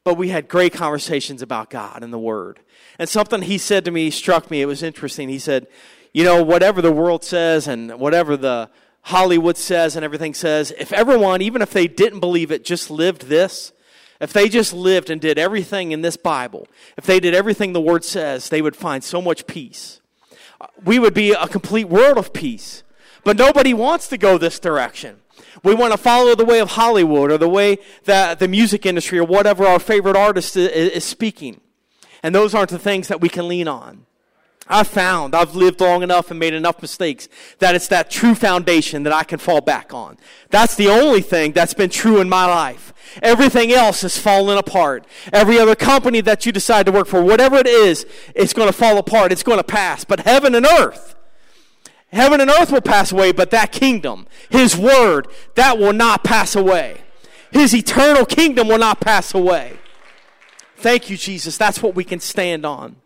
but 0.02 0.14
we 0.14 0.28
had 0.30 0.48
great 0.48 0.72
conversations 0.72 1.42
about 1.42 1.70
God 1.70 2.02
and 2.02 2.12
the 2.12 2.18
Word. 2.18 2.60
And 2.98 3.08
something 3.08 3.42
he 3.42 3.56
said 3.56 3.84
to 3.84 3.90
me 3.90 4.10
struck 4.10 4.50
me. 4.50 4.62
It 4.62 4.66
was 4.66 4.82
interesting. 4.82 5.28
He 5.28 5.38
said, 5.38 5.68
you 6.12 6.24
know, 6.24 6.42
whatever 6.42 6.82
the 6.82 6.92
world 6.92 7.22
says 7.22 7.68
and 7.68 8.00
whatever 8.00 8.36
the 8.36 8.68
Hollywood 9.06 9.56
says 9.56 9.94
and 9.94 10.04
everything 10.04 10.34
says, 10.34 10.72
if 10.78 10.92
everyone, 10.92 11.40
even 11.40 11.62
if 11.62 11.72
they 11.72 11.86
didn't 11.86 12.18
believe 12.18 12.50
it, 12.50 12.64
just 12.64 12.90
lived 12.90 13.22
this, 13.22 13.72
if 14.20 14.32
they 14.32 14.48
just 14.48 14.72
lived 14.72 15.10
and 15.10 15.20
did 15.20 15.38
everything 15.38 15.92
in 15.92 16.02
this 16.02 16.16
Bible, 16.16 16.66
if 16.96 17.06
they 17.06 17.20
did 17.20 17.32
everything 17.32 17.72
the 17.72 17.80
Word 17.80 18.04
says, 18.04 18.48
they 18.48 18.60
would 18.60 18.74
find 18.74 19.04
so 19.04 19.22
much 19.22 19.46
peace. 19.46 20.00
We 20.84 20.98
would 20.98 21.14
be 21.14 21.30
a 21.30 21.46
complete 21.46 21.88
world 21.88 22.18
of 22.18 22.32
peace. 22.32 22.82
But 23.22 23.36
nobody 23.36 23.72
wants 23.72 24.08
to 24.08 24.18
go 24.18 24.38
this 24.38 24.58
direction. 24.58 25.20
We 25.62 25.74
want 25.74 25.92
to 25.92 25.98
follow 25.98 26.34
the 26.34 26.44
way 26.44 26.58
of 26.58 26.70
Hollywood 26.70 27.30
or 27.30 27.38
the 27.38 27.48
way 27.48 27.78
that 28.06 28.40
the 28.40 28.48
music 28.48 28.86
industry 28.86 29.20
or 29.20 29.24
whatever 29.24 29.66
our 29.66 29.78
favorite 29.78 30.16
artist 30.16 30.56
is 30.56 31.04
speaking. 31.04 31.60
And 32.24 32.34
those 32.34 32.56
aren't 32.56 32.70
the 32.70 32.78
things 32.78 33.06
that 33.06 33.20
we 33.20 33.28
can 33.28 33.46
lean 33.46 33.68
on. 33.68 34.05
I've 34.68 34.88
found, 34.88 35.34
I've 35.34 35.54
lived 35.54 35.80
long 35.80 36.02
enough 36.02 36.30
and 36.30 36.40
made 36.40 36.52
enough 36.52 36.82
mistakes 36.82 37.28
that 37.60 37.76
it's 37.76 37.86
that 37.88 38.10
true 38.10 38.34
foundation 38.34 39.04
that 39.04 39.12
I 39.12 39.22
can 39.22 39.38
fall 39.38 39.60
back 39.60 39.94
on. 39.94 40.18
That's 40.50 40.74
the 40.74 40.88
only 40.88 41.22
thing 41.22 41.52
that's 41.52 41.74
been 41.74 41.90
true 41.90 42.20
in 42.20 42.28
my 42.28 42.46
life. 42.46 42.92
Everything 43.22 43.72
else 43.72 44.02
has 44.02 44.18
fallen 44.18 44.58
apart. 44.58 45.06
Every 45.32 45.58
other 45.58 45.76
company 45.76 46.20
that 46.22 46.44
you 46.44 46.52
decide 46.52 46.86
to 46.86 46.92
work 46.92 47.06
for, 47.06 47.22
whatever 47.22 47.56
it 47.56 47.68
is, 47.68 48.06
it's 48.34 48.52
going 48.52 48.68
to 48.68 48.72
fall 48.72 48.98
apart. 48.98 49.30
It's 49.30 49.44
going 49.44 49.58
to 49.58 49.64
pass. 49.64 50.04
But 50.04 50.20
heaven 50.20 50.54
and 50.54 50.66
earth, 50.66 51.14
heaven 52.12 52.40
and 52.40 52.50
earth 52.50 52.72
will 52.72 52.80
pass 52.80 53.12
away, 53.12 53.30
but 53.30 53.52
that 53.52 53.70
kingdom, 53.70 54.26
His 54.50 54.76
word, 54.76 55.28
that 55.54 55.78
will 55.78 55.92
not 55.92 56.24
pass 56.24 56.56
away. 56.56 57.02
His 57.52 57.72
eternal 57.72 58.26
kingdom 58.26 58.66
will 58.66 58.78
not 58.78 59.00
pass 59.00 59.32
away. 59.32 59.78
Thank 60.76 61.08
you, 61.08 61.16
Jesus. 61.16 61.56
That's 61.56 61.82
what 61.82 61.94
we 61.94 62.04
can 62.04 62.20
stand 62.20 62.66
on. 62.66 62.96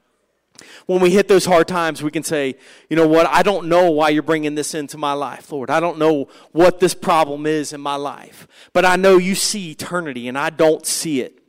When 0.87 1.01
we 1.01 1.11
hit 1.11 1.29
those 1.29 1.45
hard 1.45 1.69
times, 1.69 2.03
we 2.03 2.11
can 2.11 2.23
say, 2.23 2.57
you 2.89 2.97
know 2.97 3.07
what, 3.07 3.27
I 3.27 3.43
don't 3.43 3.69
know 3.69 3.91
why 3.91 4.11
you're 4.11 4.23
bringing 4.23 4.55
this 4.55 4.75
into 4.75 4.99
my 4.99 5.13
life, 5.13 5.51
Lord. 5.53 5.71
I 5.71 5.81
don't 5.81 5.99
know 5.99 6.29
what 6.53 6.81
this 6.81 6.95
problem 6.95 7.47
is 7.47 7.73
in 7.73 7.81
my 7.81 7.97
life, 7.97 8.47
but 8.73 8.85
I 8.85 8.97
know 8.97 9.19
you 9.19 9.35
see 9.35 9.71
eternity 9.71 10.29
and 10.29 10.39
I 10.39 10.51
don't 10.51 10.87
see 10.87 11.21
it. 11.21 11.41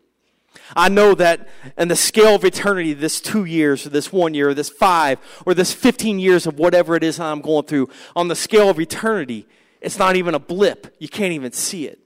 I 0.75 0.89
know 0.89 1.15
that 1.15 1.49
in 1.77 1.87
the 1.87 1.95
scale 1.95 2.35
of 2.35 2.45
eternity, 2.45 2.93
this 2.93 3.19
two 3.19 3.45
years, 3.45 3.85
or 3.85 3.89
this 3.89 4.11
one 4.11 4.33
year, 4.33 4.49
or 4.49 4.53
this 4.53 4.69
five, 4.69 5.19
or 5.45 5.53
this 5.53 5.73
15 5.73 6.19
years 6.19 6.47
of 6.47 6.57
whatever 6.57 6.95
it 6.95 7.03
is 7.03 7.19
I'm 7.19 7.41
going 7.41 7.65
through, 7.65 7.89
on 8.15 8.27
the 8.27 8.35
scale 8.35 8.69
of 8.69 8.79
eternity, 8.79 9.47
it's 9.81 9.97
not 9.97 10.15
even 10.15 10.35
a 10.35 10.39
blip. 10.39 10.95
You 10.99 11.09
can't 11.09 11.33
even 11.33 11.51
see 11.51 11.87
it. 11.87 12.00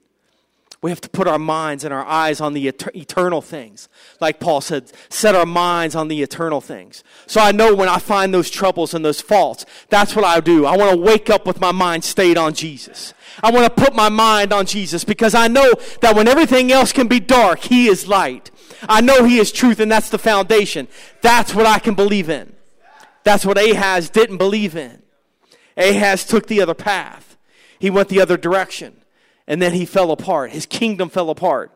We 0.82 0.90
have 0.90 1.00
to 1.00 1.08
put 1.08 1.26
our 1.26 1.38
minds 1.38 1.84
and 1.84 1.92
our 1.92 2.04
eyes 2.04 2.40
on 2.40 2.52
the 2.52 2.68
eternal 2.68 3.40
things. 3.40 3.88
Like 4.20 4.38
Paul 4.38 4.60
said, 4.60 4.92
set 5.08 5.34
our 5.34 5.46
minds 5.46 5.96
on 5.96 6.08
the 6.08 6.22
eternal 6.22 6.60
things. 6.60 7.02
So 7.26 7.40
I 7.40 7.50
know 7.50 7.74
when 7.74 7.88
I 7.88 7.98
find 7.98 8.32
those 8.32 8.50
troubles 8.50 8.94
and 8.94 9.04
those 9.04 9.20
faults, 9.20 9.64
that's 9.88 10.14
what 10.14 10.24
I 10.24 10.40
do. 10.40 10.66
I 10.66 10.76
want 10.76 10.92
to 10.92 10.96
wake 10.96 11.30
up 11.30 11.46
with 11.46 11.60
my 11.60 11.72
mind 11.72 12.04
stayed 12.04 12.38
on 12.38 12.54
Jesus. 12.54 13.14
I 13.42 13.50
want 13.50 13.64
to 13.64 13.82
put 13.82 13.94
my 13.94 14.08
mind 14.08 14.52
on 14.52 14.66
Jesus 14.66 15.02
because 15.02 15.34
I 15.34 15.48
know 15.48 15.74
that 16.02 16.14
when 16.14 16.28
everything 16.28 16.70
else 16.70 16.92
can 16.92 17.08
be 17.08 17.20
dark, 17.20 17.60
He 17.60 17.88
is 17.88 18.06
light. 18.06 18.50
I 18.88 19.00
know 19.00 19.24
He 19.24 19.38
is 19.38 19.50
truth, 19.52 19.80
and 19.80 19.90
that's 19.90 20.10
the 20.10 20.18
foundation. 20.18 20.88
That's 21.22 21.54
what 21.54 21.66
I 21.66 21.78
can 21.78 21.94
believe 21.94 22.28
in. 22.28 22.54
That's 23.24 23.44
what 23.44 23.58
Ahaz 23.58 24.08
didn't 24.08 24.38
believe 24.38 24.76
in. 24.76 25.02
Ahaz 25.76 26.24
took 26.24 26.46
the 26.46 26.60
other 26.60 26.74
path, 26.74 27.36
he 27.78 27.90
went 27.90 28.08
the 28.08 28.20
other 28.20 28.36
direction, 28.36 29.02
and 29.46 29.60
then 29.60 29.72
he 29.72 29.84
fell 29.84 30.10
apart. 30.10 30.50
His 30.50 30.66
kingdom 30.66 31.08
fell 31.08 31.30
apart. 31.30 31.72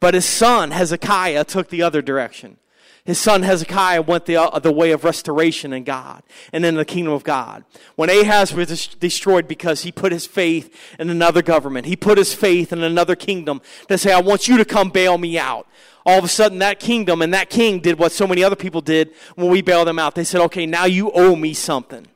But 0.00 0.14
his 0.14 0.24
son, 0.24 0.70
Hezekiah, 0.72 1.44
took 1.44 1.68
the 1.68 1.82
other 1.82 2.02
direction. 2.02 2.56
His 3.04 3.18
son 3.18 3.42
Hezekiah 3.42 4.02
went 4.02 4.26
the, 4.26 4.36
uh, 4.36 4.58
the 4.60 4.70
way 4.70 4.92
of 4.92 5.02
restoration 5.02 5.72
in 5.72 5.82
God 5.82 6.22
and 6.52 6.64
in 6.64 6.76
the 6.76 6.84
kingdom 6.84 7.12
of 7.12 7.24
God. 7.24 7.64
When 7.96 8.08
Ahaz 8.08 8.54
was 8.54 8.68
des- 8.68 8.96
destroyed 8.98 9.48
because 9.48 9.82
he 9.82 9.90
put 9.90 10.12
his 10.12 10.24
faith 10.24 10.72
in 11.00 11.10
another 11.10 11.42
government, 11.42 11.86
he 11.86 11.96
put 11.96 12.16
his 12.16 12.32
faith 12.32 12.72
in 12.72 12.82
another 12.82 13.16
kingdom 13.16 13.60
to 13.88 13.98
say, 13.98 14.12
I 14.12 14.20
want 14.20 14.46
you 14.46 14.56
to 14.56 14.64
come 14.64 14.90
bail 14.90 15.18
me 15.18 15.36
out 15.36 15.66
all 16.04 16.18
of 16.18 16.24
a 16.24 16.28
sudden 16.28 16.58
that 16.58 16.80
kingdom 16.80 17.22
and 17.22 17.32
that 17.32 17.50
king 17.50 17.80
did 17.80 17.98
what 17.98 18.12
so 18.12 18.26
many 18.26 18.42
other 18.42 18.56
people 18.56 18.80
did 18.80 19.12
when 19.36 19.50
we 19.50 19.62
bailed 19.62 19.88
them 19.88 19.98
out. 19.98 20.14
They 20.14 20.24
said, 20.24 20.40
okay, 20.42 20.66
now 20.66 20.84
you 20.84 21.10
owe 21.12 21.36
me 21.36 21.54
something. 21.54 22.06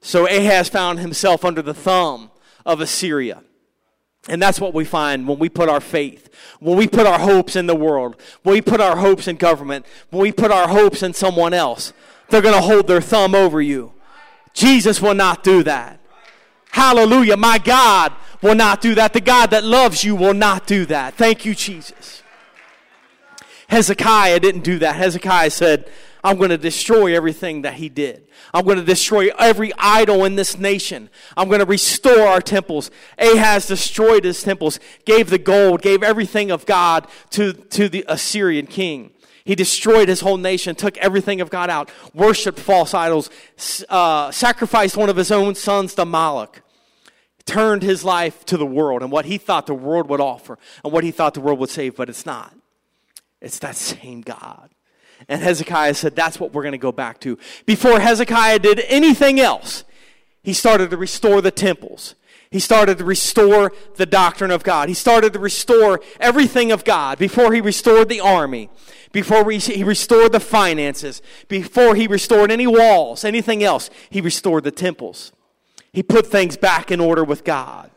So 0.00 0.26
Ahaz 0.26 0.68
found 0.68 0.98
himself 0.98 1.44
under 1.44 1.62
the 1.62 1.74
thumb 1.74 2.30
of 2.64 2.80
Assyria. 2.80 3.42
And 4.28 4.42
that's 4.42 4.60
what 4.60 4.74
we 4.74 4.84
find 4.84 5.28
when 5.28 5.38
we 5.38 5.48
put 5.48 5.68
our 5.68 5.80
faith, 5.80 6.28
when 6.58 6.76
we 6.76 6.88
put 6.88 7.06
our 7.06 7.18
hopes 7.18 7.54
in 7.54 7.66
the 7.66 7.76
world, 7.76 8.16
when 8.42 8.54
we 8.54 8.60
put 8.60 8.80
our 8.80 8.96
hopes 8.96 9.28
in 9.28 9.36
government, 9.36 9.86
when 10.10 10.22
we 10.22 10.32
put 10.32 10.50
our 10.50 10.68
hopes 10.68 11.02
in 11.02 11.12
someone 11.12 11.54
else. 11.54 11.92
They're 12.28 12.42
going 12.42 12.54
to 12.54 12.60
hold 12.60 12.88
their 12.88 13.00
thumb 13.00 13.34
over 13.34 13.60
you. 13.60 13.92
Jesus 14.52 15.00
will 15.00 15.14
not 15.14 15.44
do 15.44 15.62
that. 15.62 16.00
Hallelujah. 16.70 17.36
My 17.36 17.58
God 17.58 18.12
will 18.42 18.54
not 18.54 18.80
do 18.80 18.94
that. 18.96 19.12
The 19.12 19.20
God 19.20 19.50
that 19.50 19.64
loves 19.64 20.02
you 20.02 20.16
will 20.16 20.34
not 20.34 20.66
do 20.66 20.86
that. 20.86 21.14
Thank 21.14 21.44
you, 21.44 21.54
Jesus. 21.54 22.22
Hezekiah 23.68 24.40
didn't 24.40 24.62
do 24.62 24.78
that. 24.78 24.96
Hezekiah 24.96 25.50
said, 25.50 25.90
I'm 26.22 26.38
going 26.38 26.50
to 26.50 26.58
destroy 26.58 27.14
everything 27.14 27.62
that 27.62 27.74
he 27.74 27.88
did. 27.88 28.26
I'm 28.52 28.64
going 28.64 28.78
to 28.78 28.84
destroy 28.84 29.30
every 29.38 29.72
idol 29.78 30.24
in 30.24 30.34
this 30.34 30.58
nation. 30.58 31.08
I'm 31.36 31.48
going 31.48 31.60
to 31.60 31.66
restore 31.66 32.26
our 32.26 32.40
temples. 32.40 32.90
Ahaz 33.18 33.66
destroyed 33.66 34.24
his 34.24 34.42
temples, 34.42 34.80
gave 35.04 35.30
the 35.30 35.38
gold, 35.38 35.82
gave 35.82 36.02
everything 36.02 36.50
of 36.50 36.66
God 36.66 37.06
to, 37.30 37.52
to 37.52 37.88
the 37.88 38.04
Assyrian 38.08 38.66
king. 38.66 39.12
He 39.44 39.54
destroyed 39.54 40.08
his 40.08 40.20
whole 40.20 40.36
nation, 40.36 40.74
took 40.74 40.98
everything 40.98 41.40
of 41.40 41.50
God 41.50 41.70
out, 41.70 41.90
worshiped 42.12 42.58
false 42.58 42.92
idols, 42.92 43.30
uh, 43.88 44.32
sacrificed 44.32 44.96
one 44.96 45.08
of 45.08 45.16
his 45.16 45.30
own 45.30 45.54
sons 45.54 45.94
to 45.94 46.04
Moloch, 46.04 46.62
turned 47.44 47.84
his 47.84 48.02
life 48.02 48.44
to 48.46 48.56
the 48.56 48.66
world 48.66 49.02
and 49.02 49.12
what 49.12 49.26
he 49.26 49.38
thought 49.38 49.66
the 49.66 49.74
world 49.74 50.08
would 50.08 50.20
offer 50.20 50.58
and 50.82 50.92
what 50.92 51.04
he 51.04 51.12
thought 51.12 51.34
the 51.34 51.40
world 51.40 51.60
would 51.60 51.70
save, 51.70 51.94
but 51.94 52.08
it's 52.08 52.26
not. 52.26 52.52
It's 53.40 53.58
that 53.60 53.76
same 53.76 54.22
God. 54.22 54.70
And 55.28 55.42
Hezekiah 55.42 55.94
said, 55.94 56.16
That's 56.16 56.38
what 56.38 56.52
we're 56.52 56.62
going 56.62 56.72
to 56.72 56.78
go 56.78 56.92
back 56.92 57.20
to. 57.20 57.38
Before 57.64 58.00
Hezekiah 58.00 58.60
did 58.60 58.80
anything 58.88 59.40
else, 59.40 59.84
he 60.42 60.52
started 60.52 60.90
to 60.90 60.96
restore 60.96 61.40
the 61.40 61.50
temples. 61.50 62.14
He 62.50 62.60
started 62.60 62.98
to 62.98 63.04
restore 63.04 63.72
the 63.96 64.06
doctrine 64.06 64.52
of 64.52 64.62
God. 64.62 64.88
He 64.88 64.94
started 64.94 65.32
to 65.32 65.38
restore 65.38 66.00
everything 66.20 66.70
of 66.70 66.84
God 66.84 67.18
before 67.18 67.52
he 67.52 67.60
restored 67.60 68.08
the 68.08 68.20
army, 68.20 68.70
before 69.10 69.50
he 69.50 69.82
restored 69.82 70.32
the 70.32 70.40
finances, 70.40 71.20
before 71.48 71.96
he 71.96 72.06
restored 72.06 72.52
any 72.52 72.66
walls, 72.66 73.24
anything 73.24 73.64
else. 73.64 73.90
He 74.10 74.20
restored 74.20 74.62
the 74.62 74.70
temples. 74.70 75.32
He 75.92 76.02
put 76.02 76.26
things 76.26 76.56
back 76.56 76.92
in 76.92 77.00
order 77.00 77.24
with 77.24 77.42
God 77.42 77.90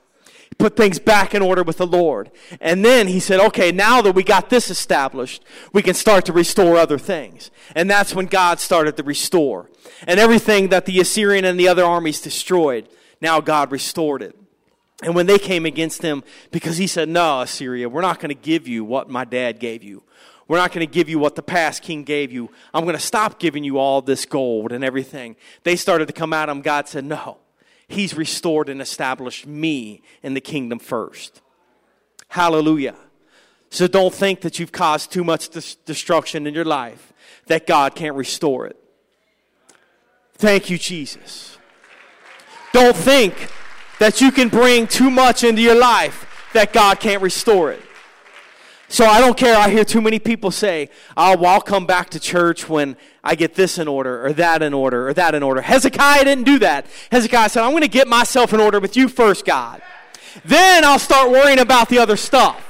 put 0.60 0.76
things 0.76 1.00
back 1.00 1.34
in 1.34 1.42
order 1.42 1.64
with 1.64 1.78
the 1.78 1.88
Lord. 1.88 2.30
And 2.62 2.86
then 2.86 3.08
he 3.08 3.20
said, 3.20 3.40
okay, 3.40 3.72
now 3.72 4.02
that 4.02 4.14
we 4.14 4.24
got 4.24 4.50
this 4.50 4.70
established, 4.70 5.44
we 5.74 5.82
can 5.82 5.96
start 5.96 6.26
to 6.26 6.34
restore 6.34 6.76
other 6.76 7.00
things. 7.00 7.50
And 7.76 7.90
that's 7.90 8.14
when 8.14 8.28
God 8.28 8.60
started 8.60 8.98
to 8.98 9.04
restore. 9.04 9.72
And 10.06 10.20
everything 10.20 10.68
that 10.68 10.86
the 10.86 11.00
Assyrian 11.00 11.46
and 11.46 11.60
the 11.60 11.70
other 11.70 11.84
armies 11.84 12.22
destroyed, 12.22 12.90
now 13.22 13.40
God 13.40 13.72
restored 13.72 14.22
it. 14.22 14.36
And 15.02 15.16
when 15.16 15.28
they 15.28 15.40
came 15.40 15.66
against 15.66 16.02
him, 16.02 16.24
because 16.52 16.78
he 16.78 16.86
said, 16.88 17.08
no, 17.08 17.42
Assyria, 17.42 17.88
we're 17.88 18.02
not 18.02 18.20
going 18.20 18.36
to 18.36 18.36
give 18.36 18.68
you 18.68 18.84
what 18.84 19.10
my 19.10 19.24
dad 19.24 19.60
gave 19.60 19.82
you. 19.82 20.04
We're 20.50 20.58
not 20.58 20.74
going 20.74 20.86
to 20.86 20.92
give 20.92 21.08
you 21.08 21.20
what 21.20 21.36
the 21.36 21.42
past 21.42 21.84
king 21.84 22.04
gave 22.04 22.34
you. 22.34 22.50
I'm 22.74 22.84
going 22.84 22.98
to 22.98 23.02
stop 23.02 23.40
giving 23.40 23.64
you 23.64 23.78
all 23.78 24.02
this 24.02 24.26
gold 24.26 24.74
and 24.74 24.84
everything. 24.84 25.38
They 25.64 25.78
started 25.78 26.08
to 26.08 26.14
come 26.14 26.34
at 26.34 26.50
him. 26.50 26.62
God 26.62 26.90
said, 26.90 27.06
no. 27.06 27.38
He's 27.90 28.16
restored 28.16 28.70
and 28.70 28.82
established 28.82 29.46
me 29.48 30.04
in 30.24 30.36
the 30.36 30.42
kingdom 30.42 30.80
first. 30.80 31.42
Hallelujah. 32.30 32.96
So 33.72 33.88
don't 33.88 34.14
think 34.14 34.42
that 34.42 34.60
you've 34.60 34.72
caused 34.72 35.12
too 35.12 35.24
much 35.24 35.50
destruction 35.86 36.48
in 36.48 36.54
your 36.54 36.66
life 36.66 37.12
that 37.48 37.68
God 37.68 37.96
can't 37.96 38.16
restore 38.16 38.68
it. 38.68 38.78
Thank 40.36 40.70
you, 40.70 40.78
Jesus. 40.78 41.58
Don't 42.72 42.96
think 42.96 43.52
that 43.98 44.22
you 44.22 44.32
can 44.32 44.50
bring 44.50 44.86
too 44.88 45.10
much 45.10 45.44
into 45.44 45.62
your 45.62 45.78
life 45.78 46.48
that 46.54 46.72
God 46.72 47.00
can't 47.00 47.22
restore 47.22 47.72
it. 47.72 47.82
So 48.92 49.06
I 49.06 49.22
don't 49.22 49.38
care. 49.38 49.56
I 49.56 49.70
hear 49.70 49.86
too 49.86 50.02
many 50.02 50.18
people 50.18 50.50
say, 50.50 50.90
oh, 51.16 51.38
well, 51.38 51.54
I'll 51.54 51.62
come 51.62 51.86
back 51.86 52.10
to 52.10 52.20
church 52.20 52.68
when 52.68 52.98
I 53.24 53.36
get 53.36 53.54
this 53.54 53.78
in 53.78 53.88
order 53.88 54.26
or 54.26 54.34
that 54.34 54.64
in 54.64 54.74
order 54.74 55.08
or 55.08 55.14
that 55.14 55.36
in 55.36 55.44
order. 55.44 55.62
Hezekiah 55.62 56.24
didn't 56.26 56.46
do 56.46 56.58
that. 56.60 56.88
Hezekiah 57.12 57.50
said, 57.50 57.64
I'm 57.64 57.70
going 57.70 57.84
to 57.84 57.88
get 57.88 58.08
myself 58.08 58.52
in 58.52 58.60
order 58.60 58.80
with 58.80 58.98
you 58.98 59.08
first, 59.08 59.46
God. 59.46 59.84
Then 60.44 60.84
I'll 60.84 60.98
start 60.98 61.30
worrying 61.30 61.60
about 61.60 61.90
the 61.90 62.00
other 62.00 62.18
stuff. 62.18 62.66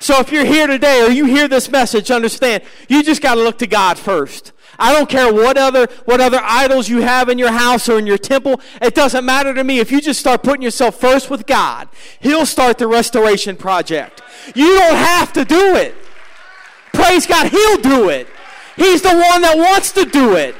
So 0.00 0.20
if 0.20 0.30
you're 0.30 0.44
here 0.44 0.66
today 0.66 1.02
or 1.02 1.10
you 1.10 1.24
hear 1.24 1.48
this 1.48 1.70
message, 1.70 2.10
understand, 2.10 2.62
you 2.86 3.02
just 3.02 3.22
got 3.22 3.36
to 3.36 3.42
look 3.42 3.58
to 3.58 3.66
God 3.66 3.98
first. 3.98 4.52
I 4.78 4.92
don't 4.92 5.08
care 5.08 5.32
what 5.32 5.56
other, 5.56 5.86
what 6.04 6.20
other 6.20 6.40
idols 6.42 6.88
you 6.88 7.00
have 7.00 7.28
in 7.28 7.38
your 7.38 7.52
house 7.52 7.88
or 7.88 7.98
in 7.98 8.06
your 8.06 8.18
temple. 8.18 8.60
It 8.82 8.94
doesn't 8.94 9.24
matter 9.24 9.54
to 9.54 9.64
me. 9.64 9.78
If 9.78 9.90
you 9.90 10.00
just 10.00 10.20
start 10.20 10.42
putting 10.42 10.62
yourself 10.62 11.00
first 11.00 11.30
with 11.30 11.46
God, 11.46 11.88
He'll 12.20 12.46
start 12.46 12.78
the 12.78 12.86
restoration 12.86 13.56
project. 13.56 14.22
You 14.54 14.78
don't 14.78 14.96
have 14.96 15.32
to 15.34 15.44
do 15.44 15.76
it. 15.76 15.94
Praise 16.92 17.26
God, 17.26 17.48
He'll 17.48 17.78
do 17.78 18.08
it. 18.08 18.28
He's 18.76 19.02
the 19.02 19.08
one 19.08 19.42
that 19.42 19.56
wants 19.56 19.92
to 19.92 20.04
do 20.04 20.36
it. 20.36 20.54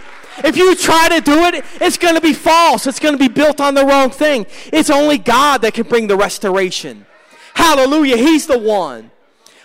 If 0.44 0.56
you 0.56 0.74
try 0.74 1.08
to 1.08 1.20
do 1.20 1.44
it, 1.44 1.64
it's 1.80 1.96
going 1.96 2.14
to 2.14 2.20
be 2.20 2.32
false. 2.32 2.86
It's 2.86 2.98
going 2.98 3.14
to 3.14 3.18
be 3.18 3.28
built 3.28 3.60
on 3.60 3.74
the 3.74 3.86
wrong 3.86 4.10
thing. 4.10 4.46
It's 4.72 4.90
only 4.90 5.18
God 5.18 5.62
that 5.62 5.74
can 5.74 5.86
bring 5.86 6.08
the 6.08 6.16
restoration. 6.16 7.06
Hallelujah. 7.54 8.16
He's 8.18 8.46
the 8.46 8.58
one. 8.58 9.10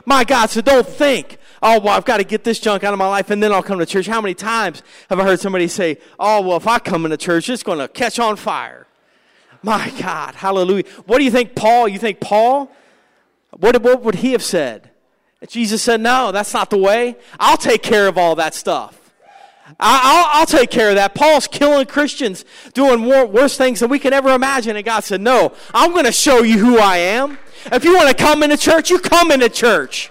My 0.05 0.23
God, 0.23 0.49
so 0.49 0.61
don't 0.61 0.87
think, 0.87 1.37
oh, 1.61 1.79
well, 1.79 1.95
I've 1.95 2.05
got 2.05 2.17
to 2.17 2.23
get 2.23 2.43
this 2.43 2.59
junk 2.59 2.83
out 2.83 2.93
of 2.93 2.99
my 2.99 3.07
life 3.07 3.29
and 3.29 3.41
then 3.41 3.51
I'll 3.51 3.63
come 3.63 3.79
to 3.79 3.85
church. 3.85 4.07
How 4.07 4.21
many 4.21 4.33
times 4.33 4.83
have 5.09 5.19
I 5.19 5.23
heard 5.23 5.39
somebody 5.39 5.67
say, 5.67 5.97
oh, 6.19 6.41
well, 6.41 6.57
if 6.57 6.67
I 6.67 6.79
come 6.79 7.05
into 7.05 7.17
church, 7.17 7.49
it's 7.49 7.63
going 7.63 7.79
to 7.79 7.87
catch 7.87 8.19
on 8.19 8.35
fire? 8.35 8.87
My 9.63 9.91
God, 9.99 10.35
hallelujah. 10.35 10.85
What 11.05 11.19
do 11.19 11.23
you 11.23 11.31
think, 11.31 11.55
Paul? 11.55 11.87
You 11.87 11.99
think 11.99 12.19
Paul? 12.19 12.71
What, 13.51 13.81
what 13.81 14.01
would 14.01 14.15
he 14.15 14.31
have 14.31 14.43
said? 14.43 14.89
Jesus 15.47 15.81
said, 15.81 16.01
no, 16.01 16.31
that's 16.31 16.53
not 16.53 16.69
the 16.69 16.77
way. 16.77 17.15
I'll 17.39 17.57
take 17.57 17.81
care 17.81 18.07
of 18.07 18.17
all 18.17 18.35
that 18.35 18.53
stuff. 18.53 18.97
I, 19.79 20.37
will 20.39 20.45
take 20.45 20.69
care 20.69 20.89
of 20.89 20.95
that. 20.95 21.15
Paul's 21.15 21.47
killing 21.47 21.85
Christians, 21.85 22.45
doing 22.73 22.99
more, 22.99 23.25
worse 23.25 23.57
things 23.57 23.79
than 23.79 23.89
we 23.89 23.99
can 23.99 24.13
ever 24.13 24.29
imagine. 24.33 24.75
And 24.75 24.85
God 24.85 25.01
said, 25.01 25.21
No, 25.21 25.53
I'm 25.73 25.91
going 25.91 26.05
to 26.05 26.11
show 26.11 26.43
you 26.43 26.57
who 26.57 26.77
I 26.77 26.97
am. 26.97 27.37
If 27.71 27.83
you 27.85 27.95
want 27.95 28.09
to 28.09 28.13
come 28.15 28.43
into 28.43 28.57
church, 28.57 28.89
you 28.89 28.99
come 28.99 29.31
into 29.31 29.49
church. 29.49 30.10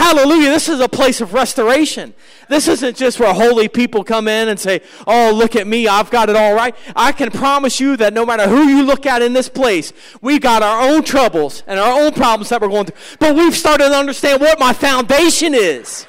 Hallelujah. 0.00 0.48
This 0.48 0.70
is 0.70 0.80
a 0.80 0.88
place 0.88 1.20
of 1.20 1.34
restoration. 1.34 2.14
This 2.48 2.68
isn't 2.68 2.96
just 2.96 3.20
where 3.20 3.34
holy 3.34 3.68
people 3.68 4.02
come 4.02 4.28
in 4.28 4.48
and 4.48 4.58
say, 4.58 4.80
Oh, 5.06 5.30
look 5.30 5.56
at 5.56 5.66
me. 5.66 5.88
I've 5.88 6.10
got 6.10 6.30
it 6.30 6.36
all 6.36 6.54
right. 6.54 6.74
I 6.96 7.12
can 7.12 7.30
promise 7.30 7.78
you 7.80 7.98
that 7.98 8.14
no 8.14 8.24
matter 8.24 8.48
who 8.48 8.62
you 8.62 8.82
look 8.82 9.04
at 9.04 9.20
in 9.20 9.34
this 9.34 9.50
place, 9.50 9.92
we've 10.22 10.40
got 10.40 10.62
our 10.62 10.88
own 10.88 11.02
troubles 11.02 11.64
and 11.66 11.78
our 11.78 12.00
own 12.00 12.14
problems 12.14 12.48
that 12.48 12.62
we're 12.62 12.68
going 12.68 12.86
through. 12.86 13.16
But 13.18 13.36
we've 13.36 13.54
started 13.54 13.90
to 13.90 13.94
understand 13.94 14.40
what 14.40 14.58
my 14.58 14.72
foundation 14.72 15.52
is. 15.52 16.06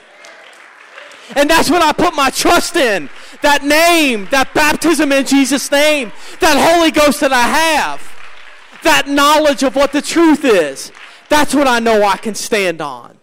And 1.35 1.49
that's 1.49 1.69
what 1.69 1.81
I 1.81 1.91
put 1.91 2.15
my 2.15 2.29
trust 2.29 2.77
in. 2.77 3.09
That 3.41 3.65
name, 3.65 4.25
that 4.31 4.53
baptism 4.53 5.11
in 5.11 5.25
Jesus' 5.25 5.69
name, 5.69 6.13
that 6.39 6.75
Holy 6.75 6.91
Ghost 6.91 7.19
that 7.19 7.33
I 7.33 7.41
have, 7.41 8.81
that 8.83 9.09
knowledge 9.09 9.63
of 9.63 9.75
what 9.75 9.91
the 9.91 10.01
truth 10.01 10.45
is. 10.45 10.93
That's 11.27 11.53
what 11.53 11.67
I 11.67 11.79
know 11.79 12.03
I 12.03 12.15
can 12.15 12.35
stand 12.35 12.79
on. 12.79 13.17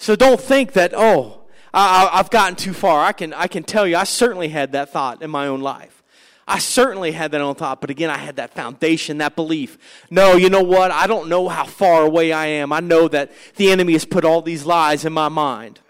So 0.00 0.16
don't 0.16 0.40
think 0.40 0.72
that, 0.72 0.94
oh, 0.96 1.42
I, 1.74 2.08
have 2.14 2.30
gotten 2.30 2.56
too 2.56 2.72
far. 2.72 3.04
I 3.04 3.12
can, 3.12 3.34
I 3.34 3.48
can 3.48 3.62
tell 3.62 3.86
you, 3.86 3.96
I 3.96 4.04
certainly 4.04 4.48
had 4.48 4.72
that 4.72 4.90
thought 4.90 5.20
in 5.20 5.30
my 5.30 5.46
own 5.46 5.60
life. 5.60 6.02
I 6.48 6.58
certainly 6.58 7.12
had 7.12 7.32
that 7.32 7.42
own 7.42 7.54
thought, 7.54 7.82
but 7.82 7.90
again, 7.90 8.08
I 8.08 8.16
had 8.16 8.36
that 8.36 8.54
foundation, 8.54 9.18
that 9.18 9.36
belief. 9.36 9.76
No, 10.10 10.36
you 10.36 10.48
know 10.48 10.62
what? 10.62 10.90
I 10.90 11.06
don't 11.06 11.28
know 11.28 11.50
how 11.50 11.66
far 11.66 12.06
away 12.06 12.32
I 12.32 12.46
am. 12.46 12.72
I 12.72 12.80
know 12.80 13.08
that 13.08 13.30
the 13.56 13.70
enemy 13.70 13.92
has 13.92 14.06
put 14.06 14.24
all 14.24 14.40
these 14.40 14.64
lies 14.64 15.04
in 15.04 15.12
my 15.12 15.28
mind, 15.28 15.80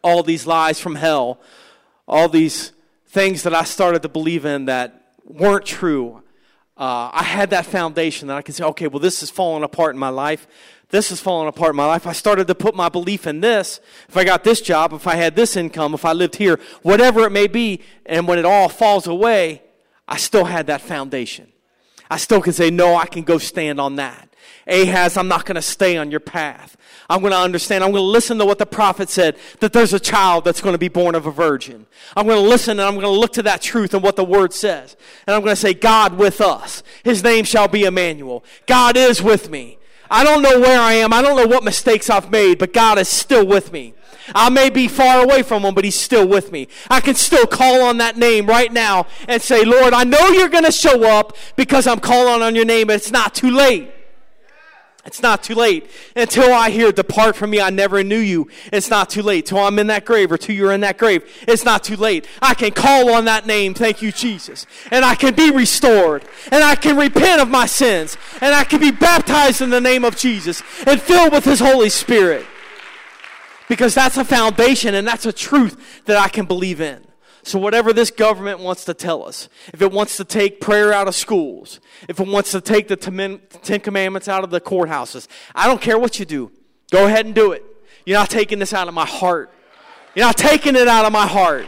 all 0.00 0.22
these 0.22 0.46
lies 0.46 0.78
from 0.78 0.94
hell, 0.94 1.40
all 2.06 2.28
these 2.28 2.70
things 3.08 3.42
that 3.42 3.52
I 3.52 3.64
started 3.64 4.02
to 4.02 4.08
believe 4.08 4.44
in 4.44 4.66
that 4.66 5.10
weren't 5.24 5.66
true. 5.66 6.22
Uh, 6.78 7.10
I 7.12 7.24
had 7.24 7.50
that 7.50 7.66
foundation 7.66 8.28
that 8.28 8.36
I 8.36 8.42
could 8.42 8.54
say, 8.54 8.64
okay, 8.64 8.86
well, 8.86 9.00
this 9.00 9.22
is 9.22 9.30
falling 9.30 9.64
apart 9.64 9.94
in 9.94 9.98
my 9.98 10.10
life 10.10 10.46
this 10.90 11.12
is 11.12 11.20
falling 11.20 11.48
apart 11.48 11.70
in 11.70 11.76
my 11.76 11.86
life. 11.86 12.06
I 12.06 12.12
started 12.12 12.46
to 12.46 12.54
put 12.54 12.74
my 12.74 12.88
belief 12.88 13.26
in 13.26 13.40
this. 13.40 13.80
If 14.08 14.16
I 14.16 14.24
got 14.24 14.42
this 14.42 14.60
job, 14.60 14.92
if 14.92 15.06
I 15.06 15.16
had 15.16 15.36
this 15.36 15.56
income, 15.56 15.92
if 15.92 16.04
I 16.04 16.12
lived 16.12 16.36
here, 16.36 16.58
whatever 16.82 17.26
it 17.26 17.30
may 17.30 17.46
be, 17.46 17.82
and 18.06 18.26
when 18.26 18.38
it 18.38 18.46
all 18.46 18.68
falls 18.68 19.06
away, 19.06 19.62
I 20.06 20.16
still 20.16 20.46
had 20.46 20.66
that 20.68 20.80
foundation. 20.80 21.52
I 22.10 22.16
still 22.16 22.40
can 22.40 22.54
say, 22.54 22.70
no, 22.70 22.96
I 22.96 23.04
can 23.04 23.22
go 23.22 23.36
stand 23.36 23.78
on 23.78 23.96
that. 23.96 24.27
Ahaz, 24.68 25.16
I'm 25.16 25.28
not 25.28 25.46
going 25.46 25.56
to 25.56 25.62
stay 25.62 25.96
on 25.96 26.10
your 26.10 26.20
path. 26.20 26.76
I'm 27.10 27.20
going 27.20 27.32
to 27.32 27.38
understand. 27.38 27.82
I'm 27.82 27.90
going 27.90 28.02
to 28.02 28.06
listen 28.06 28.38
to 28.38 28.44
what 28.44 28.58
the 28.58 28.66
prophet 28.66 29.08
said 29.08 29.36
that 29.60 29.72
there's 29.72 29.94
a 29.94 30.00
child 30.00 30.44
that's 30.44 30.60
going 30.60 30.74
to 30.74 30.78
be 30.78 30.88
born 30.88 31.14
of 31.14 31.24
a 31.26 31.30
virgin. 31.30 31.86
I'm 32.14 32.26
going 32.26 32.42
to 32.42 32.48
listen 32.48 32.72
and 32.72 32.82
I'm 32.82 32.94
going 32.94 33.04
to 33.04 33.10
look 33.10 33.32
to 33.34 33.42
that 33.44 33.62
truth 33.62 33.94
and 33.94 34.02
what 34.02 34.16
the 34.16 34.24
word 34.24 34.52
says. 34.52 34.96
And 35.26 35.34
I'm 35.34 35.42
going 35.42 35.52
to 35.54 35.60
say, 35.60 35.72
God 35.72 36.18
with 36.18 36.40
us. 36.40 36.82
His 37.02 37.24
name 37.24 37.44
shall 37.44 37.66
be 37.66 37.84
Emmanuel. 37.84 38.44
God 38.66 38.96
is 38.96 39.22
with 39.22 39.48
me. 39.48 39.78
I 40.10 40.22
don't 40.22 40.42
know 40.42 40.60
where 40.60 40.80
I 40.80 40.94
am. 40.94 41.12
I 41.12 41.22
don't 41.22 41.36
know 41.36 41.46
what 41.46 41.64
mistakes 41.64 42.10
I've 42.10 42.30
made, 42.30 42.58
but 42.58 42.72
God 42.72 42.98
is 42.98 43.08
still 43.08 43.46
with 43.46 43.72
me. 43.72 43.94
I 44.34 44.50
may 44.50 44.68
be 44.68 44.88
far 44.88 45.22
away 45.22 45.42
from 45.42 45.64
him, 45.64 45.74
but 45.74 45.84
he's 45.84 45.98
still 45.98 46.26
with 46.28 46.52
me. 46.52 46.68
I 46.90 47.00
can 47.00 47.14
still 47.14 47.46
call 47.46 47.82
on 47.82 47.98
that 47.98 48.18
name 48.18 48.46
right 48.46 48.70
now 48.70 49.06
and 49.26 49.40
say, 49.40 49.64
Lord, 49.64 49.94
I 49.94 50.04
know 50.04 50.28
you're 50.28 50.48
going 50.48 50.64
to 50.64 50.72
show 50.72 51.04
up 51.04 51.36
because 51.56 51.86
I'm 51.86 52.00
calling 52.00 52.42
on 52.42 52.54
your 52.54 52.66
name, 52.66 52.88
but 52.88 52.96
it's 52.96 53.10
not 53.10 53.34
too 53.34 53.50
late. 53.50 53.90
It's 55.08 55.22
not 55.22 55.42
too 55.42 55.54
late. 55.54 55.90
Until 56.14 56.52
I 56.52 56.68
hear, 56.68 56.92
Depart 56.92 57.34
from 57.34 57.48
me, 57.48 57.62
I 57.62 57.70
never 57.70 58.04
knew 58.04 58.18
you. 58.18 58.46
It's 58.70 58.90
not 58.90 59.08
too 59.08 59.22
late. 59.22 59.46
Till 59.46 59.56
I'm 59.56 59.78
in 59.78 59.86
that 59.86 60.04
grave 60.04 60.30
or 60.30 60.36
till 60.36 60.54
you're 60.54 60.70
in 60.70 60.82
that 60.82 60.98
grave, 60.98 61.24
it's 61.48 61.64
not 61.64 61.82
too 61.82 61.96
late. 61.96 62.26
I 62.42 62.52
can 62.52 62.72
call 62.72 63.14
on 63.14 63.24
that 63.24 63.46
name, 63.46 63.72
thank 63.72 64.02
you, 64.02 64.12
Jesus. 64.12 64.66
And 64.90 65.06
I 65.06 65.14
can 65.14 65.34
be 65.34 65.50
restored. 65.50 66.26
And 66.52 66.62
I 66.62 66.74
can 66.74 66.98
repent 66.98 67.40
of 67.40 67.48
my 67.48 67.64
sins. 67.64 68.18
And 68.42 68.54
I 68.54 68.64
can 68.64 68.80
be 68.80 68.90
baptized 68.90 69.62
in 69.62 69.70
the 69.70 69.80
name 69.80 70.04
of 70.04 70.14
Jesus 70.14 70.62
and 70.86 71.00
filled 71.00 71.32
with 71.32 71.46
His 71.46 71.60
Holy 71.60 71.88
Spirit. 71.88 72.44
Because 73.66 73.94
that's 73.94 74.18
a 74.18 74.26
foundation 74.26 74.94
and 74.94 75.08
that's 75.08 75.24
a 75.24 75.32
truth 75.32 76.04
that 76.04 76.18
I 76.18 76.28
can 76.28 76.44
believe 76.44 76.82
in. 76.82 77.07
So, 77.48 77.58
whatever 77.58 77.94
this 77.94 78.10
government 78.10 78.60
wants 78.60 78.84
to 78.84 78.92
tell 78.92 79.26
us, 79.26 79.48
if 79.72 79.80
it 79.80 79.90
wants 79.90 80.18
to 80.18 80.24
take 80.26 80.60
prayer 80.60 80.92
out 80.92 81.08
of 81.08 81.14
schools, 81.14 81.80
if 82.06 82.20
it 82.20 82.28
wants 82.28 82.50
to 82.50 82.60
take 82.60 82.88
the 82.88 82.96
Ten 82.96 83.80
Commandments 83.80 84.28
out 84.28 84.44
of 84.44 84.50
the 84.50 84.60
courthouses, 84.60 85.26
I 85.54 85.66
don't 85.66 85.80
care 85.80 85.98
what 85.98 86.18
you 86.18 86.26
do. 86.26 86.52
Go 86.90 87.06
ahead 87.06 87.24
and 87.24 87.34
do 87.34 87.52
it. 87.52 87.64
You're 88.04 88.18
not 88.18 88.28
taking 88.28 88.58
this 88.58 88.74
out 88.74 88.86
of 88.86 88.92
my 88.92 89.06
heart. 89.06 89.50
You're 90.14 90.26
not 90.26 90.36
taking 90.36 90.76
it 90.76 90.88
out 90.88 91.06
of 91.06 91.12
my 91.12 91.26
heart. 91.26 91.64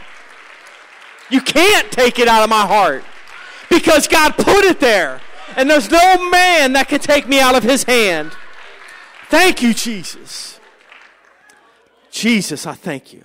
You 1.30 1.40
can't 1.40 1.90
take 1.90 2.18
it 2.18 2.28
out 2.28 2.42
of 2.42 2.50
my 2.50 2.66
heart 2.66 3.02
because 3.70 4.06
God 4.06 4.36
put 4.36 4.66
it 4.66 4.80
there. 4.80 5.22
And 5.56 5.70
there's 5.70 5.90
no 5.90 6.28
man 6.28 6.74
that 6.74 6.88
can 6.88 7.00
take 7.00 7.26
me 7.26 7.40
out 7.40 7.54
of 7.54 7.62
his 7.62 7.84
hand. 7.84 8.32
Thank 9.30 9.62
you, 9.62 9.72
Jesus. 9.72 10.60
Jesus, 12.10 12.66
I 12.66 12.74
thank 12.74 13.14
you. 13.14 13.24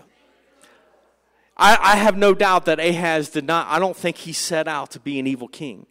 I, 1.58 1.78
I 1.82 1.96
have 1.98 2.18
no 2.18 2.34
doubt 2.34 2.66
that 2.66 2.80
Ahaz 2.80 3.30
did 3.30 3.46
not, 3.46 3.68
I 3.68 3.80
don't 3.80 3.96
think 3.96 4.18
he 4.18 4.34
set 4.34 4.68
out 4.68 4.92
to 4.92 5.00
be 5.00 5.20
an 5.20 5.28
evil 5.28 5.48
king. 5.48 5.86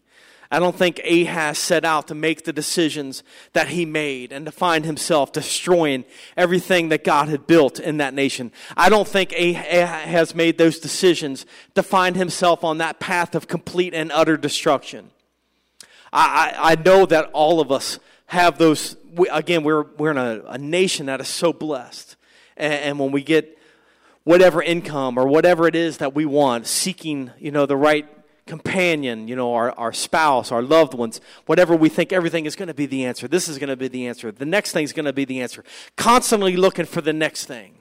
I 0.51 0.61
don't 0.61 0.77
think 0.77 1.01
Ahaz 1.01 1.59
set 1.59 1.85
out 1.85 2.07
to 2.09 2.15
make 2.15 2.45
the 2.45 2.53
decisions 2.53 3.25
that 3.55 3.69
he 3.69 3.85
made 3.85 4.31
and 4.31 4.47
to 4.47 4.53
find 4.53 4.85
himself 4.85 5.33
destroying 5.33 6.05
everything 6.37 6.91
that 6.91 7.03
God 7.03 7.29
had 7.29 7.47
built 7.47 7.81
in 7.81 7.97
that 7.97 8.15
nation. 8.15 8.53
I 8.77 8.89
don't 8.89 9.09
think 9.09 9.33
Ahaz 9.33 10.35
made 10.35 10.57
those 10.57 10.79
decisions 10.79 11.45
to 11.75 11.83
find 11.83 12.15
himself 12.15 12.63
on 12.63 12.79
that 12.79 13.01
path 13.01 13.35
of 13.35 13.49
complete 13.49 13.95
and 13.95 14.13
utter 14.13 14.37
destruction. 14.37 15.11
I, 16.13 16.55
I, 16.57 16.73
I 16.73 16.75
know 16.77 17.05
that 17.07 17.31
all 17.33 17.61
of 17.61 17.73
us 17.73 17.99
have 18.27 18.57
those. 18.57 18.97
We, 19.17 19.29
again, 19.31 19.65
we're, 19.65 19.83
we're 19.99 20.13
in 20.13 20.19
a, 20.19 20.43
a, 20.47 20.59
nation 20.59 21.07
that 21.07 21.21
is 21.21 21.29
so 21.29 21.53
blessed. 21.53 22.15
And, 22.57 22.75
and 22.75 22.99
when 23.01 23.11
we 23.11 23.23
get 23.23 23.59
whatever 24.25 24.63
income 24.63 25.19
or 25.19 25.27
whatever 25.29 25.69
it 25.69 25.77
is 25.77 25.99
that 25.99 26.15
we 26.15 26.25
want, 26.25 26.67
seeking, 26.67 27.31
you 27.39 27.51
know, 27.51 27.67
the 27.67 27.77
right 27.77 28.09
companion, 28.47 29.27
you 29.29 29.37
know, 29.37 29.55
our, 29.55 29.73
our 29.73 29.93
spouse, 29.93 30.53
our 30.53 30.63
loved 30.63 30.95
ones, 30.95 31.21
whatever 31.47 31.75
we 31.75 31.89
think 31.89 32.13
everything 32.13 32.45
is 32.45 32.57
going 32.57 32.69
to 32.69 32.75
be 32.75 32.87
the 32.87 33.05
answer. 33.05 33.27
This 33.27 33.49
is 33.49 33.59
going 33.59 33.69
to 33.69 33.77
be 33.77 33.89
the 33.89 34.07
answer. 34.07 34.31
The 34.31 34.45
next 34.45 34.73
thing 34.73 34.85
is 34.85 34.93
going 34.93 35.07
to 35.07 35.13
be 35.13 35.25
the 35.25 35.41
answer. 35.41 35.65
Constantly 35.97 36.57
looking 36.57 36.85
for 36.85 37.01
the 37.01 37.13
next 37.13 37.47
thing. 37.47 37.79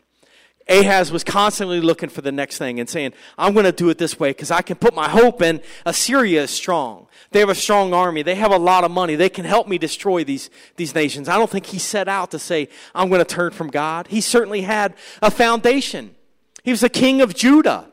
Ahaz 0.70 1.12
was 1.12 1.26
constantly 1.26 1.82
looking 1.82 2.08
for 2.08 2.22
the 2.22 2.32
next 2.32 2.58
thing 2.58 2.80
and 2.80 2.88
saying, 2.90 3.12
I'm 3.38 3.52
going 3.52 3.66
to 3.66 3.74
do 3.74 3.90
it 3.90 3.98
this 3.98 4.18
way 4.18 4.30
because 4.30 4.50
I 4.50 4.62
can 4.62 4.78
put 4.78 4.96
my 4.96 5.10
hope 5.10 5.42
in. 5.42 5.62
Assyria 5.86 6.44
is 6.44 6.52
strong. 6.52 7.08
They 7.32 7.42
have 7.42 7.50
a 7.50 7.56
strong 7.56 7.94
army. 7.94 8.22
They 8.22 8.36
have 8.36 8.52
a 8.52 8.58
lot 8.58 8.86
of 8.86 8.92
money. 8.92 9.16
They 9.16 9.28
can 9.28 9.44
help 9.44 9.68
me 9.68 9.78
destroy 9.78 10.24
these, 10.24 10.50
these 10.78 10.96
nations. 10.96 11.28
I 11.28 11.38
don't 11.38 11.50
think 11.50 11.66
he 11.66 11.80
set 11.80 12.08
out 12.08 12.32
to 12.32 12.40
say, 12.40 12.70
I'm 12.96 13.10
going 13.10 13.20
to 13.20 13.26
turn 13.26 13.52
from 13.52 13.68
God. 13.68 14.08
He 14.08 14.22
certainly 14.22 14.62
had 14.62 14.94
a 15.22 15.30
foundation. 15.30 16.16
He 16.64 16.72
was 16.72 16.82
the 16.82 16.90
king 16.90 17.22
of 17.22 17.36
Judah. 17.36 17.90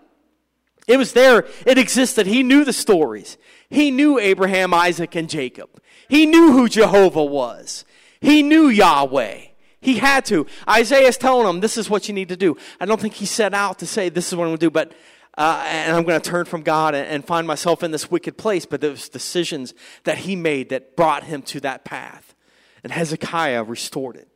It 0.87 0.97
was 0.97 1.13
there, 1.13 1.47
it 1.67 1.79
existed. 1.79 2.27
He 2.27 2.43
knew 2.43 2.65
the 2.65 2.73
stories. 2.73 3.39
He 3.69 3.91
knew 3.91 4.19
Abraham, 4.19 4.75
Isaac, 4.75 5.15
and 5.15 5.29
Jacob. 5.29 5.69
He 6.09 6.27
knew 6.27 6.53
who 6.53 6.69
Jehovah 6.69 7.25
was. 7.25 7.85
He 8.21 8.43
knew 8.43 8.69
Yahweh. 8.69 9.43
He 9.81 9.99
had 9.99 10.25
to. 10.27 10.47
Isaiah 10.69 11.09
is 11.09 11.17
telling 11.17 11.49
him, 11.49 11.61
this 11.61 11.79
is 11.79 11.89
what 11.89 12.09
you 12.09 12.15
need 12.15 12.29
to 12.29 12.37
do. 12.37 12.57
I 12.81 12.87
don't 12.87 13.01
think 13.01 13.15
he 13.15 13.27
set 13.27 13.55
out 13.55 13.79
to 13.79 13.87
say, 13.87 14.09
this 14.09 14.29
is 14.29 14.37
what 14.37 14.45
I'm 14.45 14.51
going 14.51 14.59
to 14.59 14.67
do, 14.67 14.71
but, 14.71 14.93
uh, 15.39 15.65
and 15.67 15.97
I'm 15.97 16.03
going 16.03 16.21
to 16.21 16.31
turn 16.31 16.45
from 16.45 16.63
God 16.63 16.95
and, 16.95 17.07
and 17.07 17.25
find 17.25 17.47
myself 17.47 17.83
in 17.83 17.91
this 17.91 18.11
wicked 18.11 18.37
place. 18.37 18.67
But 18.67 18.81
there 18.81 18.91
was 18.91 19.09
decisions 19.09 19.73
that 20.05 20.19
he 20.19 20.37
made 20.37 20.69
that 20.71 20.97
brought 20.97 21.25
him 21.25 21.43
to 21.43 21.61
that 21.61 21.85
path. 21.85 22.35
And 22.83 22.93
Hezekiah 22.93 23.63
restored 23.65 24.17
it. 24.17 24.29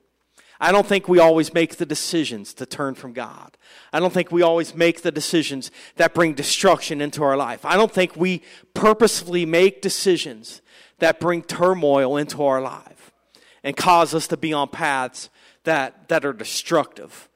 I 0.61 0.73
don't 0.73 0.87
think 0.87 1.09
we 1.09 1.19
always 1.19 1.53
make 1.53 1.77
the 1.77 1.87
decisions 1.87 2.55
to 2.55 2.67
turn 2.67 2.95
from 2.95 3.13
God. 3.13 3.57
I 3.93 4.01
don't 4.01 4.13
think 4.13 4.31
we 4.31 4.43
always 4.43 4.75
make 4.75 5.03
the 5.03 5.11
decisions 5.11 5.71
that 5.97 6.15
bring 6.15 6.35
destruction 6.35 7.01
into 7.01 7.23
our 7.23 7.37
life. 7.37 7.65
I 7.65 7.77
don't 7.77 7.93
think 7.93 8.17
we 8.17 8.43
purposefully 8.73 9.47
make 9.47 9.83
decisions 9.83 10.63
that 10.99 11.21
bring 11.21 11.43
turmoil 11.43 12.17
into 12.17 12.45
our 12.45 12.61
life 12.61 13.13
and 13.63 13.77
cause 13.77 14.15
us 14.15 14.29
to 14.29 14.37
be 14.37 14.53
on 14.53 14.69
paths 14.69 15.29
that, 15.65 16.09
that 16.09 16.25
are 16.25 16.33
destructive 16.33 17.29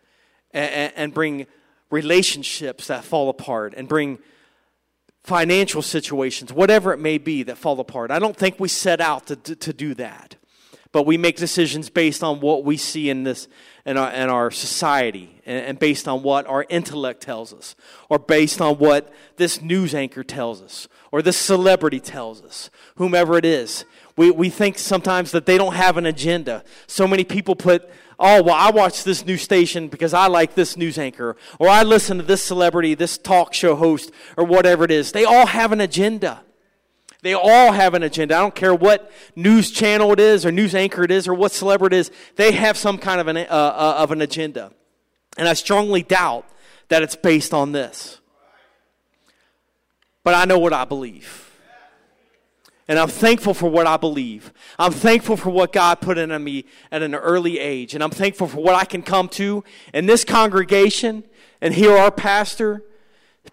and, 0.53 0.93
and 0.95 1.14
bring 1.14 1.47
relationships 1.91 2.87
that 2.87 3.05
fall 3.05 3.29
apart 3.29 3.75
and 3.77 3.89
bring 3.89 4.19
financial 5.25 5.83
situations, 5.83 6.53
whatever 6.53 6.93
it 6.93 6.99
may 6.99 7.19
be, 7.19 7.43
that 7.43 7.59
fall 7.59 7.81
apart. 7.81 8.11
I 8.11 8.19
don't 8.19 8.37
think 8.37 8.61
we 8.61 8.69
set 8.69 9.01
out 9.01 9.27
to, 9.27 9.37
to, 9.37 9.57
to 9.57 9.73
do 9.73 9.95
that 9.95 10.37
but 10.93 11.05
we 11.05 11.18
make 11.18 11.36
decisions 11.36 11.91
based 11.91 12.22
on 12.22 12.41
what 12.41 12.64
we 12.64 12.76
see 12.76 13.11
in 13.11 13.24
this 13.24 13.49
in 13.84 13.97
our, 13.97 14.11
in 14.12 14.28
our 14.28 14.51
society 14.51 15.41
and, 15.47 15.64
and, 15.64 15.78
based 15.78 16.07
on 16.07 16.22
what 16.22 16.47
our 16.47 16.66
intellect 16.68 17.22
tells 17.22 17.55
us 17.55 17.74
or 18.11 18.18
based 18.18 18.61
on 18.61 18.76
what 18.76 19.11
this 19.36 19.62
news 19.62 19.95
anchor 19.95 20.22
tells 20.22 20.61
us 20.61 20.89
or 21.11 21.22
this 21.22 21.39
celebrity 21.39 21.99
tells 21.99 22.43
us 22.43 22.68
whomever 22.97 23.39
it 23.39 23.47
is. 23.47 23.86
We, 24.16 24.30
we 24.30 24.51
think 24.51 24.78
sometimes 24.78 25.30
that 25.30 25.47
they 25.47 25.57
don't 25.57 25.74
have 25.74 25.97
an 25.97 26.05
agenda. 26.05 26.64
So 26.86 27.09
many 27.09 27.24
people 27.24 27.57
put 27.57 27.89
oh 28.20 28.43
well 28.43 28.57
i 28.57 28.68
watch 28.68 29.05
this 29.05 29.24
news 29.24 29.43
station 29.43 29.86
because 29.86 30.12
i 30.12 30.26
like 30.26 30.57
this 30.57 30.76
news 30.76 30.99
anchor 30.99 31.36
or 31.61 31.68
i 31.68 31.84
listen 31.84 32.16
to 32.16 32.24
this 32.24 32.43
celebrity 32.43 32.97
this 32.97 33.16
talk 33.16 33.55
show 33.55 33.76
host 33.76 34.11
or 34.36 34.45
whatever 34.45 34.84
it 34.84 34.91
is. 34.91 35.12
They 35.12 35.24
all 35.24 35.47
have 35.47 35.70
an 35.72 35.80
agenda 35.80 36.43
they 37.23 37.35
all 37.35 37.73
have 37.73 37.95
an 37.95 38.03
agenda. 38.03 38.37
I 38.37 38.41
don't 38.41 38.55
care 38.55 38.75
what 38.75 39.11
news 39.35 39.71
channel 39.71 40.12
it 40.12 40.21
is 40.21 40.47
or 40.47 40.53
news 40.53 40.75
anchor 40.75 41.03
it 41.03 41.11
is 41.11 41.27
or 41.27 41.35
what 41.35 41.51
celebrity 41.51 41.97
it 41.97 42.01
is. 42.01 42.11
They 42.37 42.53
have 42.53 42.77
some 42.77 42.97
kind 42.97 43.21
of 43.21 43.27
an, 43.27 43.37
uh, 43.37 43.41
uh, 43.51 43.95
of 43.99 44.12
an 44.12 44.23
agenda. 44.23 44.73
And 45.37 45.49
I 45.49 45.55
strongly 45.55 46.03
doubt 46.03 46.49
that 46.89 47.03
it's 47.03 47.16
based 47.16 47.53
on 47.53 47.73
this. 47.73 48.21
But 50.23 50.35
I 50.35 50.45
know 50.45 50.59
what 50.59 50.73
I 50.73 50.85
believe. 50.85 51.45
And 52.87 52.99
I'm 52.99 53.09
thankful 53.09 53.53
for 53.53 53.69
what 53.69 53.87
I 53.87 53.99
believe. 53.99 54.53
I'm 54.79 54.93
thankful 54.93 55.37
for 55.37 55.51
what 55.51 55.73
God 55.73 56.01
put 56.01 56.16
in 56.16 56.43
me 56.43 56.64
at 56.91 57.03
an 57.03 57.14
early 57.14 57.59
age. 57.59 57.95
And 57.95 58.03
I'm 58.03 58.11
thankful 58.11 58.49
for 58.49 58.62
what 58.62 58.75
I 58.75 58.85
can 58.85 59.03
come 59.03 59.29
to 59.31 59.62
in 59.93 60.07
this 60.07 60.25
congregation 60.25 61.25
and 61.61 61.75
hear 61.75 61.97
our 61.97 62.11
pastor 62.11 62.83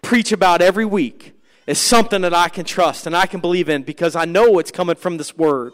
preach 0.00 0.32
about 0.32 0.62
every 0.62 0.86
week 0.86 1.35
is 1.66 1.78
something 1.78 2.22
that 2.22 2.34
I 2.34 2.48
can 2.48 2.64
trust 2.64 3.06
and 3.06 3.16
I 3.16 3.26
can 3.26 3.40
believe 3.40 3.68
in 3.68 3.82
because 3.82 4.14
I 4.16 4.24
know 4.24 4.58
it's 4.58 4.70
coming 4.70 4.96
from 4.96 5.16
this 5.16 5.36
word. 5.36 5.72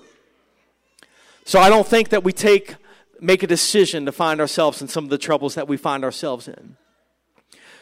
So 1.44 1.58
I 1.58 1.68
don't 1.68 1.86
think 1.86 2.10
that 2.10 2.24
we 2.24 2.32
take 2.32 2.76
make 3.20 3.42
a 3.42 3.46
decision 3.46 4.04
to 4.04 4.12
find 4.12 4.40
ourselves 4.40 4.82
in 4.82 4.88
some 4.88 5.04
of 5.04 5.10
the 5.10 5.18
troubles 5.18 5.54
that 5.54 5.68
we 5.68 5.76
find 5.76 6.04
ourselves 6.04 6.48
in. 6.48 6.76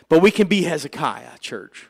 But 0.08 0.20
we 0.20 0.30
can 0.30 0.46
be 0.46 0.64
Hezekiah, 0.64 1.38
church. 1.38 1.88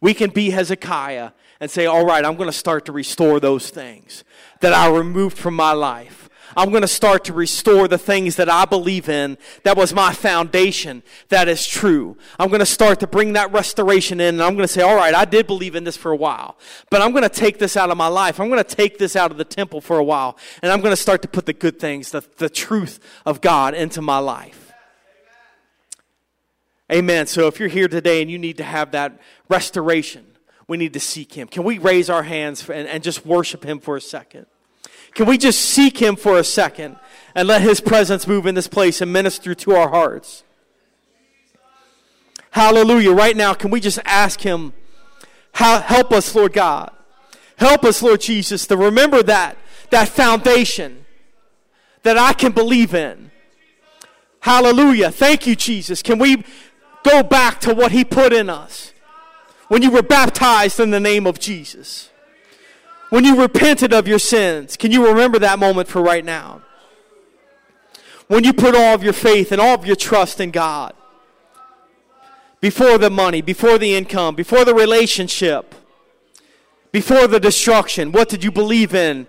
We 0.00 0.12
can 0.12 0.30
be 0.30 0.50
Hezekiah 0.50 1.30
and 1.60 1.70
say, 1.70 1.86
All 1.86 2.04
right, 2.04 2.24
I'm 2.24 2.36
going 2.36 2.48
to 2.48 2.56
start 2.56 2.86
to 2.86 2.92
restore 2.92 3.38
those 3.38 3.70
things 3.70 4.24
that 4.60 4.72
I 4.72 4.88
removed 4.88 5.38
from 5.38 5.54
my 5.54 5.72
life. 5.72 6.19
I'm 6.56 6.70
going 6.70 6.82
to 6.82 6.88
start 6.88 7.24
to 7.24 7.32
restore 7.32 7.88
the 7.88 7.98
things 7.98 8.36
that 8.36 8.48
I 8.48 8.64
believe 8.64 9.08
in. 9.08 9.38
That 9.62 9.76
was 9.76 9.94
my 9.94 10.12
foundation. 10.12 11.02
That 11.28 11.48
is 11.48 11.66
true. 11.66 12.16
I'm 12.38 12.48
going 12.48 12.60
to 12.60 12.66
start 12.66 13.00
to 13.00 13.06
bring 13.06 13.34
that 13.34 13.52
restoration 13.52 14.20
in 14.20 14.34
and 14.36 14.42
I'm 14.42 14.54
going 14.54 14.66
to 14.66 14.72
say, 14.72 14.82
all 14.82 14.96
right, 14.96 15.14
I 15.14 15.24
did 15.24 15.46
believe 15.46 15.74
in 15.74 15.84
this 15.84 15.96
for 15.96 16.10
a 16.10 16.16
while, 16.16 16.56
but 16.90 17.02
I'm 17.02 17.12
going 17.12 17.22
to 17.22 17.28
take 17.28 17.58
this 17.58 17.76
out 17.76 17.90
of 17.90 17.96
my 17.96 18.08
life. 18.08 18.40
I'm 18.40 18.48
going 18.48 18.62
to 18.62 18.76
take 18.76 18.98
this 18.98 19.16
out 19.16 19.30
of 19.30 19.36
the 19.36 19.44
temple 19.44 19.80
for 19.80 19.98
a 19.98 20.04
while 20.04 20.36
and 20.62 20.72
I'm 20.72 20.80
going 20.80 20.92
to 20.92 21.00
start 21.00 21.22
to 21.22 21.28
put 21.28 21.46
the 21.46 21.52
good 21.52 21.78
things, 21.78 22.10
the, 22.10 22.22
the 22.38 22.50
truth 22.50 23.00
of 23.24 23.40
God 23.40 23.74
into 23.74 24.02
my 24.02 24.18
life. 24.18 24.72
Amen. 26.90 27.26
So 27.26 27.46
if 27.46 27.60
you're 27.60 27.68
here 27.68 27.86
today 27.86 28.20
and 28.20 28.30
you 28.30 28.38
need 28.38 28.56
to 28.56 28.64
have 28.64 28.90
that 28.92 29.20
restoration, 29.48 30.26
we 30.66 30.76
need 30.76 30.92
to 30.94 31.00
seek 31.00 31.34
Him. 31.34 31.46
Can 31.46 31.62
we 31.62 31.78
raise 31.78 32.10
our 32.10 32.24
hands 32.24 32.68
and, 32.68 32.88
and 32.88 33.02
just 33.02 33.24
worship 33.24 33.64
Him 33.64 33.78
for 33.78 33.96
a 33.96 34.00
second? 34.00 34.46
Can 35.14 35.26
we 35.26 35.38
just 35.38 35.60
seek 35.60 35.98
Him 35.98 36.16
for 36.16 36.38
a 36.38 36.44
second 36.44 36.96
and 37.34 37.48
let 37.48 37.62
His 37.62 37.80
presence 37.80 38.26
move 38.26 38.46
in 38.46 38.54
this 38.54 38.68
place 38.68 39.00
and 39.00 39.12
minister 39.12 39.54
to 39.54 39.72
our 39.72 39.88
hearts? 39.88 40.44
Hallelujah. 42.50 43.12
Right 43.12 43.36
now, 43.36 43.54
can 43.54 43.70
we 43.70 43.80
just 43.80 43.98
ask 44.04 44.40
Him, 44.40 44.72
help 45.52 46.12
us, 46.12 46.34
Lord 46.34 46.52
God. 46.52 46.90
Help 47.56 47.84
us, 47.84 48.02
Lord 48.02 48.20
Jesus, 48.20 48.66
to 48.66 48.76
remember 48.76 49.22
that, 49.22 49.58
that 49.90 50.08
foundation 50.08 51.04
that 52.02 52.16
I 52.16 52.32
can 52.32 52.52
believe 52.52 52.94
in. 52.94 53.30
Hallelujah. 54.40 55.10
Thank 55.10 55.46
you, 55.46 55.54
Jesus. 55.54 56.02
Can 56.02 56.18
we 56.18 56.44
go 57.02 57.22
back 57.22 57.60
to 57.60 57.74
what 57.74 57.92
He 57.92 58.04
put 58.04 58.32
in 58.32 58.48
us? 58.48 58.90
when 59.70 59.82
you 59.82 59.90
were 59.92 60.02
baptized 60.02 60.80
in 60.80 60.90
the 60.90 60.98
name 60.98 61.28
of 61.28 61.38
Jesus, 61.38 62.09
when 63.10 63.24
you 63.24 63.40
repented 63.40 63.92
of 63.92 64.08
your 64.08 64.18
sins. 64.18 64.76
Can 64.76 64.90
you 64.90 65.06
remember 65.06 65.38
that 65.40 65.58
moment 65.58 65.88
for 65.88 66.00
right 66.00 66.24
now? 66.24 66.62
When 68.28 68.44
you 68.44 68.52
put 68.52 68.74
all 68.74 68.94
of 68.94 69.02
your 69.02 69.12
faith 69.12 69.52
and 69.52 69.60
all 69.60 69.74
of 69.74 69.84
your 69.84 69.96
trust 69.96 70.40
in 70.40 70.52
God 70.52 70.94
before 72.60 72.96
the 72.96 73.10
money, 73.10 73.42
before 73.42 73.76
the 73.76 73.94
income, 73.94 74.36
before 74.36 74.64
the 74.64 74.74
relationship, 74.74 75.74
before 76.92 77.26
the 77.26 77.40
destruction, 77.40 78.12
what 78.12 78.28
did 78.28 78.44
you 78.44 78.52
believe 78.52 78.94
in? 78.94 79.26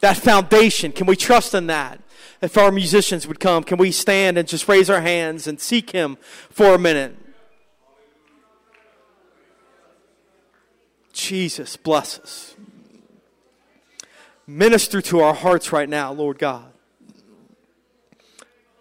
That 0.00 0.16
foundation. 0.16 0.92
Can 0.92 1.06
we 1.06 1.16
trust 1.16 1.54
in 1.54 1.68
that? 1.68 2.00
If 2.42 2.58
our 2.58 2.70
musicians 2.70 3.26
would 3.26 3.40
come, 3.40 3.62
can 3.64 3.78
we 3.78 3.90
stand 3.90 4.36
and 4.36 4.46
just 4.46 4.68
raise 4.68 4.90
our 4.90 5.00
hands 5.00 5.46
and 5.46 5.60
seek 5.60 5.90
Him 5.90 6.18
for 6.50 6.74
a 6.74 6.78
minute? 6.78 7.16
Jesus, 11.12 11.76
bless 11.76 12.18
us. 12.18 12.53
Minister 14.46 15.00
to 15.02 15.20
our 15.20 15.34
hearts 15.34 15.72
right 15.72 15.88
now, 15.88 16.12
Lord 16.12 16.38
God. 16.38 16.70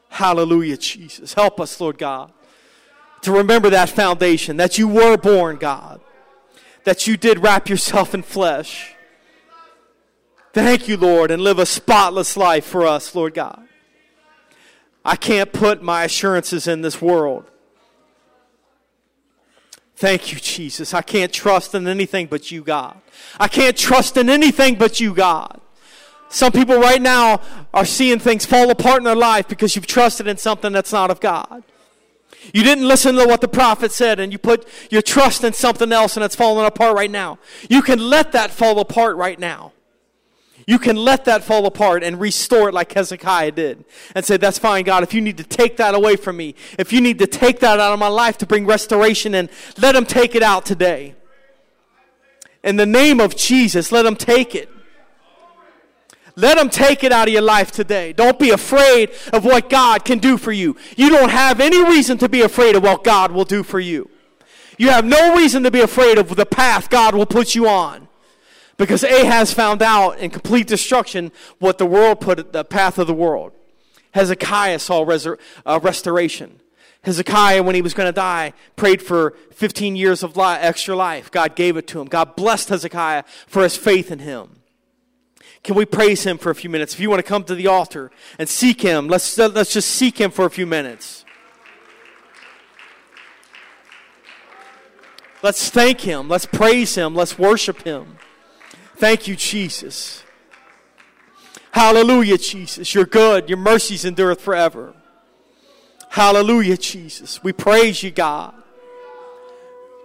Hallelujah, 0.10 0.78
Jesus. 0.78 1.34
Help 1.34 1.60
us, 1.60 1.80
Lord 1.80 1.98
God, 1.98 2.32
to 3.22 3.32
remember 3.32 3.70
that 3.70 3.90
foundation 3.90 4.58
that 4.58 4.78
you 4.78 4.88
were 4.88 5.18
born, 5.18 5.58
God, 5.58 6.02
that 6.84 7.08
you 7.08 7.18
did 7.18 7.42
wrap 7.42 7.70
yourself 7.70 8.14
in 8.14 8.22
flesh. 8.22 8.94
Thank 10.52 10.88
you, 10.88 10.98
Lord, 10.98 11.32
and 11.32 11.42
live 11.42 11.58
a 11.58 11.66
spotless 11.66 12.38
life 12.38 12.66
for 12.66 12.86
us, 12.86 13.16
Lord 13.16 13.34
God. 13.34 13.68
I 15.04 15.16
can't 15.16 15.52
put 15.52 15.82
my 15.82 16.04
assurances 16.04 16.68
in 16.68 16.82
this 16.82 17.02
world. 17.02 17.50
Thank 20.04 20.34
you, 20.34 20.40
Jesus. 20.40 20.94
I 20.94 21.02
can't 21.02 21.32
trust 21.32 21.74
in 21.74 21.88
anything 21.88 22.28
but 22.28 22.52
you, 22.52 22.62
God. 22.62 22.98
I 23.40 23.48
can't 23.48 23.78
trust 23.78 24.18
in 24.18 24.30
anything 24.30 24.76
but 24.76 25.00
you, 25.00 25.14
God. 25.14 25.62
Some 26.28 26.52
people 26.52 26.78
right 26.78 27.02
now 27.02 27.40
are 27.74 27.86
seeing 27.86 28.20
things 28.20 28.46
fall 28.46 28.70
apart 28.70 28.98
in 28.98 29.06
their 29.06 29.16
life 29.16 29.48
because 29.48 29.78
you've 29.78 29.88
trusted 29.88 30.28
in 30.28 30.36
something 30.36 30.74
that's 30.74 30.92
not 30.92 31.10
of 31.10 31.22
God. 31.22 31.64
You 32.54 32.64
didn't 32.64 32.86
listen 32.86 33.16
to 33.16 33.26
what 33.26 33.40
the 33.40 33.48
prophet 33.48 33.94
said 33.94 34.20
and 34.20 34.34
you 34.34 34.38
put 34.38 34.68
your 34.90 35.02
trust 35.02 35.46
in 35.46 35.54
something 35.54 35.94
else 35.94 36.18
and 36.18 36.24
it's 36.26 36.36
falling 36.36 36.66
apart 36.66 36.98
right 36.98 37.10
now. 37.10 37.40
You 37.70 37.82
can 37.82 38.00
let 38.00 38.34
that 38.34 38.52
fall 38.52 38.80
apart 38.80 39.16
right 39.16 39.40
now. 39.40 39.72
You 40.66 40.80
can 40.80 40.96
let 40.96 41.26
that 41.26 41.44
fall 41.44 41.66
apart 41.66 42.04
and 42.04 42.20
restore 42.20 42.70
it 42.70 42.74
like 42.74 42.94
Hezekiah 42.94 43.52
did 43.52 43.84
and 44.16 44.24
say, 44.24 44.38
That's 44.38 44.58
fine, 44.58 44.86
God. 44.86 45.04
If 45.04 45.14
you 45.14 45.22
need 45.22 45.38
to 45.38 45.44
take 45.44 45.78
that 45.78 45.94
away 45.94 46.16
from 46.16 46.38
me, 46.38 46.56
if 46.80 46.94
you 46.94 47.02
need 47.02 47.20
to 47.20 47.28
take 47.28 47.60
that 47.60 47.80
out 47.80 47.94
of 47.94 48.00
my 48.00 48.08
life 48.08 48.38
to 48.40 48.46
bring 48.46 48.66
restoration 48.66 49.36
in, 49.36 49.50
let 49.78 49.96
him 49.96 50.06
take 50.06 50.36
it 50.36 50.44
out 50.44 50.66
today. 50.66 51.16
In 52.64 52.78
the 52.78 52.86
name 52.86 53.20
of 53.20 53.36
Jesus, 53.36 53.92
let 53.92 54.06
him 54.06 54.16
take 54.16 54.56
it. 54.56 54.70
Let 56.36 56.58
him 56.58 56.70
take 56.70 57.04
it 57.04 57.12
out 57.12 57.28
of 57.28 57.34
your 57.34 57.44
life 57.44 57.72
today. 57.72 58.14
Don't 58.14 58.40
be 58.40 58.50
afraid 58.50 59.12
of 59.32 59.46
what 59.46 59.70
God 59.70 60.04
can 60.04 60.18
do 60.18 60.38
for 60.38 60.52
you. 60.52 60.76
You 60.98 61.10
don't 61.10 61.30
have 61.30 61.60
any 61.60 61.84
reason 61.84 62.18
to 62.20 62.30
be 62.30 62.42
afraid 62.42 62.76
of 62.76 62.84
what 62.84 63.04
God 63.04 63.32
will 63.32 63.46
do 63.46 63.62
for 63.62 63.80
you. 63.80 64.10
You 64.78 64.90
have 64.90 65.06
no 65.06 65.36
reason 65.36 65.62
to 65.64 65.72
be 65.72 65.82
afraid 65.82 66.18
of 66.18 66.36
the 66.36 66.46
path 66.46 66.90
God 66.90 67.14
will 67.14 67.28
put 67.28 67.54
you 67.54 67.68
on. 67.68 68.08
Because 68.84 69.06
Ahaz 69.06 69.54
found 69.54 69.82
out 69.82 70.20
in 70.20 70.30
complete 70.30 70.68
destruction 70.68 71.32
what 71.58 71.78
the 71.78 71.86
world 71.86 72.20
put 72.20 72.52
the 72.52 72.66
path 72.66 73.00
of 73.00 73.08
the 73.08 73.14
world. 73.14 73.54
Hezekiah 74.12 74.78
saw 74.78 75.06
resur- 75.06 75.40
uh, 75.66 75.80
restoration. 75.82 76.60
Hezekiah, 77.04 77.64
when 77.64 77.76
he 77.76 77.82
was 77.82 77.94
going 77.94 78.10
to 78.10 78.12
die, 78.12 78.52
prayed 78.76 79.02
for 79.02 79.38
15 79.54 79.96
years 79.96 80.22
of 80.22 80.36
li- 80.36 80.58
extra 80.60 80.98
life. 80.98 81.32
God 81.32 81.56
gave 81.56 81.78
it 81.78 81.88
to 81.88 82.02
him. 82.02 82.08
God 82.08 82.36
blessed 82.36 82.68
Hezekiah 82.68 83.24
for 83.48 83.64
his 83.64 83.78
faith 83.78 84.12
in 84.12 84.20
him. 84.20 84.50
Can 85.64 85.76
we 85.76 85.86
praise 85.86 86.26
him 86.26 86.38
for 86.38 86.50
a 86.50 86.56
few 86.56 86.70
minutes? 86.70 86.94
If 86.94 87.00
you 87.00 87.10
want 87.10 87.20
to 87.20 87.24
come 87.24 87.46
to 87.46 87.56
the 87.56 87.68
altar 87.68 88.12
and 88.38 88.50
seek 88.50 88.82
him, 88.82 89.08
let's, 89.08 89.38
let's 89.38 89.72
just 89.72 89.92
seek 89.92 90.20
him 90.20 90.30
for 90.30 90.44
a 90.44 90.50
few 90.50 90.68
minutes. 90.68 91.24
Let's 95.42 95.70
thank 95.70 96.02
him. 96.02 96.28
Let's 96.28 96.46
praise 96.46 96.96
him. 96.96 97.16
Let's 97.16 97.40
worship 97.40 97.84
him. 97.84 98.18
Thank 99.04 99.28
you, 99.28 99.36
Jesus. 99.36 100.24
Hallelujah, 101.72 102.38
Jesus. 102.38 102.96
You're 102.96 103.04
good. 103.04 103.50
Your 103.50 103.58
mercies 103.58 104.06
endureth 104.06 104.40
forever. 104.40 104.94
Hallelujah, 106.08 106.78
Jesus. 106.78 107.44
We 107.44 107.52
praise 107.52 108.02
you, 108.02 108.12
God. 108.12 108.54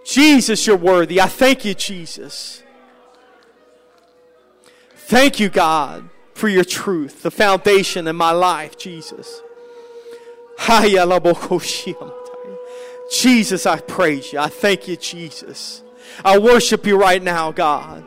Jesus, 0.05 0.67
you're 0.67 0.77
worthy. 0.77 1.21
I 1.21 1.29
thank 1.29 1.65
you, 1.65 1.75
Jesus. 1.75 2.65
Thank 4.97 5.39
you, 5.39 5.49
God, 5.49 6.09
for 6.35 6.49
your 6.49 6.65
truth, 6.65 7.23
the 7.23 7.31
foundation 7.31 8.09
in 8.09 8.17
my 8.17 8.33
life, 8.33 8.77
Jesus. 8.77 9.43
Oh, 10.69 11.61
Jesus, 13.13 13.65
I 13.65 13.79
praise 13.79 14.33
you. 14.33 14.41
I 14.41 14.49
thank 14.49 14.89
you, 14.89 14.97
Jesus. 14.97 15.85
I 16.25 16.39
worship 16.39 16.85
you 16.85 17.01
right 17.01 17.23
now, 17.23 17.53
God. 17.53 18.05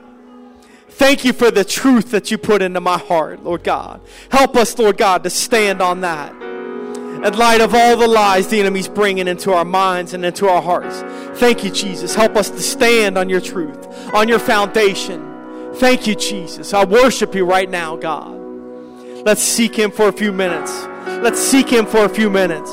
Thank 0.92 1.26
you 1.26 1.34
for 1.34 1.50
the 1.50 1.64
truth 1.64 2.12
that 2.12 2.30
you 2.30 2.38
put 2.38 2.62
into 2.62 2.80
my 2.80 2.98
heart, 2.98 3.44
Lord 3.44 3.64
God. 3.64 4.02
Help 4.30 4.56
us, 4.56 4.78
Lord 4.78 4.98
God, 4.98 5.24
to 5.24 5.30
stand 5.30 5.82
on 5.82 6.02
that. 6.02 6.32
In 6.34 7.38
light 7.38 7.62
of 7.62 7.74
all 7.74 7.98
the 7.98 8.08
lies 8.08 8.48
the 8.48 8.60
enemy's 8.60 8.88
bringing 8.88 9.28
into 9.28 9.54
our 9.54 9.66
minds 9.66 10.14
and 10.14 10.26
into 10.26 10.48
our 10.48 10.62
hearts. 10.62 11.02
Thank 11.40 11.64
you, 11.64 11.72
Jesus. 11.72 12.14
Help 12.14 12.36
us 12.36 12.50
to 12.50 12.60
stand 12.60 13.18
on 13.18 13.30
your 13.30 13.42
truth, 13.42 13.88
on 14.14 14.28
your 14.28 14.40
foundation. 14.40 15.72
Thank 15.76 16.08
you, 16.08 16.16
Jesus. 16.16 16.74
I 16.74 16.84
worship 16.84 17.34
you 17.34 17.46
right 17.46 17.70
now, 17.70 17.96
God. 17.96 18.38
Let's 19.26 19.42
seek 19.42 19.76
him 19.76 19.92
for 19.92 20.08
a 20.08 20.14
few 20.14 20.32
minutes. 20.32 20.72
Let's 21.24 21.40
seek 21.40 21.70
him 21.70 21.86
for 21.86 22.06
a 22.06 22.10
few 22.10 22.30
minutes. 22.30 22.70